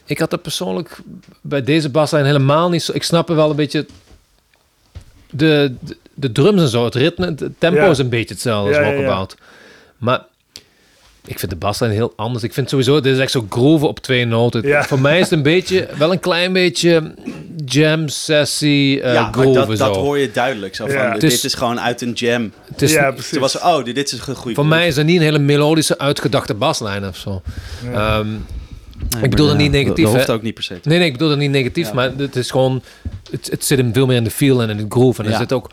[0.05, 0.97] ik had er persoonlijk
[1.41, 2.91] bij deze baslijn helemaal niet zo.
[2.93, 3.85] Ik snap er wel een beetje
[5.29, 8.85] de, de, de drums en zo, het ritme, het tempo is een beetje hetzelfde als.
[8.85, 9.35] Walkabout.
[9.97, 10.25] Maar
[11.25, 12.43] ik vind de baslijn heel anders.
[12.43, 14.67] Ik vind sowieso, dit is echt zo groove op twee noten.
[14.67, 14.83] Ja.
[14.83, 17.13] Voor mij is het een beetje, wel een klein beetje
[17.65, 19.75] jam sessie uh, ja, dat, zo.
[19.75, 20.75] dat hoor je duidelijk.
[20.75, 21.13] Zo van, Ja.
[21.13, 22.51] dit is- is gewoon uit een jam.
[22.71, 23.37] het is, ja, precies.
[23.37, 25.97] Was oh, dit, dit is een goede voor mij is er niet een hele melodische,
[25.97, 27.41] uitgedachte baslijn of zo.
[27.91, 28.19] Ja.
[28.19, 28.27] Ehm,
[29.23, 30.77] ik bedoel dat niet negatief, Dat hoeft ook niet per se.
[30.83, 31.93] Nee, nee, ik bedoel dat niet negatief, Ja.
[31.93, 32.81] maar het is gewoon...
[33.31, 35.19] Het, het zit hem veel meer in de feel en in de groove.
[35.19, 35.37] En er Ja.
[35.37, 35.69] zitten ook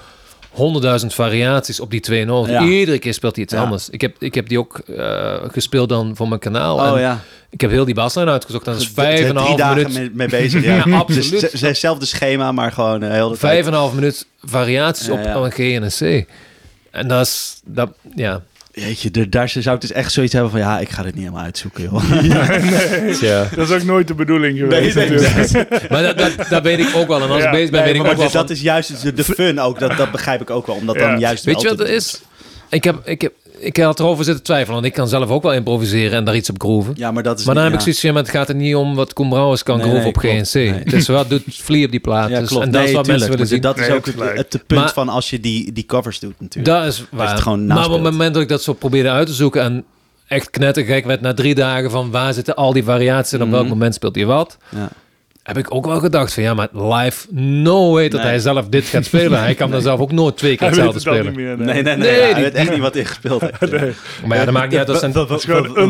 [0.53, 2.53] honderdduizend variaties op die twee noten.
[2.53, 2.63] Ja.
[2.65, 3.63] Iedere keer speelt hij iets Ja.
[3.63, 3.89] anders.
[3.91, 6.77] Ik heb, ik heb die ook eh, gespeeld dan voor mijn kanaal.
[6.77, 7.21] Oh en ja.
[7.51, 8.65] Ik heb heel die baslijn uitgezocht.
[8.65, 9.93] Dat is vijf en een half minuut...
[9.95, 10.65] mee, mee bezig.
[10.65, 11.31] Ja, Ja, absoluut.
[11.41, 15.09] Dus ze- ze- hetzelfde schema, maar gewoon heel de Vijf en een half minuut variaties
[15.09, 16.29] op een G en een C.
[16.91, 17.61] En dat is...
[17.65, 18.43] Dat, ja.
[18.75, 20.61] Jeetje, de- daar zou ik dus echt zoiets hebben van...
[20.61, 22.05] Ja, ik ga dit niet helemaal uitzoeken, joh.
[23.19, 23.49] Tja.
[23.57, 24.95] Dat is ook nooit de bedoeling geweest.
[24.95, 25.91] Nee, nee, natuurlijk.
[25.91, 27.23] Maar dat, dat, dat weet ik ook wel.
[27.23, 27.45] En als Ja.
[27.45, 29.25] ik bezig ben, Nee, weet ik maar ook wel dat van- is juist de, de
[29.25, 29.79] fun ook.
[29.79, 30.77] Dat, dat begrijp ik ook wel.
[30.77, 31.09] Omdat Ja.
[31.11, 32.21] dan juist Weet je wat het is?
[32.71, 33.33] Ik heb, ik heb,
[33.63, 34.75] ik had erover zitten twijfelen.
[34.75, 36.93] Want ik kan zelf ook wel improviseren en daar iets op groeven.
[36.97, 38.75] Ja, maar dat is Maar dan niet- heb ik zoiets van, het gaat er niet
[38.75, 40.45] om wat Koen Brouwers kan Nee, groeven nee, op.
[40.47, 40.55] GNC.
[40.55, 40.69] Nee.
[40.85, 42.29] Het is wat doet Flea op die plaat.
[42.31, 42.65] Ja, dus- klopt.
[42.65, 43.87] en dat is wat tuurlijk, mensen willen maar zien.
[43.87, 46.75] Dat is ook je het, punt Maar- van als je die, die covers doet natuurlijk.
[46.75, 47.31] Dat is waar.
[47.31, 49.85] het gewoon maar op het moment dat ik dat zo probeerde uit te zoeken en
[50.29, 53.57] echt knettergek werd na drie dagen van waar zitten al die variaties en op Mhm.
[53.57, 54.89] welk moment speelt hij wat, Ja.
[55.43, 58.29] Heb ik ook wel gedacht van ja, maar live, no way dat Nee.
[58.29, 59.39] hij zelf dit gaat spelen.
[59.41, 61.35] Hij kan dan zelf ook nooit twee keer Hij hetzelfde het spelen.
[61.35, 61.57] meer.
[61.75, 61.97] Nee, nee, nee.
[61.97, 63.73] Nee, ja, hij die- weet echt niet wat ingespeeld heeft.
[63.73, 63.93] Nee.
[64.27, 64.87] Maar ja, dat maakt niet uit.
[64.87, 65.33] Dat zijn, wa- een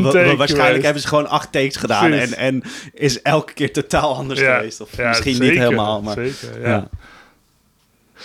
[0.02, 0.82] take Waarschijnlijk geweest.
[0.84, 2.12] hebben ze gewoon acht takes gedaan.
[2.12, 2.62] En, en
[2.94, 4.80] is elke keer totaal anders Ja, geweest.
[4.80, 6.02] Of ja, misschien zeker, niet helemaal.
[6.02, 6.88] Maar, Zeker, ja.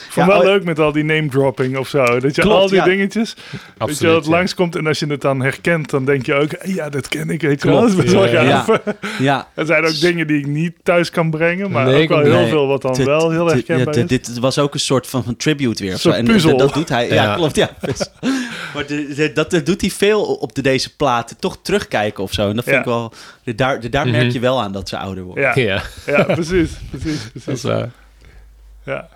[0.10, 2.20] Vond Ja, wel oh, leuk met al die name dropping of zo.
[2.20, 2.84] Dat je Klopt, al die ja.
[2.84, 4.14] dingetjes, dat je absoluut.
[4.14, 4.32] dat ja.
[4.32, 7.42] langskomt en als je het dan herkent, dan denk je ook, ja, dat ken ik,
[7.42, 7.82] weet je wel.
[7.82, 8.80] Dat is best wel ja, gaaf.
[9.20, 9.48] ja.
[9.56, 12.48] Er zijn ook dingen die ik niet thuis kan brengen, maar Nee, ook wel heel
[12.48, 14.08] veel wat dan Dit- wel heel dit- herkenbaar ja, is.
[14.08, 15.98] dit, dit was ook een soort van, van tribute weer.
[15.98, 16.16] soort.
[16.16, 16.58] En puzzel.
[16.58, 17.08] dat, doet hij.
[17.08, 17.36] Ja, Ja.
[17.36, 17.56] klopt.
[17.56, 17.70] Ja,
[18.74, 21.38] maar de, de- dat, dat doet hij veel op de, deze platen.
[21.40, 22.50] Toch terugkijken of zo.
[22.50, 22.82] En dat vind Ja.
[22.82, 23.14] ik wel...
[23.44, 24.16] de- Daar, de- daar Mhm.
[24.18, 25.44] merk je wel aan dat ze ouder worden.
[25.44, 25.82] Ja, Ja,
[26.18, 27.64] ja, precies, precies, dat is precies.
[27.64, 27.90] waar.
[28.86, 29.08] Ja.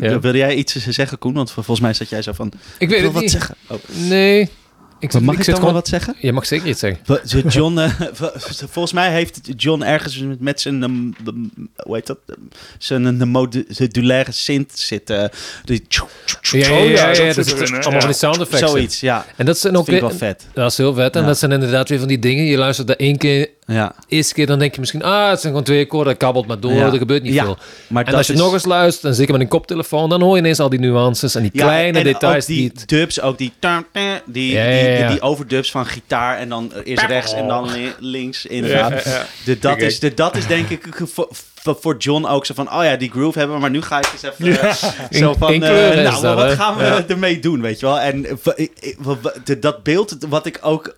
[0.00, 0.20] Ja.
[0.20, 1.34] Wilde jij iets zeggen, Koen?
[1.34, 2.52] Want volgens mij zat jij zo van...
[2.78, 3.30] Ik weet wil het wat niet.
[3.30, 3.54] zeggen.
[3.68, 3.78] Oh.
[4.08, 4.50] Nee.
[5.00, 5.74] Ik, mag ik zit dan gewoon...
[5.74, 6.14] wat zeggen?
[6.20, 7.48] Je mag zeker iets zeggen.
[7.48, 7.90] John, eh,
[8.72, 11.14] volgens mij heeft John ergens met zijn, um,
[11.76, 12.18] hoe heet dat,
[12.78, 15.30] zijn een modulaire synth zitten.
[15.64, 15.82] Die
[16.40, 18.70] Ja, ja, ja, ja, ja, dat dat is allemaal van die sound effects.
[18.70, 19.26] zoiets, ja.
[19.36, 20.46] En dat zijn Dat ook vind ik wel vet.
[20.52, 21.14] dat is heel vet.
[21.14, 21.26] En Ja.
[21.26, 22.44] dat zijn inderdaad weer van die dingen.
[22.44, 23.94] Je luistert daar één keer, Ja.
[24.08, 26.60] eerste keer, dan denk je misschien, ah, het zijn gewoon twee akkoorden, dat kabbelt maar
[26.60, 26.86] door, Ja.
[26.92, 27.56] er gebeurt niet Ja, veel.
[27.88, 30.40] Maar En als je nog eens luistert, en zeker met een koptelefoon, dan hoor je
[30.40, 33.38] ineens al die nuances en die Ja, kleine en details ook die die dubs, ook
[33.38, 33.52] die,
[34.26, 39.04] die, die, die overdubs van gitaar en dan eerst rechts en dan li- links inderdaad.
[39.04, 39.26] Ja, ja.
[39.44, 40.88] De, dat, is, de, dat is denk ik
[41.62, 44.08] voor, John ook zo van, oh ja, die groove hebben we, maar nu ga ik
[44.12, 44.74] eens even eh,
[45.20, 45.70] zo van, in eh,
[46.02, 47.04] nou, dat, wat gaan we Ja.
[47.08, 48.00] ermee doen, weet je wel?
[48.00, 50.94] En eh, dat beeld wat ik ook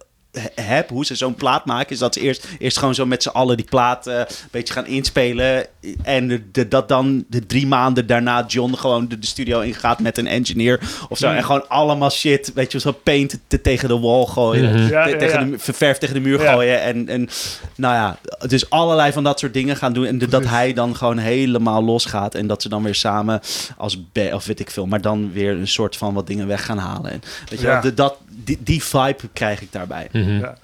[0.55, 3.28] heb, hoe ze zo'n plaat maken, is dat ze eerst, eerst gewoon zo met z'n
[3.28, 5.66] allen die plaat eh, een beetje gaan inspelen.
[6.03, 10.01] En de, de- dat dan de drie maanden daarna John gewoon de, de studio ingaat
[10.01, 11.28] met een engineer of zo.
[11.30, 11.36] Mm.
[11.36, 14.78] En gewoon allemaal shit, weet je, zo paint te, tegen de wall gooien.
[14.89, 15.57] Ja, Te- ja, tegen ja.
[15.57, 16.53] de verf tegen de muur Ja.
[16.53, 16.82] gooien.
[16.82, 17.28] En, en
[17.76, 18.18] nou ja,
[18.49, 20.07] dus allerlei van dat soort dingen gaan doen.
[20.07, 22.34] En de- dat hij dan gewoon helemaal losgaat.
[22.34, 23.41] En dat ze dan weer samen
[23.76, 23.99] als
[24.32, 27.11] of weet ik veel, maar dan weer een soort van wat dingen weg gaan halen.
[27.11, 27.72] En, weet je Ja.
[27.72, 28.16] wel, de, dat,
[28.49, 30.09] die, die vibe krijg ik daarbij.
[30.12, 30.38] Mhm.
[30.38, 30.59] Ja.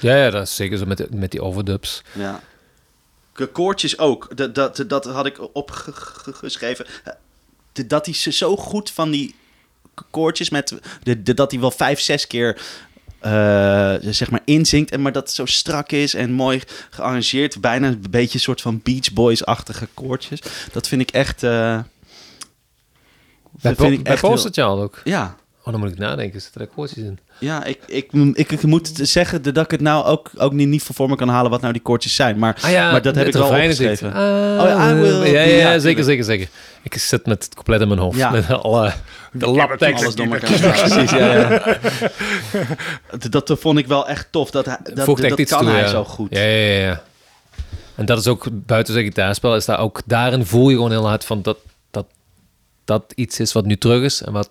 [0.00, 2.02] Ja, ja, dat is zeker zo met, de- met die overdubs.
[2.12, 2.40] Ja.
[3.32, 4.36] K- Koortjes ook.
[4.36, 6.86] Dat, dat, dat had ik opgeschreven.
[7.86, 9.34] Dat hij ze zo goed van die
[10.10, 12.60] koortjes met de, de, dat hij wel vijf, zes keer
[13.18, 17.86] eh, zeg maar inzingt en maar dat het zo strak is en mooi gearrangeerd, bijna
[17.88, 20.40] een beetje een soort van Beach Boys-achtige koortjes.
[20.72, 21.42] Dat vind ik echt.
[21.42, 21.50] eh
[23.50, 24.30] Bij, vind ik echt heel-
[24.82, 25.00] ook.
[25.04, 25.36] Ja,
[25.70, 26.40] Oh, dan moet ik nadenken.
[26.40, 27.18] Zitten er koortjes in?
[27.38, 30.82] ja ik, ik, ik, ik moet zeggen dat ik het nou ook, ook niet, niet
[30.82, 32.38] voor me kan halen wat nou die koortjes zijn.
[32.38, 34.12] Maar Ah ja, Maar dat heb ik wel opgeschreven.
[34.12, 34.18] Ah,
[34.62, 36.48] Oh ja, I will ja, ja, be- ja, ja, zeker, zeker, zeker.
[36.82, 38.16] Ik zit met het compleet in mijn hoofd.
[38.16, 38.30] Ja.
[38.30, 38.92] Met alle,
[39.32, 40.02] de labtekst.
[40.02, 40.50] Alles door elkaar.
[40.60, 41.78] Ja, precies, ja, ja.
[43.30, 44.50] Dat, dat vond ik wel echt tof.
[44.50, 45.88] Dat, dat, Voegt dat, echt iets kan toe, hij ja.
[45.88, 46.28] zo goed.
[46.30, 47.02] Ja, ja, ja, ja.
[47.94, 51.08] En dat is ook buiten zijn gitaarspel, is daar ook daarin voel je gewoon heel
[51.08, 51.56] hard van dat
[51.90, 52.06] dat,
[52.84, 54.22] dat iets is wat nu terug is.
[54.22, 54.50] En wat,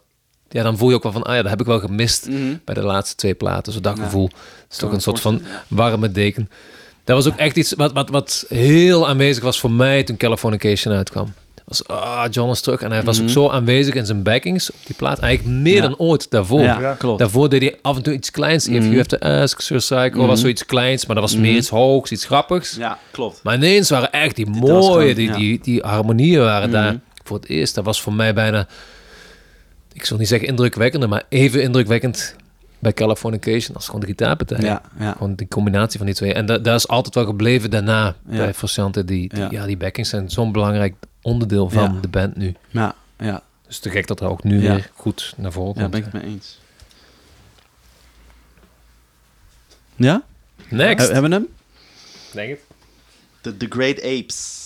[0.50, 2.56] ja, dan voel je ook wel van, ah ja, dat heb ik wel gemist Mhm.
[2.66, 3.74] bij de laatste twee platen.
[3.74, 4.04] Zo dat Ja.
[4.04, 4.26] gevoel.
[4.26, 6.50] Het is toch een soort van warme deken.
[7.04, 10.94] Dat was ook echt iets wat, wat, wat heel aanwezig was voor mij toen Californication
[10.94, 11.34] uitkwam.
[11.56, 12.82] Dat was, ah, John is terug.
[12.82, 13.32] En hij was ook Mhm.
[13.34, 15.20] zo aanwezig in zijn backings op die plaat.
[15.20, 15.82] Eigenlijk meer Ja.
[15.82, 16.62] dan ooit daarvoor.
[16.62, 17.20] Ja, klopt.
[17.20, 18.68] Daarvoor deed hij af en toe iets kleins.
[18.68, 18.84] If Mhm.
[18.84, 21.06] You Have To Ask, Sir Psycho was zoiets kleins.
[21.06, 22.76] Maar dat was meer iets hoogs, iets grappigs.
[22.76, 23.40] Ja, klopt.
[23.44, 27.50] Maar ineens waren echt die was mooie, die, die, die harmonieën waren daar voor het
[27.50, 27.76] eerst.
[27.76, 28.68] Dat was voor mij bijna,
[29.94, 32.36] ik zal niet zeggen indrukwekkender, maar even indrukwekkend
[32.80, 34.60] bij Californication als gewoon de gitaarpartij.
[34.60, 35.12] Ja, ja.
[35.12, 36.34] Gewoon die combinatie van die twee.
[36.34, 38.38] En dat, dat is altijd wel gebleven daarna Ja.
[38.38, 39.06] bij Frusciante.
[39.06, 39.48] Die, die- Ja.
[39.52, 39.66] ja.
[39.66, 42.00] die backings zijn zo'n belangrijk onderdeel van Ja.
[42.02, 42.54] de band nu.
[42.70, 44.74] Ja, ja, Dus te gek dat er ook nu Ja.
[44.74, 45.92] weer goed naar voren ja, komt.
[45.92, 46.60] ben ik het mee eens.
[49.96, 50.24] Ja?
[50.70, 51.08] Next.
[51.08, 51.48] He- hebben we hem?
[52.34, 52.60] Denk het.
[53.42, 54.58] The, the Great Apes.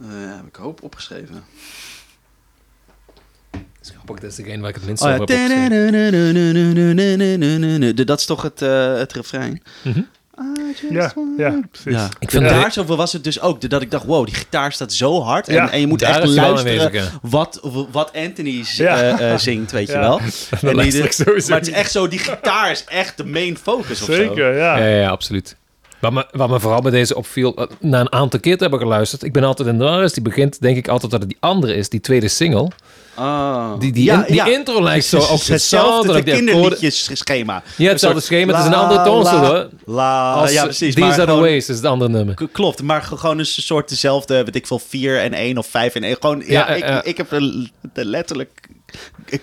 [0.00, 1.44] Eh, heb ik hoop opgeschreven.
[3.94, 5.26] Grappig, dat is degene waar ik het minst Oh over
[8.06, 9.62] Dat is toch het, eh, het refrein?
[10.90, 11.92] Ja, ja, precies.
[12.00, 12.08] Ja.
[12.18, 13.70] Ik vind daar zoveel was het dus ook.
[13.70, 15.48] Dat ik dacht, wow, die gitaar staat zo hard.
[15.48, 17.60] En, Ja, en je moet echt luisteren wat,
[17.90, 19.38] wat Anthony Ja.
[19.38, 20.18] zingt, weet je wel.
[20.20, 20.24] En
[20.60, 20.84] die- maar
[21.58, 24.06] het is echt zo, die gitaar is echt de main focus of.
[24.14, 24.76] Zeker, ja.
[24.86, 25.56] Ja, absoluut.
[26.00, 29.22] Wat me, wat me vooral bij deze opviel, na een aantal keer te hebben geluisterd,
[29.22, 31.74] ik ben altijd in de is die begint denk ik altijd dat het die andere
[31.74, 32.70] is, die tweede single.
[33.18, 33.78] Oh.
[33.78, 34.46] Die, die, Ja, in- die ja.
[34.46, 36.34] intro lijkt zo, ook de hetzelfde akkoorden.
[36.34, 37.62] kinderliedjes-schema.
[37.76, 39.68] Ja, hetzelfde schema, het is een andere toonsoort hoor.
[39.84, 40.94] La, Als, ja, precies.
[40.94, 42.34] These maar are the ways is het andere nummer.
[42.52, 45.94] Klopt, maar ge- gewoon een soort dezelfde, weet ik veel, 4 en 1 of 5
[45.94, 46.16] en 1.
[46.20, 47.28] Gewoon, ja, Ja, ik, ik heb
[47.92, 48.68] de letterlijk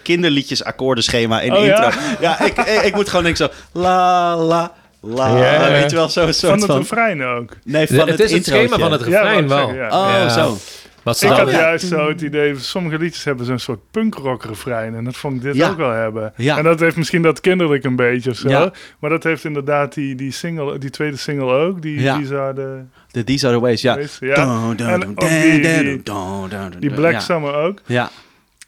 [0.04, 1.90] kinderliedjes akkoordenschema in de Oh, intro.
[2.20, 4.72] Ja, ik, ik, ik moet gewoon denken zo, la, la,
[5.02, 5.72] la, ja.
[5.72, 6.78] weet je wel, zo'n Van soort het van...
[6.78, 7.50] refrein ook.
[7.64, 9.68] nee, van het, het, is het schema van het refrein wel.
[9.68, 10.30] Oh, Ja.
[10.30, 10.58] zo.
[11.04, 14.96] Wat Ik had juist zo het idee, sommige liedjes hebben zo'n soort punkrock refrein.
[14.96, 15.70] En dat vond ik dit Ja.
[15.70, 16.34] ook wel hebben.
[16.36, 16.58] Ja.
[16.58, 18.50] En dat heeft misschien dat kinderlijk een beetje of zo.
[18.50, 18.72] Ja.
[19.00, 21.82] Maar dat heeft inderdaad die, die, single, die tweede single ook.
[21.82, 23.96] Die, de, These Are The Ways, ja.
[23.96, 24.36] Ways, ja.
[24.36, 26.92] Dun, dun, En dun, ook dun, die- die-.
[26.94, 27.20] Black.
[27.22, 27.80] Summer ook.
[27.86, 28.10] Ja,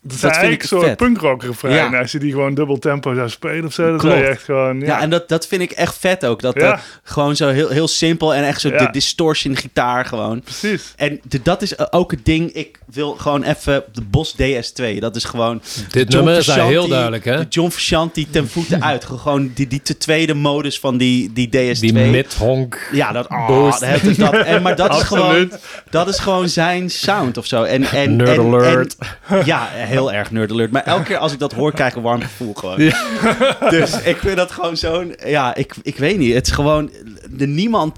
[0.08, 0.62] Dat is Dat vind eigenlijk
[1.00, 1.92] een soort refrein.
[1.92, 2.00] Ja.
[2.00, 3.84] Als je die gewoon dubbel tempo zou spelen of zo.
[3.84, 4.18] Zou Klopt.
[4.18, 4.80] je echt gewoon...
[4.80, 5.02] Ja, ja.
[5.02, 6.42] en dat, dat vind ik echt vet ook.
[6.42, 6.72] Dat Ja.
[6.74, 8.78] eh, gewoon zo heel, heel simpel en echt zo Ja.
[8.78, 10.42] de distortion gitaar gewoon.
[10.42, 10.94] precies.
[10.96, 12.52] En de- dat is eh, ook het ding.
[12.52, 15.00] Ik wil gewoon even de Bos DS2.
[15.00, 15.62] Dat is gewoon.
[15.90, 17.38] Dit John nummer is daar Frusciante- heel duidelijk, hè?
[17.38, 19.06] De John Frusciante ten voeten uit.
[19.06, 21.80] Gewoon die, die te tweede modus van die, die DS2.
[21.80, 22.80] Die mid-honk.
[22.92, 23.80] ja, dat, oh, Boost.
[23.80, 24.34] dat, heeft dat.
[24.34, 25.52] En, maar dat is, gewoon,
[25.90, 27.64] dat is gewoon zijn sound of zo.
[27.64, 28.96] En, en, Nerd en- alert.
[29.28, 30.72] en- ja, heel erg nerd alert.
[30.72, 32.78] Maar elke keer als ik dat hoor, krijg ik een warm gevoel gewoon.
[33.70, 35.16] Dus ik vind dat gewoon zo'n...
[35.26, 36.34] Ja, ik, ik weet niet.
[36.34, 36.92] Het is gewoon...
[37.30, 37.96] De, niemand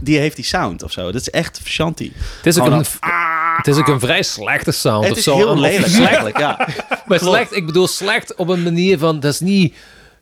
[0.00, 1.04] die heeft die sound of zo.
[1.12, 2.04] Dat is echt Frusciante.
[2.36, 3.10] Het is, ook Gewoon een, dat-
[3.56, 5.36] het is ook een vrij slechte sound Het of is zo.
[5.36, 6.54] heel lelijk eigenlijk, ja.
[6.88, 7.22] Maar Klopt.
[7.34, 9.74] slecht, ik bedoel slecht op een manier van, dat is niet...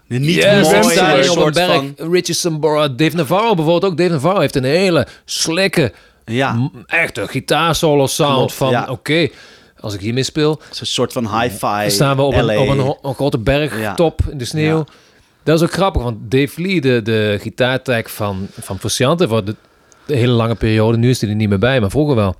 [0.06, 1.82] Niet Yes, mooi, een hier op een soort berg.
[1.96, 2.22] van...
[2.22, 3.98] Sambora, Dave Navarro bijvoorbeeld ook.
[3.98, 5.92] Dave Navarro heeft een hele slikke,
[6.24, 8.86] Ja, echte gitaarsolo sound Klopt, van, ja.
[8.88, 9.28] oké,
[9.82, 11.80] als ik hiermee speel, zo'n soort van hi-fi.
[11.80, 14.76] dan staan we op een, op een, een grote bergtop in de sneeuw.
[14.78, 14.84] Ja.
[15.42, 19.56] Dat is ook grappig, want Dave Lee, de, de gitaartech van, van Frusciante, voor de,
[20.06, 22.34] de hele lange periode, nu is hij er niet meer bij, maar vroeger wel,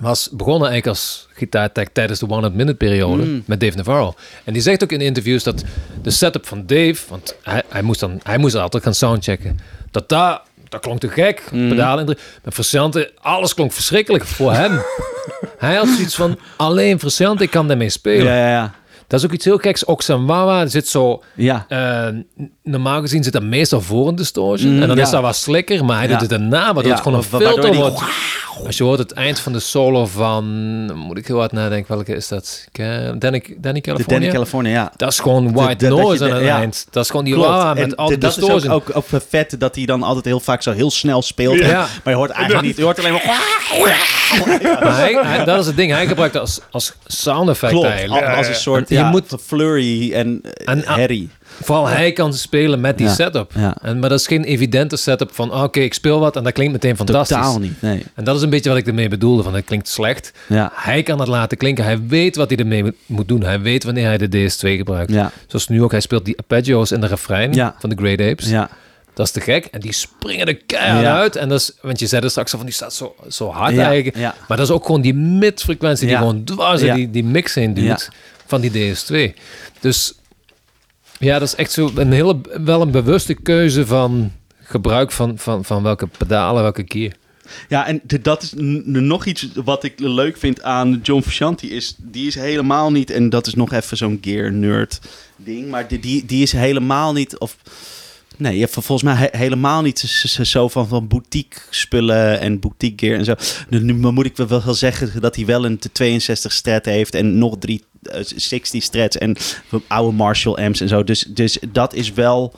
[0.00, 3.42] was begonnen eigenlijk als gitaartech tijdens de 100-minute periode Mm.
[3.46, 4.14] met Dave Navarro.
[4.44, 5.64] En die zegt ook in interviews dat
[6.02, 9.58] de setup van Dave, want hij, hij, moest, dan, hij moest altijd gaan soundchecken,
[9.90, 10.40] dat daar,
[10.70, 11.68] dat klonk te gek, Mm.
[11.68, 12.04] pedalen.
[12.06, 14.80] Met Frusciante, alles klonk verschrikkelijk voor hem.
[15.58, 18.26] hij had zoiets van, alleen Frusciante kan daarmee spelen.
[18.26, 18.74] Ja, ja, ja.
[19.10, 19.84] Dat is ook iets heel geks.
[19.84, 21.22] Oxenwawa zit zo...
[21.34, 22.06] Ja, eh,
[22.62, 24.74] normaal gezien zit dat meestal voor een distortion.
[24.74, 25.02] Mm, en dan ja.
[25.02, 26.10] is dat wat slikker, maar hij Ja.
[26.18, 28.02] doet het daarna, waardoor Ja, het gewoon een filter die- wordt.
[28.66, 30.44] Als je hoort het eind van de solo van...
[30.94, 32.64] Moet ik heel hard nadenken, welke is dat?
[32.72, 34.04] Danny, Danny de California?
[34.06, 34.92] Danny California, ja.
[34.96, 36.56] Dat is gewoon white dat je noise de- aan het ja.
[36.58, 36.86] eind.
[36.90, 38.72] Dat is gewoon die wawa En met al die dat is ook, distortion.
[38.72, 41.58] ook, ook vet dat hij dan altijd heel vaak zo heel snel speelt.
[41.58, 41.64] Ja.
[41.64, 41.72] En-.
[41.74, 42.76] Maar je hoort eigenlijk niet.
[42.76, 43.22] Je hoort alleen maar...
[44.80, 45.92] Maar hij, hij- dat is het ding.
[45.92, 48.26] Hij gebruikt dat als, als sound effect Klopt, eigenlijk.
[48.26, 48.54] al- als een
[49.00, 51.28] Ja, Je moet- flurry en, eh, En- herrie.
[51.62, 53.12] Vooral hij kan spelen met die Ja.
[53.14, 53.52] setup.
[53.54, 53.76] Ja.
[53.82, 55.50] En, maar dat is geen evidente setup van...
[55.50, 57.36] ah, Oké, ik speel wat en dat klinkt meteen fantastisch.
[57.36, 58.02] Totaal niet, nee.
[58.14, 59.42] En dat is een beetje wat ik ermee bedoelde.
[59.42, 60.32] Van het klinkt slecht.
[60.48, 61.84] Ja, Hij kan het laten klinken.
[61.84, 63.42] Hij weet wat hij ermee moet- doen.
[63.42, 65.12] Hij weet wanneer hij de DS2 gebruikt.
[65.12, 65.90] ja, Zoals nu ook.
[65.90, 67.74] Hij speelt die arpeggios in de refrein Ja.
[67.78, 68.48] van de Great Apes.
[68.48, 68.68] ja.
[69.14, 69.64] Dat is te gek.
[69.64, 71.16] En die springen er keihard Ja.
[71.18, 71.36] uit.
[71.36, 73.74] En dat is, want je zei er straks al van die staat zo, zo hard
[73.74, 74.16] Ja, eigenlijk.
[74.16, 74.34] ja.
[74.48, 77.86] Maar dat is ook gewoon die mid-frequentie die gewoon dwars die, die mix heen duwt
[77.86, 77.98] Ja.
[78.50, 79.38] Van die DS2.
[79.80, 80.14] Dus
[81.18, 85.64] ja, dat is echt zo een hele, wel een bewuste keuze van gebruik van, van,
[85.64, 87.16] van welke pedalen, welke keer.
[87.68, 88.52] Ja, en dat is
[88.84, 91.66] nog iets wat ik leuk vind aan John Frusciante.
[91.66, 95.00] Is, die is helemaal niet, en dat is nog even zo'n gear nerd
[95.36, 97.56] ding, maar die, die, die is helemaal niet, of
[98.36, 99.98] Nee, je hebt volgens mij he- helemaal niet
[100.42, 103.34] zo van, van boutique spullen en boutique gear en zo.
[103.68, 107.84] Nu, moet ik wel zeggen dat hij wel een 62 strat heeft en nog drie
[108.36, 109.36] 60 strats en
[109.86, 111.04] oude Marshall amps en zo.
[111.04, 112.54] Dus, dus dat is wel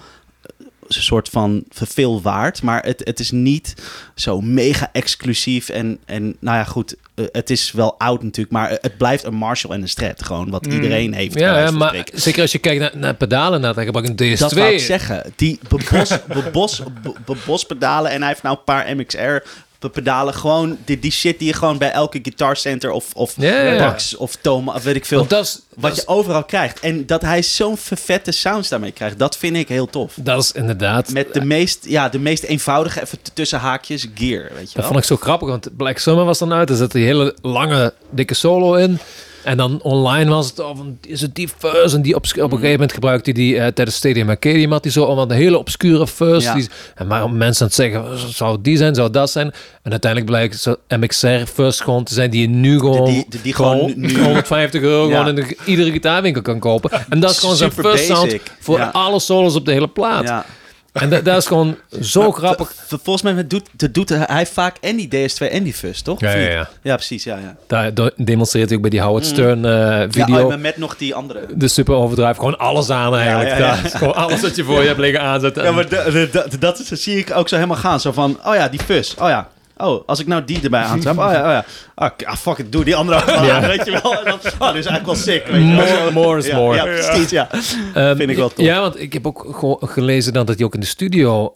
[0.88, 2.62] een soort van veel waard.
[2.62, 3.74] Maar het, het is niet
[4.14, 5.68] zo mega exclusief.
[5.68, 8.54] En, en nou ja, goed, eh, het is wel oud natuurlijk.
[8.54, 10.24] Maar het blijft een Marshall en een Strat.
[10.24, 10.72] Gewoon wat Mm.
[10.72, 11.38] iedereen heeft.
[11.38, 12.20] Ja, van maar spreken.
[12.20, 14.38] zeker als je kijkt naar, naar pedalen, nou, dan gebruik ik een DS2.
[14.38, 15.32] Dat wou ik zeggen.
[15.36, 18.10] Die bebos, bebos, be- bebos pedalen.
[18.10, 19.46] En hij heeft nou een paar MXR
[19.90, 20.34] pedalen.
[20.34, 23.76] Gewoon die, die shit die je gewoon bij elke Guitar Center of, of ja.
[23.78, 25.18] Bax of Toma of weet ik veel.
[25.18, 26.80] Want dat is, wat je overal krijgt.
[26.80, 29.18] En dat hij zo'n vette sounds daarmee krijgt.
[29.18, 30.14] Dat vind ik heel tof.
[30.20, 31.12] dat is inderdaad...
[31.12, 34.42] Met de meest, ja, de meest eenvoudige, even tussen haakjes, gear.
[34.42, 34.84] Weet je Dat wel?
[34.84, 36.70] vond ik zo grappig, want Black Summer was dan uit.
[36.70, 38.98] Er zit die hele lange, dikke solo in.
[39.44, 42.38] En dan online was het, of een- is het die fuzz en die obs- op
[42.38, 45.36] een gegeven moment gebruikte hij die eh, tijdens Stadium Arcadium had hij zo allemaal een
[45.36, 46.44] hele obscure fuzz.
[46.44, 46.54] Ja.
[46.54, 49.52] Die, en maar mensen aan het zeggen, zou die zijn, zou dat zijn?
[49.82, 53.40] En uiteindelijk blijkt zo MXR fuzz gewoon te zijn die je nu gewoon, die- die-
[53.42, 55.10] die gewoon nu- 150 euro Ja.
[55.18, 56.90] gewoon in de, iedere gitaarwinkel kan kopen.
[57.08, 58.88] En dat is gewoon zijn fuzz sound voor Ja.
[58.92, 60.44] alle solos op de hele plaat.
[60.92, 62.72] En dat, dat is gewoon zo Maar grappig.
[62.88, 66.20] Volgens mij doet, dat doet hij vaak en die DS2 en die Fuzz, toch?
[66.20, 66.68] Ja, ja, ja.
[66.82, 67.24] ja, precies.
[67.24, 67.56] Ja, ja.
[67.66, 70.26] Daar demonstreert hij ook bij die Howard Stern eh, video.
[70.26, 70.48] Mm.
[70.48, 71.40] Ja, oh, met nog die andere.
[71.54, 72.34] de super overdrive.
[72.34, 73.48] Gewoon alles aan eigenlijk.
[73.50, 73.76] Ja, ja, ja.
[73.76, 75.64] Dat is gewoon alles wat je voor je hebt liggen aanzetten.
[75.64, 78.00] Ja, maar de- de- de- dat zie ik ook zo helemaal gaan.
[78.00, 79.14] Zo van, oh ja, die Fuzz.
[79.14, 79.48] Oh ja.
[79.82, 81.18] Oh, als ik nou die erbij aantrap.
[81.18, 81.64] Oh ja, oh ja.
[81.94, 84.18] Ah, ah, fuck it, doe die andere ook aan, weet je wel.
[84.18, 85.86] En dan, oh, dit is eigenlijk wel sick, weet je wel.
[85.86, 86.76] More- more is ja, more.
[86.76, 87.48] Ja, precies, ja.
[87.94, 88.64] Ehm, vind ik wel tof.
[88.64, 89.46] Ja, want ik heb ook
[89.80, 91.54] gelezen dat hij ook in de studio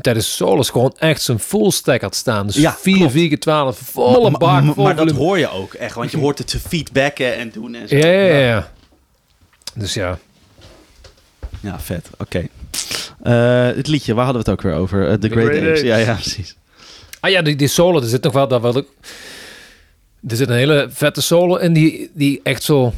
[0.00, 2.46] tijdens solos gewoon echt zijn full stack had staan.
[2.46, 3.12] Dus Ja, 4, klopt.
[3.12, 4.62] 4, 12, volle Maar- bak.
[4.62, 5.24] maar, vol maar dat volume.
[5.24, 7.96] hoor je ook echt, want je hoort het te feedbacken en doen en zo.
[7.96, 8.68] Ja, ja, ja, ja.
[9.74, 10.18] Dus ja.
[11.60, 12.10] Ja, vet.
[12.18, 12.46] Oké.
[13.22, 15.08] Eh, het liedje, waar hadden we het ook weer over?
[15.08, 15.68] Eh, The Great, Great Apes.
[15.68, 15.80] Apes.
[15.82, 16.56] Ja, ja, precies.
[17.22, 18.48] Ah ja, die, die solo, er zit nog wel...
[18.48, 18.76] Dat wel
[20.28, 22.92] er zit een hele vette solo in die, die echt zo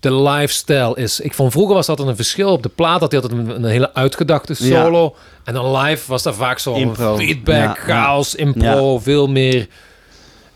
[0.00, 1.20] de lifestyle is.
[1.20, 2.52] Ik vond vroeger was dat een verschil.
[2.52, 4.82] Op de plaat had hij altijd een, een hele uitgedachte Ja.
[4.82, 5.14] solo.
[5.44, 7.74] En dan live was dat vaak zo feedback, ja.
[7.74, 9.68] chaos, impro, veel meer.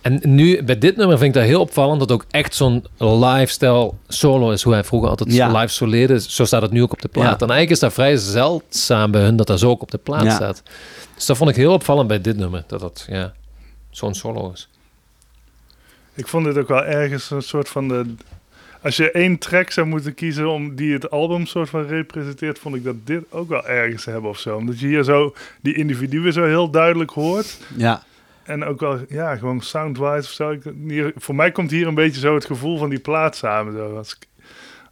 [0.02, 2.00] En nu, bij dit nummer vind ik dat heel opvallend...
[2.00, 4.62] dat ook echt zo'n lifestyle solo is.
[4.62, 5.58] Hoe hij vroeger altijd Ja.
[5.60, 6.20] live soleerde.
[6.20, 7.24] Zo staat het nu ook op de plaat.
[7.24, 7.32] Ja.
[7.32, 9.36] En eigenlijk is dat vrij zeldzaam bij hun...
[9.36, 10.34] dat dat zo ook op de plaat Ja.
[10.34, 10.62] staat.
[11.14, 12.64] Dus dat vond ik heel opvallend bij dit nummer.
[12.66, 13.32] Dat dat, ja,
[13.90, 14.68] zo'n solo is.
[16.14, 18.14] Ik vond dit ook wel ergens een soort van de...
[18.82, 22.74] Als je één track zou moeten kiezen om die het album soort van representeert, vond
[22.74, 24.56] ik dat dit ook wel ergens hebben of zo.
[24.56, 27.58] Omdat je hier zo die individuen zo heel duidelijk hoort.
[27.76, 28.02] Ja.
[28.44, 30.50] En ook wel, ja, gewoon soundwise of zo.
[30.50, 33.72] Ik, hier, voor mij komt hier een beetje zo het gevoel van die plaat samen.
[33.72, 33.96] Zo.
[33.96, 34.26] Als, ik,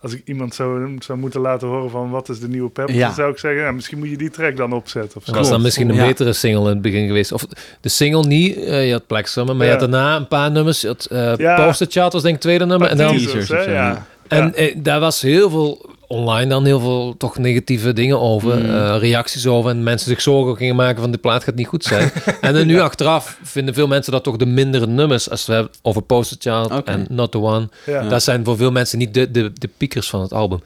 [0.00, 3.06] als ik iemand zou, zou moeten laten horen van wat is de nieuwe Pepper, Ja.
[3.06, 5.16] dan zou ik zeggen, ja, misschien moet je die track dan opzetten.
[5.16, 5.30] Of zo.
[5.32, 6.06] Dat was dan misschien een Ja.
[6.06, 7.32] betere single in het begin geweest.
[7.32, 7.46] Of
[7.80, 8.56] de single niet.
[8.56, 9.72] eh, je had Black Summer, maar Ja.
[9.72, 10.80] je had daarna een paar nummers.
[10.80, 11.64] Je had, eh Ja.
[11.64, 12.88] Poster Chart was denk ik tweede nummer.
[12.88, 13.90] En, dan, Teasers, Teasers hè, of zo, ja.
[13.90, 14.06] ja.
[14.28, 18.58] en eh, daar was heel veel online dan heel veel toch negatieve dingen over.
[18.58, 18.70] Mm.
[18.70, 19.70] eh, reacties over.
[19.70, 22.10] En mensen zich zorgen gingen maken van de plaat gaat niet goed zijn.
[22.40, 25.30] en dan nu achteraf vinden veel mensen dat toch de mindere nummers.
[25.30, 27.68] Als we hebben over Poster Child en Not The One.
[27.86, 28.08] Ja.
[28.08, 30.60] Dat zijn voor veel mensen niet de, de, de piekers van het album.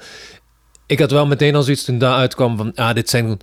[0.86, 3.38] Ik had wel meteen al zoiets toen daar uitkwam van, ah, dit zijn...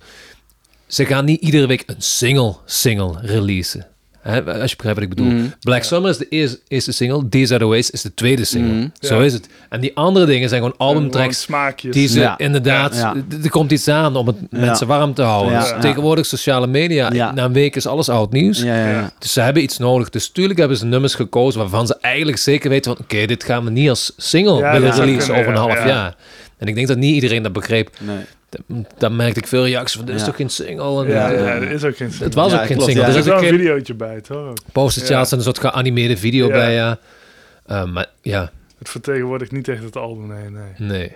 [0.86, 3.86] Ze gaan niet iedere week een single single releasen.
[4.22, 5.26] Hè, als je begrijpt wat ik bedoel.
[5.32, 5.54] Mm.
[5.60, 7.28] Black Summer is de eerste, eerste single.
[7.28, 8.72] These Are The Ways is de tweede single.
[8.72, 8.92] Mm.
[9.00, 9.24] Zo Ja.
[9.24, 9.48] is het.
[9.68, 11.94] En die andere dingen zijn gewoon albumtracks smaakjes.
[11.94, 12.38] die ze Ja.
[12.38, 12.94] inderdaad...
[12.96, 13.14] Ja.
[13.42, 15.52] Er komt iets aan om het mensen warm te houden.
[15.52, 15.60] Ja.
[15.60, 15.78] Dus Ja.
[15.78, 17.12] tegenwoordig sociale media.
[17.12, 17.32] Ja.
[17.32, 18.58] Na een week is alles oud nieuws.
[18.62, 19.12] Ja, ja, ja.
[19.18, 20.10] Dus ze hebben iets nodig.
[20.10, 23.04] Dus tuurlijk hebben ze nummers gekozen waarvan ze eigenlijk zeker weten van...
[23.04, 25.86] Oké, dit gaan we niet als single Ja, willen releasen over een half ja.
[25.86, 26.14] jaar.
[26.62, 27.90] En ik denk dat niet iedereen dat begreep.
[28.00, 28.24] Nee.
[28.98, 30.04] Dan merkte ik veel reacties van...
[30.06, 30.26] Dit is Ja.
[30.26, 31.04] toch geen single?
[31.04, 33.06] En, Ja, eh, ja, er is ook geen het was Ja, ook geen klopt, single.
[33.06, 33.08] ja.
[33.08, 34.52] Er Er is ook wel een videootje bij, toch?
[34.72, 35.24] poster Ja.
[35.30, 36.52] en een soort geanimeerde video Ja.
[36.52, 36.98] bij, ja.
[37.66, 40.88] Eh, maar ja, Het vertegenwoordigt niet echt het album, nee, nee.
[40.98, 41.12] nee.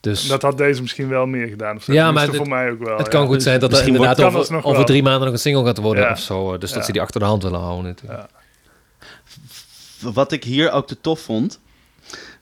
[0.00, 1.76] Dus Dat had deze misschien wel meer gedaan.
[1.76, 1.92] Of zo.
[1.92, 2.96] Ja, maar voor mij ook wel.
[2.96, 3.12] het ja.
[3.12, 5.78] kan goed zijn dat er misschien inderdaad over, over drie maanden nog een single gaat
[5.78, 6.10] worden Ja.
[6.10, 6.52] of zo.
[6.52, 7.96] eh, Dus dat ze die achter de hand willen houden.
[10.00, 11.60] Wat ik hier ook te tof vond,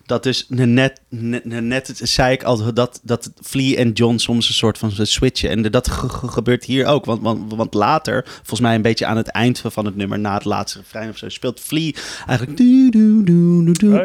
[0.06, 4.54] dat dus net, net, net zei ik al dat, dat Flea en John soms een
[4.54, 5.50] soort van switchen.
[5.50, 7.04] En dat ge- ge- gebeurt hier ook.
[7.04, 10.34] Want, want, want later, volgens mij een beetje aan het eind van het nummer, na
[10.34, 11.92] het laatste refrein of zo, speelt Flea
[12.26, 12.58] eigenlijk.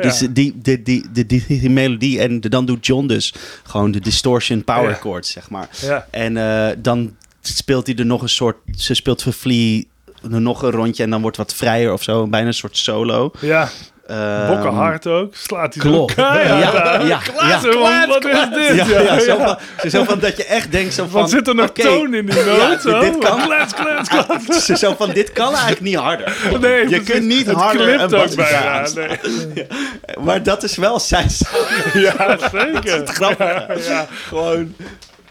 [0.01, 2.19] Dus die, die, die, die, die, die melodie.
[2.19, 3.33] En dan doet John dus
[3.63, 5.69] gewoon de distortion power chords, zeg maar.
[6.11, 8.57] En eh, dan speelt hij er nog een soort.
[8.77, 9.83] Ze speelt voor Flea
[10.21, 12.27] nog een rondje en dan wordt wat vrijer of zo.
[12.27, 13.31] Bijna een soort solo.
[13.41, 13.69] Ja,
[14.07, 15.35] ehm, Bokkenhard ook.
[15.35, 16.15] Slaat hij zo Klopt.
[16.15, 17.77] Ja, ja, Klaassen, ja.
[17.77, 18.87] man, wat is dit?
[18.87, 19.37] Ja, ja, zo.
[19.37, 19.57] Van,
[19.89, 21.21] zo van dat je echt denkt zo van...
[21.21, 22.81] Wat zit er nog oké, toon in die noot?
[22.81, 22.99] Zo?
[22.99, 24.65] dit kan- Klets, klets, klets.
[24.79, 26.35] Zo van, dit kan eigenlijk niet harder.
[26.59, 27.09] Nee, je precies.
[27.09, 28.87] kunt niet het harder een ook bijna.
[28.95, 29.67] Nee.
[30.23, 31.27] Maar dat is wel zijn
[31.93, 33.07] Ja, zeker.
[33.07, 33.65] grappige.
[33.67, 34.05] Ja, ja.
[34.27, 34.75] Gewoon,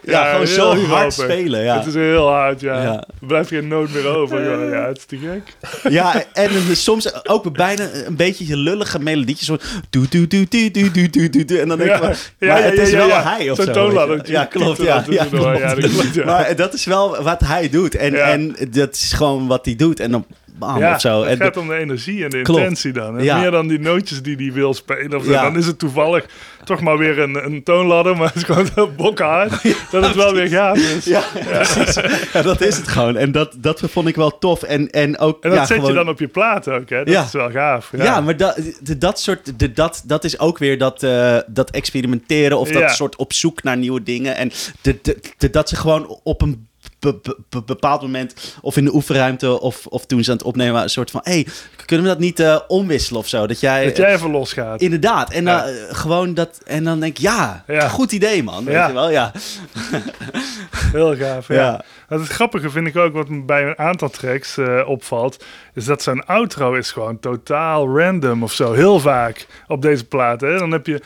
[0.07, 1.35] ja, Ja, gewoon heel zo hard grappig.
[1.37, 1.62] spelen.
[1.62, 1.77] Ja.
[1.78, 2.83] Het is heel hard, ja.
[2.83, 2.93] Ja.
[3.20, 4.45] Er blijft geen noot meer over.
[4.45, 4.70] joh.
[4.77, 5.57] Ja, het is te gek.
[5.93, 9.47] Ja, en soms ook bijna een beetje je lullige melodietjes.
[9.47, 9.57] Zo,
[9.91, 11.61] doe, doe, doe, doe, doe, doe, doe.
[11.61, 12.03] En dan denk ik, Ja.
[12.03, 13.23] maar, Ja, maar ja, het is ja, wel ja.
[13.23, 13.73] hij of zo.
[13.73, 14.31] toonladder.
[14.31, 14.83] Ja, klopt.
[14.83, 15.19] Ja, klopt.
[15.19, 16.24] dat klopt, ja.
[16.24, 17.95] Maar dat is wel wat hij doet.
[17.95, 18.28] En, Ja.
[18.28, 20.01] en dat is gewoon wat hij doet.
[20.01, 20.27] En dan
[20.59, 21.20] bam, Ja, of zo.
[21.20, 22.61] het En gaat om de energie en de Klopt.
[22.61, 23.23] intentie dan.
[23.23, 23.39] Ja.
[23.39, 25.15] Meer dan die nootjes die hij wil spelen.
[25.19, 25.31] Of zo.
[25.31, 25.43] Ja.
[25.43, 26.27] Dan is het toevallig
[26.65, 29.51] toch maar weer een, een toonladder, maar het is gewoon bokhard.
[29.91, 31.05] dat het wel weer gaaf is.
[31.16, 32.01] Ja, precies.
[32.33, 33.16] Ja, dat is het gewoon.
[33.16, 34.62] En dat, dat vond ik wel tof.
[34.62, 36.99] En, en ook, En dat ja, zet gewoon, je dan op je plaat ook, hè?
[37.05, 37.23] Dat Ja.
[37.24, 37.91] is wel gaaf.
[37.97, 38.61] Ja, Ja, maar dat,
[38.99, 43.16] dat soort, de, dat, dat is ook weer dat, eh, dat experimenteren of dat soort
[43.16, 44.37] op zoek naar nieuwe dingen.
[44.37, 44.51] En
[44.81, 46.66] de, de, de- dat ze gewoon op een
[46.98, 50.47] be- be- be- bepaald moment, of in de oefenruimte, of, of toen ze aan het
[50.47, 51.47] opnemen waren, een soort van: hé, hey,
[51.86, 53.47] kunnen we dat niet eh, omwisselen of zo?
[53.47, 53.85] Dat jij.
[53.85, 54.81] Dat jij even losgaat.
[54.81, 55.31] Inderdaad.
[55.32, 55.60] En Ja.
[55.64, 56.60] dan, eh, gewoon dat.
[56.66, 57.89] En dan denk ik, ja, Ja.
[57.89, 58.64] goed idee, man.
[58.64, 58.86] Weet Ja.
[58.86, 59.10] je wel?
[59.10, 59.32] Ja.
[60.93, 61.85] Heel gaaf, ja.
[62.09, 65.44] Het grappige vind ik ook, wat me bij een aantal tracks eh, opvalt,
[65.74, 68.73] is dat zijn outro is gewoon totaal random of zo.
[68.73, 70.40] Heel vaak op deze plaat.
[70.40, 70.59] Hè?
[70.59, 71.01] Dan heb je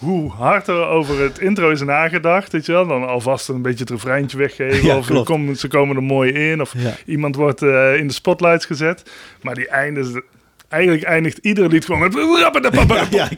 [0.00, 2.86] hoe hard er over het intro is nagedacht, weet je wel.
[2.86, 4.84] Dan alvast een beetje het refreintje weggeven.
[4.88, 5.26] Ja, of klopt.
[5.26, 6.60] komen- ze komen er mooi in.
[6.60, 6.94] Of Ja.
[7.06, 9.10] iemand wordt eh, in de spotlights gezet.
[9.42, 10.20] Maar die eindigt...
[10.68, 12.12] Eigenlijk eindigt ieder lied gewoon met...
[13.10, 13.28] ja.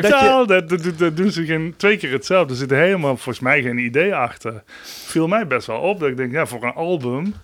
[0.00, 0.46] Totaal.
[0.46, 0.68] Dat-
[0.98, 2.52] dat doen ze geen, twee keer hetzelfde.
[2.52, 4.62] Er zit helemaal volgens mij geen idee achter.
[5.06, 6.00] Viel mij best wel op.
[6.00, 7.34] Dat ik denk, ja, voor een album...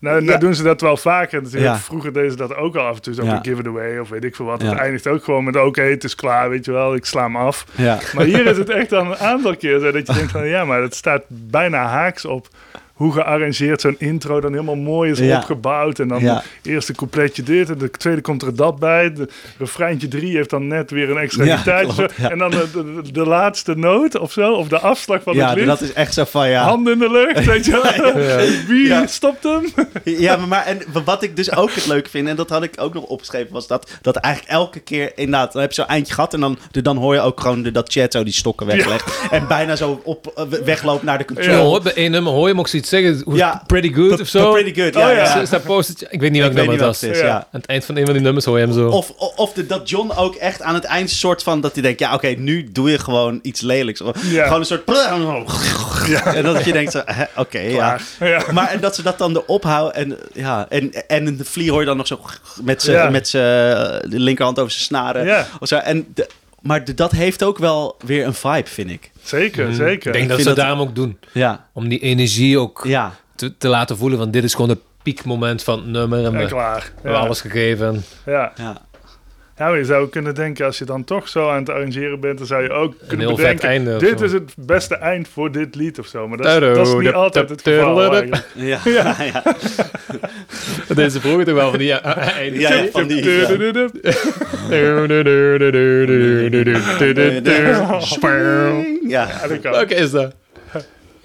[0.00, 0.38] Nou, nou Ja.
[0.38, 1.42] doen ze dat wel vaker.
[1.42, 1.78] Natuurlijk, Ja.
[1.78, 3.14] Vroeger deden ze dat ook al af en toe.
[3.14, 3.30] Zo Ja.
[3.30, 4.62] bij Give It Away of weet ik veel wat.
[4.62, 6.94] Het eindigt ook gewoon met, oké, het is klaar, weet je wel.
[6.94, 7.66] Ik sla hem af.
[7.74, 7.98] Ja.
[8.14, 10.46] Maar hier is het echt al een aantal keer zo dat je denkt van...
[10.48, 12.48] Ja, maar het staat bijna haaks op
[12.98, 15.36] hoe gearrangeerd zo'n intro dan helemaal mooi is Ja.
[15.36, 15.98] opgebouwd.
[15.98, 16.34] En dan Ja.
[16.34, 19.12] het eerste coupletje dit en de tweede komt er dat bij.
[19.12, 21.62] De refreintje drie heeft dan net weer een extra Ja,
[22.16, 22.30] ja.
[22.30, 25.56] En dan de, de, de laatste noot of zo, of de afslag van Ja, het
[25.58, 25.66] lied.
[25.66, 26.62] dat is echt zo van ja.
[26.62, 27.76] Handen in de lucht, weet je.
[28.68, 29.06] Wie Ja.
[29.06, 29.64] stopt hem?
[30.04, 32.74] Ja, maar, maar en wat ik dus ook het leuk vind, en dat had ik
[32.80, 36.14] ook nog opgeschreven, was dat, dat eigenlijk elke keer inderdaad, dan heb je zo'n eindje
[36.14, 39.28] gehad en dan, dan hoor je ook gewoon de, dat chat zo die stokken weglegt.
[39.30, 41.64] En bijna zo op, eh, wegloopt naar de Ja, control.
[41.68, 43.20] hoor, bij één nummer hoor je hem ook zoiets zeggen.
[43.24, 43.62] hoe- Ja.
[43.66, 44.50] Pretty good of zo.
[44.52, 45.00] Pretty good, ja.
[45.08, 45.18] Oh, ja.
[45.22, 45.34] ja.
[45.36, 45.62] Is- Is dat
[46.10, 47.26] Ik weet niet welk nummer het is, Ja.
[47.26, 47.34] ja.
[47.36, 48.88] Aan het eind van een van die nummers hoor je hem zo.
[48.88, 52.00] Of, of de, dat John ook echt aan het eind soort van dat hij denkt,
[52.00, 54.02] ja oké, nu doe je gewoon iets lelijks.
[54.22, 54.44] Ja.
[54.44, 54.82] Gewoon een soort...
[56.24, 57.02] En dat je denkt,
[57.36, 57.98] oké, ja.
[58.52, 61.80] Maar en dat ze dat dan erop houden en ja, en, en de vlieg hoor
[61.80, 62.20] je dan nog zo
[62.62, 63.10] met zijn Ja.
[63.10, 63.32] met
[64.02, 65.24] linkerhand over zijn snaren.
[65.24, 65.46] Ja.
[65.60, 65.76] Of zo.
[65.76, 66.28] En de,
[66.68, 69.10] maar de- dat heeft ook wel weer een vibe, vind ik.
[69.22, 69.74] Zeker, Mm.
[69.74, 70.06] zeker.
[70.06, 71.18] Ik denk dat ze dat- daarom ook doen.
[71.32, 74.78] Ja, Om die energie ook ja, te, te laten voelen van dit is gewoon het
[75.02, 76.24] piekmoment van het nummer.
[76.24, 76.92] En we, Ja, we klaar.
[77.02, 78.04] hebben alles gegeven.
[78.26, 78.52] Ja.
[78.56, 78.76] ja.
[79.58, 82.38] Ja, maar je zou kunnen denken, als je dan toch zo aan het arrangeren bent,
[82.38, 84.24] dan zou je ook kunnen heel vet bedenken, einde dit zo.
[84.24, 86.28] is het beste eind voor dit lied of zo.
[86.28, 87.96] Maar dat is, dat is niet altijd het geval.
[88.54, 89.16] Ja, ja.
[89.32, 89.42] ja.
[90.88, 92.58] Dat is de vroeger toch wel van die eh, einde.
[92.58, 93.22] Ja, ja, van die...
[99.08, 99.48] ja.
[99.48, 99.72] Dat kan.
[99.72, 100.34] Welke is dat?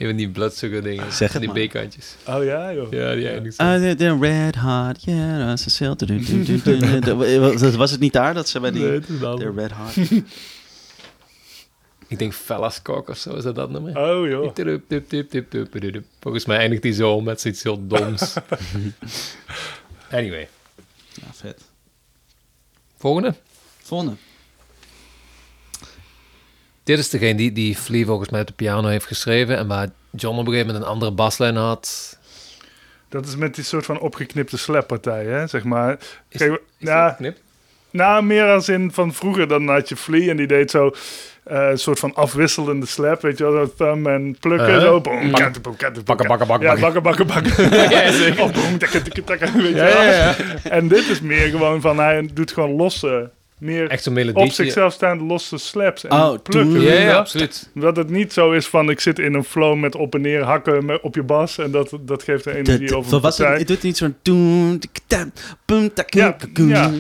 [0.04, 1.14] Een van die bloedsugar dingen.
[1.14, 1.56] Zeg die maar.
[1.56, 2.16] bekantjes.
[2.28, 2.92] Oh ja, joh.
[2.92, 3.64] Ja, die eindigt zo.
[3.64, 8.60] Uh, de, de red hot, yeah, as a du- Was- het niet daar dat ze
[8.60, 8.82] bij die...
[8.84, 9.38] Nee, het is wel.
[9.38, 9.96] De red hot.
[12.08, 13.98] Ik denk Fellas Cock of zo, is dat dat nummer?
[13.98, 14.54] Oh joh.
[14.54, 16.04] Tup, tup, tup, tup, tup, tup, tup.
[16.20, 18.34] Volgens mij eindigt die zo met zoiets heel doms.
[20.12, 20.48] anyway,
[21.14, 21.62] Ja, vet.
[22.98, 23.34] volgende.
[23.82, 24.16] Volgende.
[26.84, 29.88] Dit is degene die, die Flea volgens mij op de piano heeft geschreven en waar
[30.12, 32.18] John op een gegeven moment een andere baslijn had.
[33.10, 35.98] Dat is met die soort van opgeknipte slappartij, hè, zeg maar.
[36.30, 37.38] Is- Kijk, Is ja, knip?
[37.92, 40.94] nou, meer als in van vroeger, dan had je Flea en die deed zo
[41.44, 44.82] eh, een soort van afwisselende slap, weet je wel, zo thumb en plukken, Uh-huh.
[44.84, 45.02] zo.
[45.02, 47.04] Boom, katten, boom, boom, Bakken, bakken, bakken, Ja, bakken.
[47.04, 47.90] bakken, bakken, bakken.
[47.98, 48.44] Ja, zeker.
[48.44, 50.02] Of boom, takken, takken, takken, weet je Ja, wel.
[50.04, 50.36] ja, ja.
[50.64, 53.30] En dit is meer gewoon van, hij doet gewoon losse,
[53.60, 56.82] meer Echt zo'n op zichzelf staande losse slaps en Oh, plukken.
[56.82, 57.70] Ja, absoluut.
[57.74, 60.42] Dat het niet zo is van, ik zit in een flow met op en neer
[60.44, 63.58] hakken op je bas en dat, dat geeft een De- energie over was het?
[63.58, 64.16] Het doet niet zo'n...
[66.06, 66.92] Ja, ja.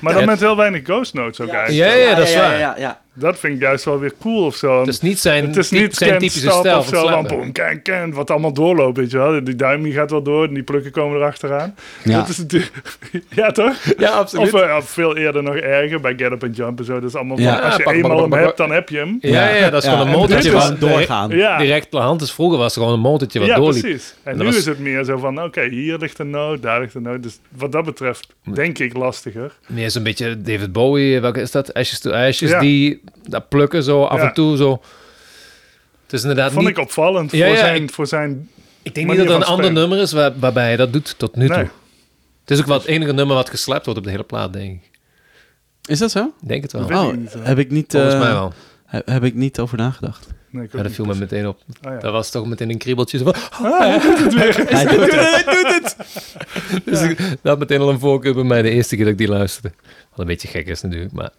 [0.00, 1.54] Maar dan met heel weinig ghost notes ook Ja.
[1.54, 1.90] eigenlijk.
[1.90, 2.58] Ja, ja, dat is ja, waar.
[2.58, 4.78] Ja, ja, Dat vind ik juist wel weer cool of zo.
[4.78, 7.08] Het is niet zijn, Het is niet zijn typische stijl of van zo.
[7.08, 9.44] Van boom, wat allemaal doorloopt, weet je wel.
[9.44, 11.74] Die duim die gaat wel door en die plukken komen erachteraan.
[12.04, 12.18] Ja.
[12.18, 12.72] Dat is natuurlijk...
[13.30, 13.76] ja, toch?
[13.98, 14.52] Ja, absoluut.
[14.54, 16.94] Of eh, veel eerder nog erger, bij Get Up and Jump en zo.
[17.00, 17.54] Dat is allemaal Ja.
[17.54, 19.18] van, als je Pak, pak, eenmaal pak, hem hebt, dan heb je hem.
[19.20, 21.30] ja, ja, dat is Ja, gewoon een en motortje is van doorgaan.
[21.30, 22.20] Ja, direct per hand.
[22.20, 23.80] Dus vroeger was het gewoon een motortje wat ja doorliep.
[23.82, 24.14] precies.
[24.22, 26.80] En, En nu was- is het meer zo van, oké, hier ligt een noot, daar
[26.80, 27.22] ligt een noot.
[27.22, 29.52] Dus wat dat betreft, denk ik, lastiger.
[29.66, 31.74] Meer zo'n beetje David Bowie, welke is dat?
[31.74, 32.60] Ashes to Ashes, Ja.
[32.60, 34.28] die dat plukken zo af Ja.
[34.28, 34.80] en toe zo.
[36.02, 36.76] Het is inderdaad Vond niet...
[36.76, 38.48] ik opvallend Ja, voor, ja, zijn, ik- voor zijn...
[38.82, 41.36] Ik denk niet dat het een ander nummer is waar- waarbij hij dat doet tot
[41.36, 41.56] nu toe.
[41.56, 41.68] Nee.
[42.40, 44.82] Het is ook wel het enige nummer wat geslapt wordt op de hele plaat, denk
[44.82, 44.90] ik.
[45.84, 46.32] Is dat zo?
[46.42, 46.82] Ik denk het wel.
[46.84, 47.44] Oh, ik niet, hoor.
[47.44, 48.52] heb ik niet, Volgens eh, mij wel.
[48.86, 50.26] he- heb ik niet over nagedacht.
[50.50, 51.58] Nee, Ja, dat viel me meteen op.
[51.86, 51.98] Oh, ja.
[51.98, 53.18] Dat was toch meteen een kriebeltje.
[53.18, 53.34] Zo van,
[53.72, 54.54] Ah, hij doet het weer.
[54.68, 55.14] Hij doet het.
[55.14, 55.96] hij doet het!
[56.84, 59.18] Dus ik, dat had meteen al een voorkeur bij mij de eerste keer dat ik
[59.18, 59.72] die luisterde.
[60.10, 61.30] Wat een beetje gek is natuurlijk, maar...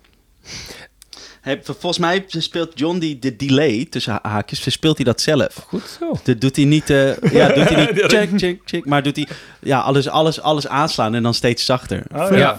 [1.44, 5.54] Hij- volgens mij speelt John die de delay tussen ha- haakjes, speelt hij dat zelf.
[5.68, 6.20] Goed zo.
[6.24, 9.28] Dat doet hij niet, eh, ja, doet hij niet check, check, check, maar doet hij
[9.60, 12.04] ja, alles, alles, alles aanslaan en dan steeds zachter.
[12.16, 12.58] Oh, ja.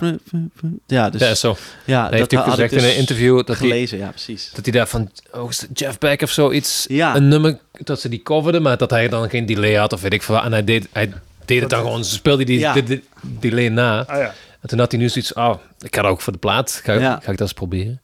[0.87, 1.57] ja, dus Ja, zo.
[1.85, 3.99] ja, Hij heeft dat ook had ik gezegd in dus een interview dat hij, gelezen,
[3.99, 4.51] ja, precies.
[4.55, 7.17] dat hij daar van oh, is het Jeff Beck of zoiets, Ja.
[7.17, 10.13] een nummer, dat ze die coverden, maar dat hij dan geen delay had of weet
[10.13, 10.43] ik veel.
[10.43, 11.13] En hij deed, hij
[11.45, 12.73] deed het dan gewoon, ze speelde die Ja.
[12.73, 14.05] de, de- delay na.
[14.07, 14.35] Ah ja.
[14.61, 16.93] En toen had hij nu zoiets, oh, ik ga dat ook voor de plaat, ga,
[16.93, 17.11] Ja.
[17.13, 18.01] ga ik dat eens proberen.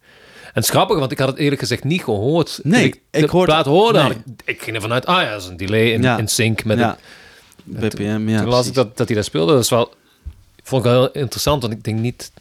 [0.51, 2.61] En het is grappig, want ik had het eerlijk gezegd niet gehoord.
[2.63, 4.11] Nee, ik ik hoorde- plaat hoorde, nee.
[4.11, 6.19] ik, ik ging ervan uit, ah ja, dat is een delay in, Ja.
[6.19, 6.97] in sync met ja.
[7.81, 7.95] het.
[7.95, 8.41] BPM, ja.
[8.41, 9.95] toen las ik dat, dat hij dat speelde, dat is wel,
[10.63, 12.33] vond ik wel heel interessant, want ik denk niet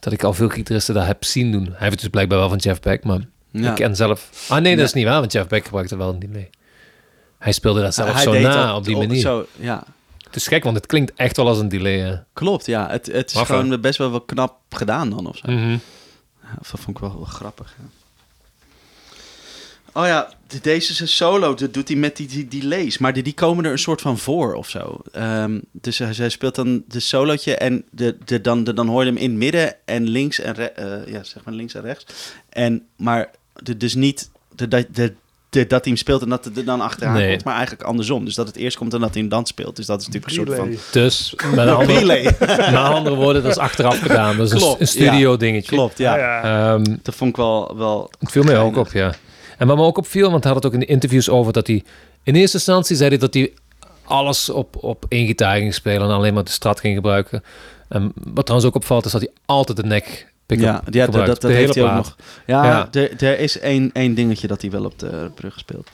[0.00, 1.64] dat ik al veel gitaristen dat heb zien doen.
[1.64, 3.20] Hij heeft het dus blijkbaar wel van Jeff Beck, maar
[3.50, 3.68] Ja.
[3.70, 4.30] ik ken zelf...
[4.48, 4.84] Ah nee, dat Ja.
[4.84, 6.50] is niet waar, want Jeff Beck gebruikte wel een delay.
[7.38, 9.20] Hij speelde dat zelf Hij zo na op die manier.
[9.20, 9.82] Zo, ja.
[10.24, 11.98] Het is gek, want het klinkt echt wel als een delay.
[11.98, 12.14] hè.
[12.32, 12.90] Klopt, ja.
[12.90, 15.50] Het, het is gewoon best wel, wel knap gedaan dan of zo.
[15.52, 15.76] Mhm.
[16.54, 17.74] Dat vond ik wel, grappig.
[17.78, 17.84] Ja.
[19.92, 22.98] Oh ja, de- deze solo dat doet hij met die, die delays.
[22.98, 25.00] Maar die, die komen er een soort van voor of zo.
[25.12, 29.18] Ehm, dus hij, hij speelt dan de solootje en de, dan, dan hoor je hem
[29.18, 32.04] in midden en links en, eh, ja, zeg maar links en rechts.
[32.48, 33.30] En, maar
[33.76, 35.14] dus niet de,
[35.56, 37.30] de- dat hij hem speelt en dat het er dan achteraan Nee.
[37.30, 38.24] komt, maar eigenlijk andersom.
[38.24, 39.76] Dus dat het eerst komt en dat hij hem dan speelt.
[39.76, 40.76] Dus dat is natuurlijk een soort van...
[41.02, 42.22] Dus, met andere,
[42.70, 44.36] met andere woorden, dat is achteraf gedaan.
[44.36, 45.70] Dat is een, Klopt, een studio dingetje.
[45.76, 46.16] Klopt, ja.
[46.18, 46.42] Ja.
[46.74, 47.76] Ehm, Dat vond ik wel...
[47.76, 49.14] wel het viel mij ook op, ja.
[49.58, 51.66] En wat me ook opviel, want hij had het ook in de interviews over dat
[51.66, 51.84] hij...
[52.22, 53.52] In eerste instantie zei hij dat hij
[54.04, 57.42] alles op, op één gitaar ging spelen en alleen maar de strat ging gebruiken.
[57.88, 61.40] En wat trouwens ook opvalt, is dat hij altijd de nek Ja, ja dat, dat,
[61.40, 62.16] dat heeft hij ook nog.
[62.46, 62.88] Ja, Ja.
[62.92, 65.90] Er, er is één, één dingetje dat hij wel op de brug speelt.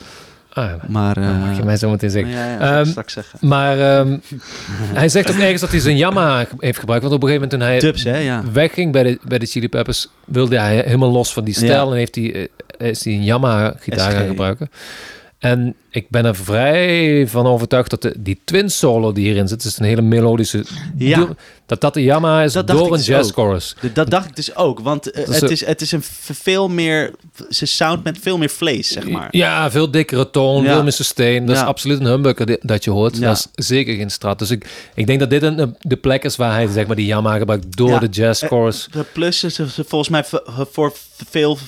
[0.52, 0.78] Ah, ja.
[0.88, 1.16] Maar...
[1.16, 2.32] Eh, mag je mij zo meteen zeggen.
[2.32, 3.38] Ja, ja, Ehm, straks zeggen.
[3.48, 4.18] Maar ehm,
[5.00, 7.02] hij zegt ook ergens dat hij zijn Yamaha heeft gebruikt.
[7.04, 8.18] Want op een gegeven moment toen hij Dubs, hè?
[8.18, 8.42] Ja.
[8.52, 11.90] wegging bij de, bij de Chili Peppers, wilde hij helemaal los van die stijl.
[11.90, 12.48] En heeft hij,
[12.78, 14.16] eh, is hij een Yamaha gitaar SG.
[14.16, 14.70] gaan gebruiken.
[15.42, 19.64] En ik ben er vrij van overtuigd dat de, die twin solo die hierin zit,
[19.64, 20.64] is een hele melodische...
[20.96, 21.28] Ja.
[21.66, 23.34] dat dat de Yamaha is Dat door een dus jazz ook.
[23.34, 23.76] chorus.
[23.94, 26.02] Dat dacht ik dus ook, want eh, het, is, het is een
[26.32, 27.10] veel meer...
[27.50, 29.28] Ze sound met veel meer vlees, zeg maar.
[29.30, 30.72] Ja, veel dikkere toon, Ja.
[30.72, 31.46] veel meer sustain.
[31.46, 33.16] Dat is absoluut een humbucker dat je hoort.
[33.18, 33.26] Ja.
[33.26, 34.38] Dat is zeker geen strat.
[34.38, 37.06] Dus ik, ik denk dat dit een, de plek is waar hij zeg maar, die
[37.06, 38.88] Yamaha gebruikt door de jazz Eh, chorus.
[38.92, 40.24] De plus is volgens mij
[40.72, 40.92] voor
[41.30, 41.58] veel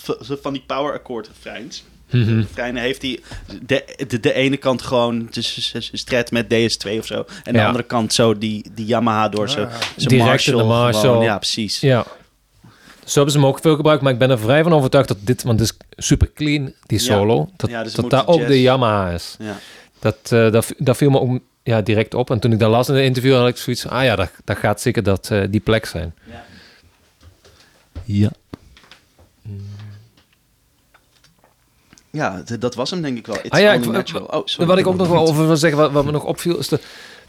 [0.42, 1.84] van die power akkoord refreins.
[2.08, 3.20] Refreinen heeft hij
[3.66, 7.24] de, de, de ene kant gewoon dus een strat met DS2 of zo.
[7.44, 9.70] En de andere kant zo die, die Yamaha door zo, Ah.
[9.96, 10.58] zijn Direct Marshall.
[10.58, 11.00] de Marshall.
[11.02, 11.22] gewoon.
[11.24, 11.80] Ja, precies.
[11.80, 12.04] Ja.
[13.04, 15.16] Zo hebben ze hem ook veel gebruikt, maar ik ben er vrij van overtuigd dat
[15.20, 17.04] dit, want het is super clean, die Ja.
[17.04, 19.36] solo, dat, Ja, dus dat daar ook de Yamaha is.
[19.38, 19.56] Ja.
[19.98, 22.30] Dat, eh, dat, dat viel me ook ja, direct op.
[22.30, 24.56] En toen ik dat las in het interview, had ik zoiets ah ja, dat, dat
[24.56, 26.14] gaat zeker dat, eh, die plek zijn.
[28.04, 28.30] Ja.
[32.14, 33.36] Ja, dat was hem denk ik wel.
[33.36, 34.26] It's Ah ja, ik- natural.
[34.26, 34.66] Oh, sorry.
[34.66, 36.80] Wat ik ook nog wel over wil zeggen, wat, wat me nog opviel, is de,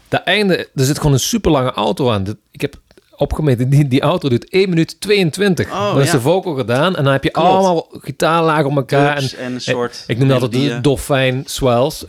[0.08, 2.38] de einde, er zit gewoon een super lange auto aan.
[2.50, 2.74] Ik heb
[3.16, 5.70] opgemeten, die, die auto duurt 1 minuut 22.
[5.70, 7.48] Oh, dan is de vocal gedaan en dan heb je Klopt.
[7.48, 9.16] allemaal gitaarlagen op elkaar.
[9.38, 10.04] En, een soort...
[10.06, 12.04] ik noem dat altijd de dolfijn swells.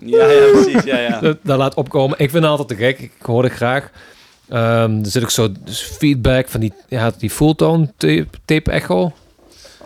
[0.00, 0.84] Ja, ja, precies.
[0.84, 1.20] Ja, ja.
[1.26, 2.18] dat, dat laat opkomen.
[2.18, 2.98] Ik vind het altijd te gek.
[2.98, 3.90] Ik hoor het graag.
[4.48, 9.12] Ehm, er zit ook zo dus feedback van die, ja, die fulltone tape, tape echo.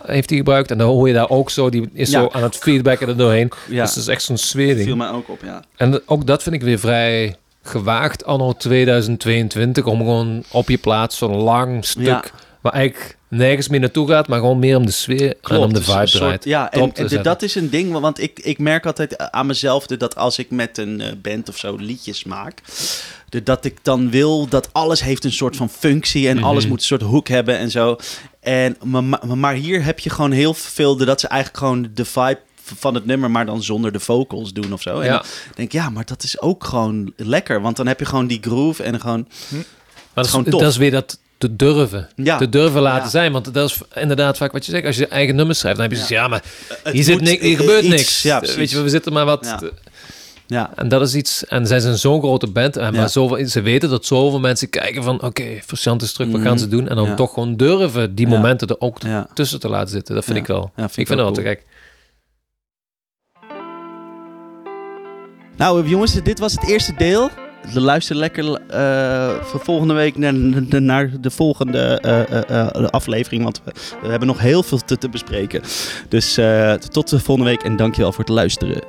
[0.06, 0.70] Heeft hij gebruikt.
[0.70, 2.20] En dan hoor je daar ook zo, die is Ja.
[2.20, 3.50] zo aan het feedbacken er doorheen.
[3.68, 3.82] ja.
[3.82, 4.96] Dus dat is echt zo'n viel sfeering.
[4.96, 5.64] mij ook op, ja.
[5.76, 9.84] En ook dat vind ik weer vrij gewaagd anno 2022.
[9.84, 12.24] Om gewoon op je plaats zo'n lang stuk Ja.
[12.60, 15.82] waar eigenlijk nergens meer naartoe gaat, maar gewoon meer om de sfeer en om de
[15.82, 16.44] vibe soort-.
[16.44, 20.16] Ja, en, en dat is een ding, want ik, ik merk altijd aan mezelf dat
[20.16, 22.60] als ik met een eh, band of zo liedjes maak,
[23.44, 26.44] dat ik dan wil dat alles heeft een soort van functie en Mhm.
[26.44, 27.96] alles moet een soort hoek hebben en zo.
[28.40, 28.76] En,
[29.36, 32.38] maar, hier heb je gewoon heel veel de- dat ze eigenlijk gewoon de vibe
[32.76, 34.98] van het nummer, maar dan zonder de vocals doen of zo.
[35.00, 35.12] En Ja.
[35.12, 35.22] dan
[35.54, 38.38] denk ik, ja, maar dat is ook gewoon lekker, want dan heb je gewoon die
[38.42, 39.28] groove en gewoon...
[39.48, 39.64] Maar
[40.14, 40.60] dat is, gewoon tof.
[40.60, 42.08] dat is weer dat te durven.
[42.16, 42.36] Ja.
[42.38, 43.10] Te durven laten Ja.
[43.10, 43.32] zijn.
[43.32, 44.86] Want dat is inderdaad vaak wat je zegt.
[44.86, 46.06] Als je eigen nummers schrijft, dan heb je Ja.
[46.06, 46.42] zoiets, ja, maar
[46.82, 48.22] Het hier, zit niks, hier eh, gebeurt iets- niks.
[48.22, 49.42] Ja, Weet je, we zitten maar wat...
[49.58, 49.72] Te-
[50.52, 50.70] Ja.
[50.76, 51.46] En dat is iets...
[51.46, 52.76] En zij zijn zo'n grote band.
[52.76, 52.98] En Ja.
[53.00, 55.22] maar zoveel, ze weten dat zoveel mensen kijken van...
[55.22, 56.48] Oké, Versant is terug, wat Mhm.
[56.48, 56.88] gaan ze doen?
[56.88, 57.14] En dan Ja.
[57.14, 58.98] toch gewoon durven die momenten er ook
[59.34, 60.14] tussen te laten zitten.
[60.14, 60.72] Dat vind ik wel.
[60.76, 61.64] Ik vind dat wel te gek.
[65.56, 67.30] Nou, jongens, dit was het eerste deel.
[67.74, 70.34] Luister lekker eh, voor volgende week naar,
[70.82, 73.42] naar de volgende eh, eh, aflevering.
[73.42, 73.72] Want we,
[74.02, 75.62] we hebben nog heel veel te, te bespreken.
[76.08, 76.34] Dus
[76.90, 78.80] tot de volgende week en dankjewel voor het luisteren.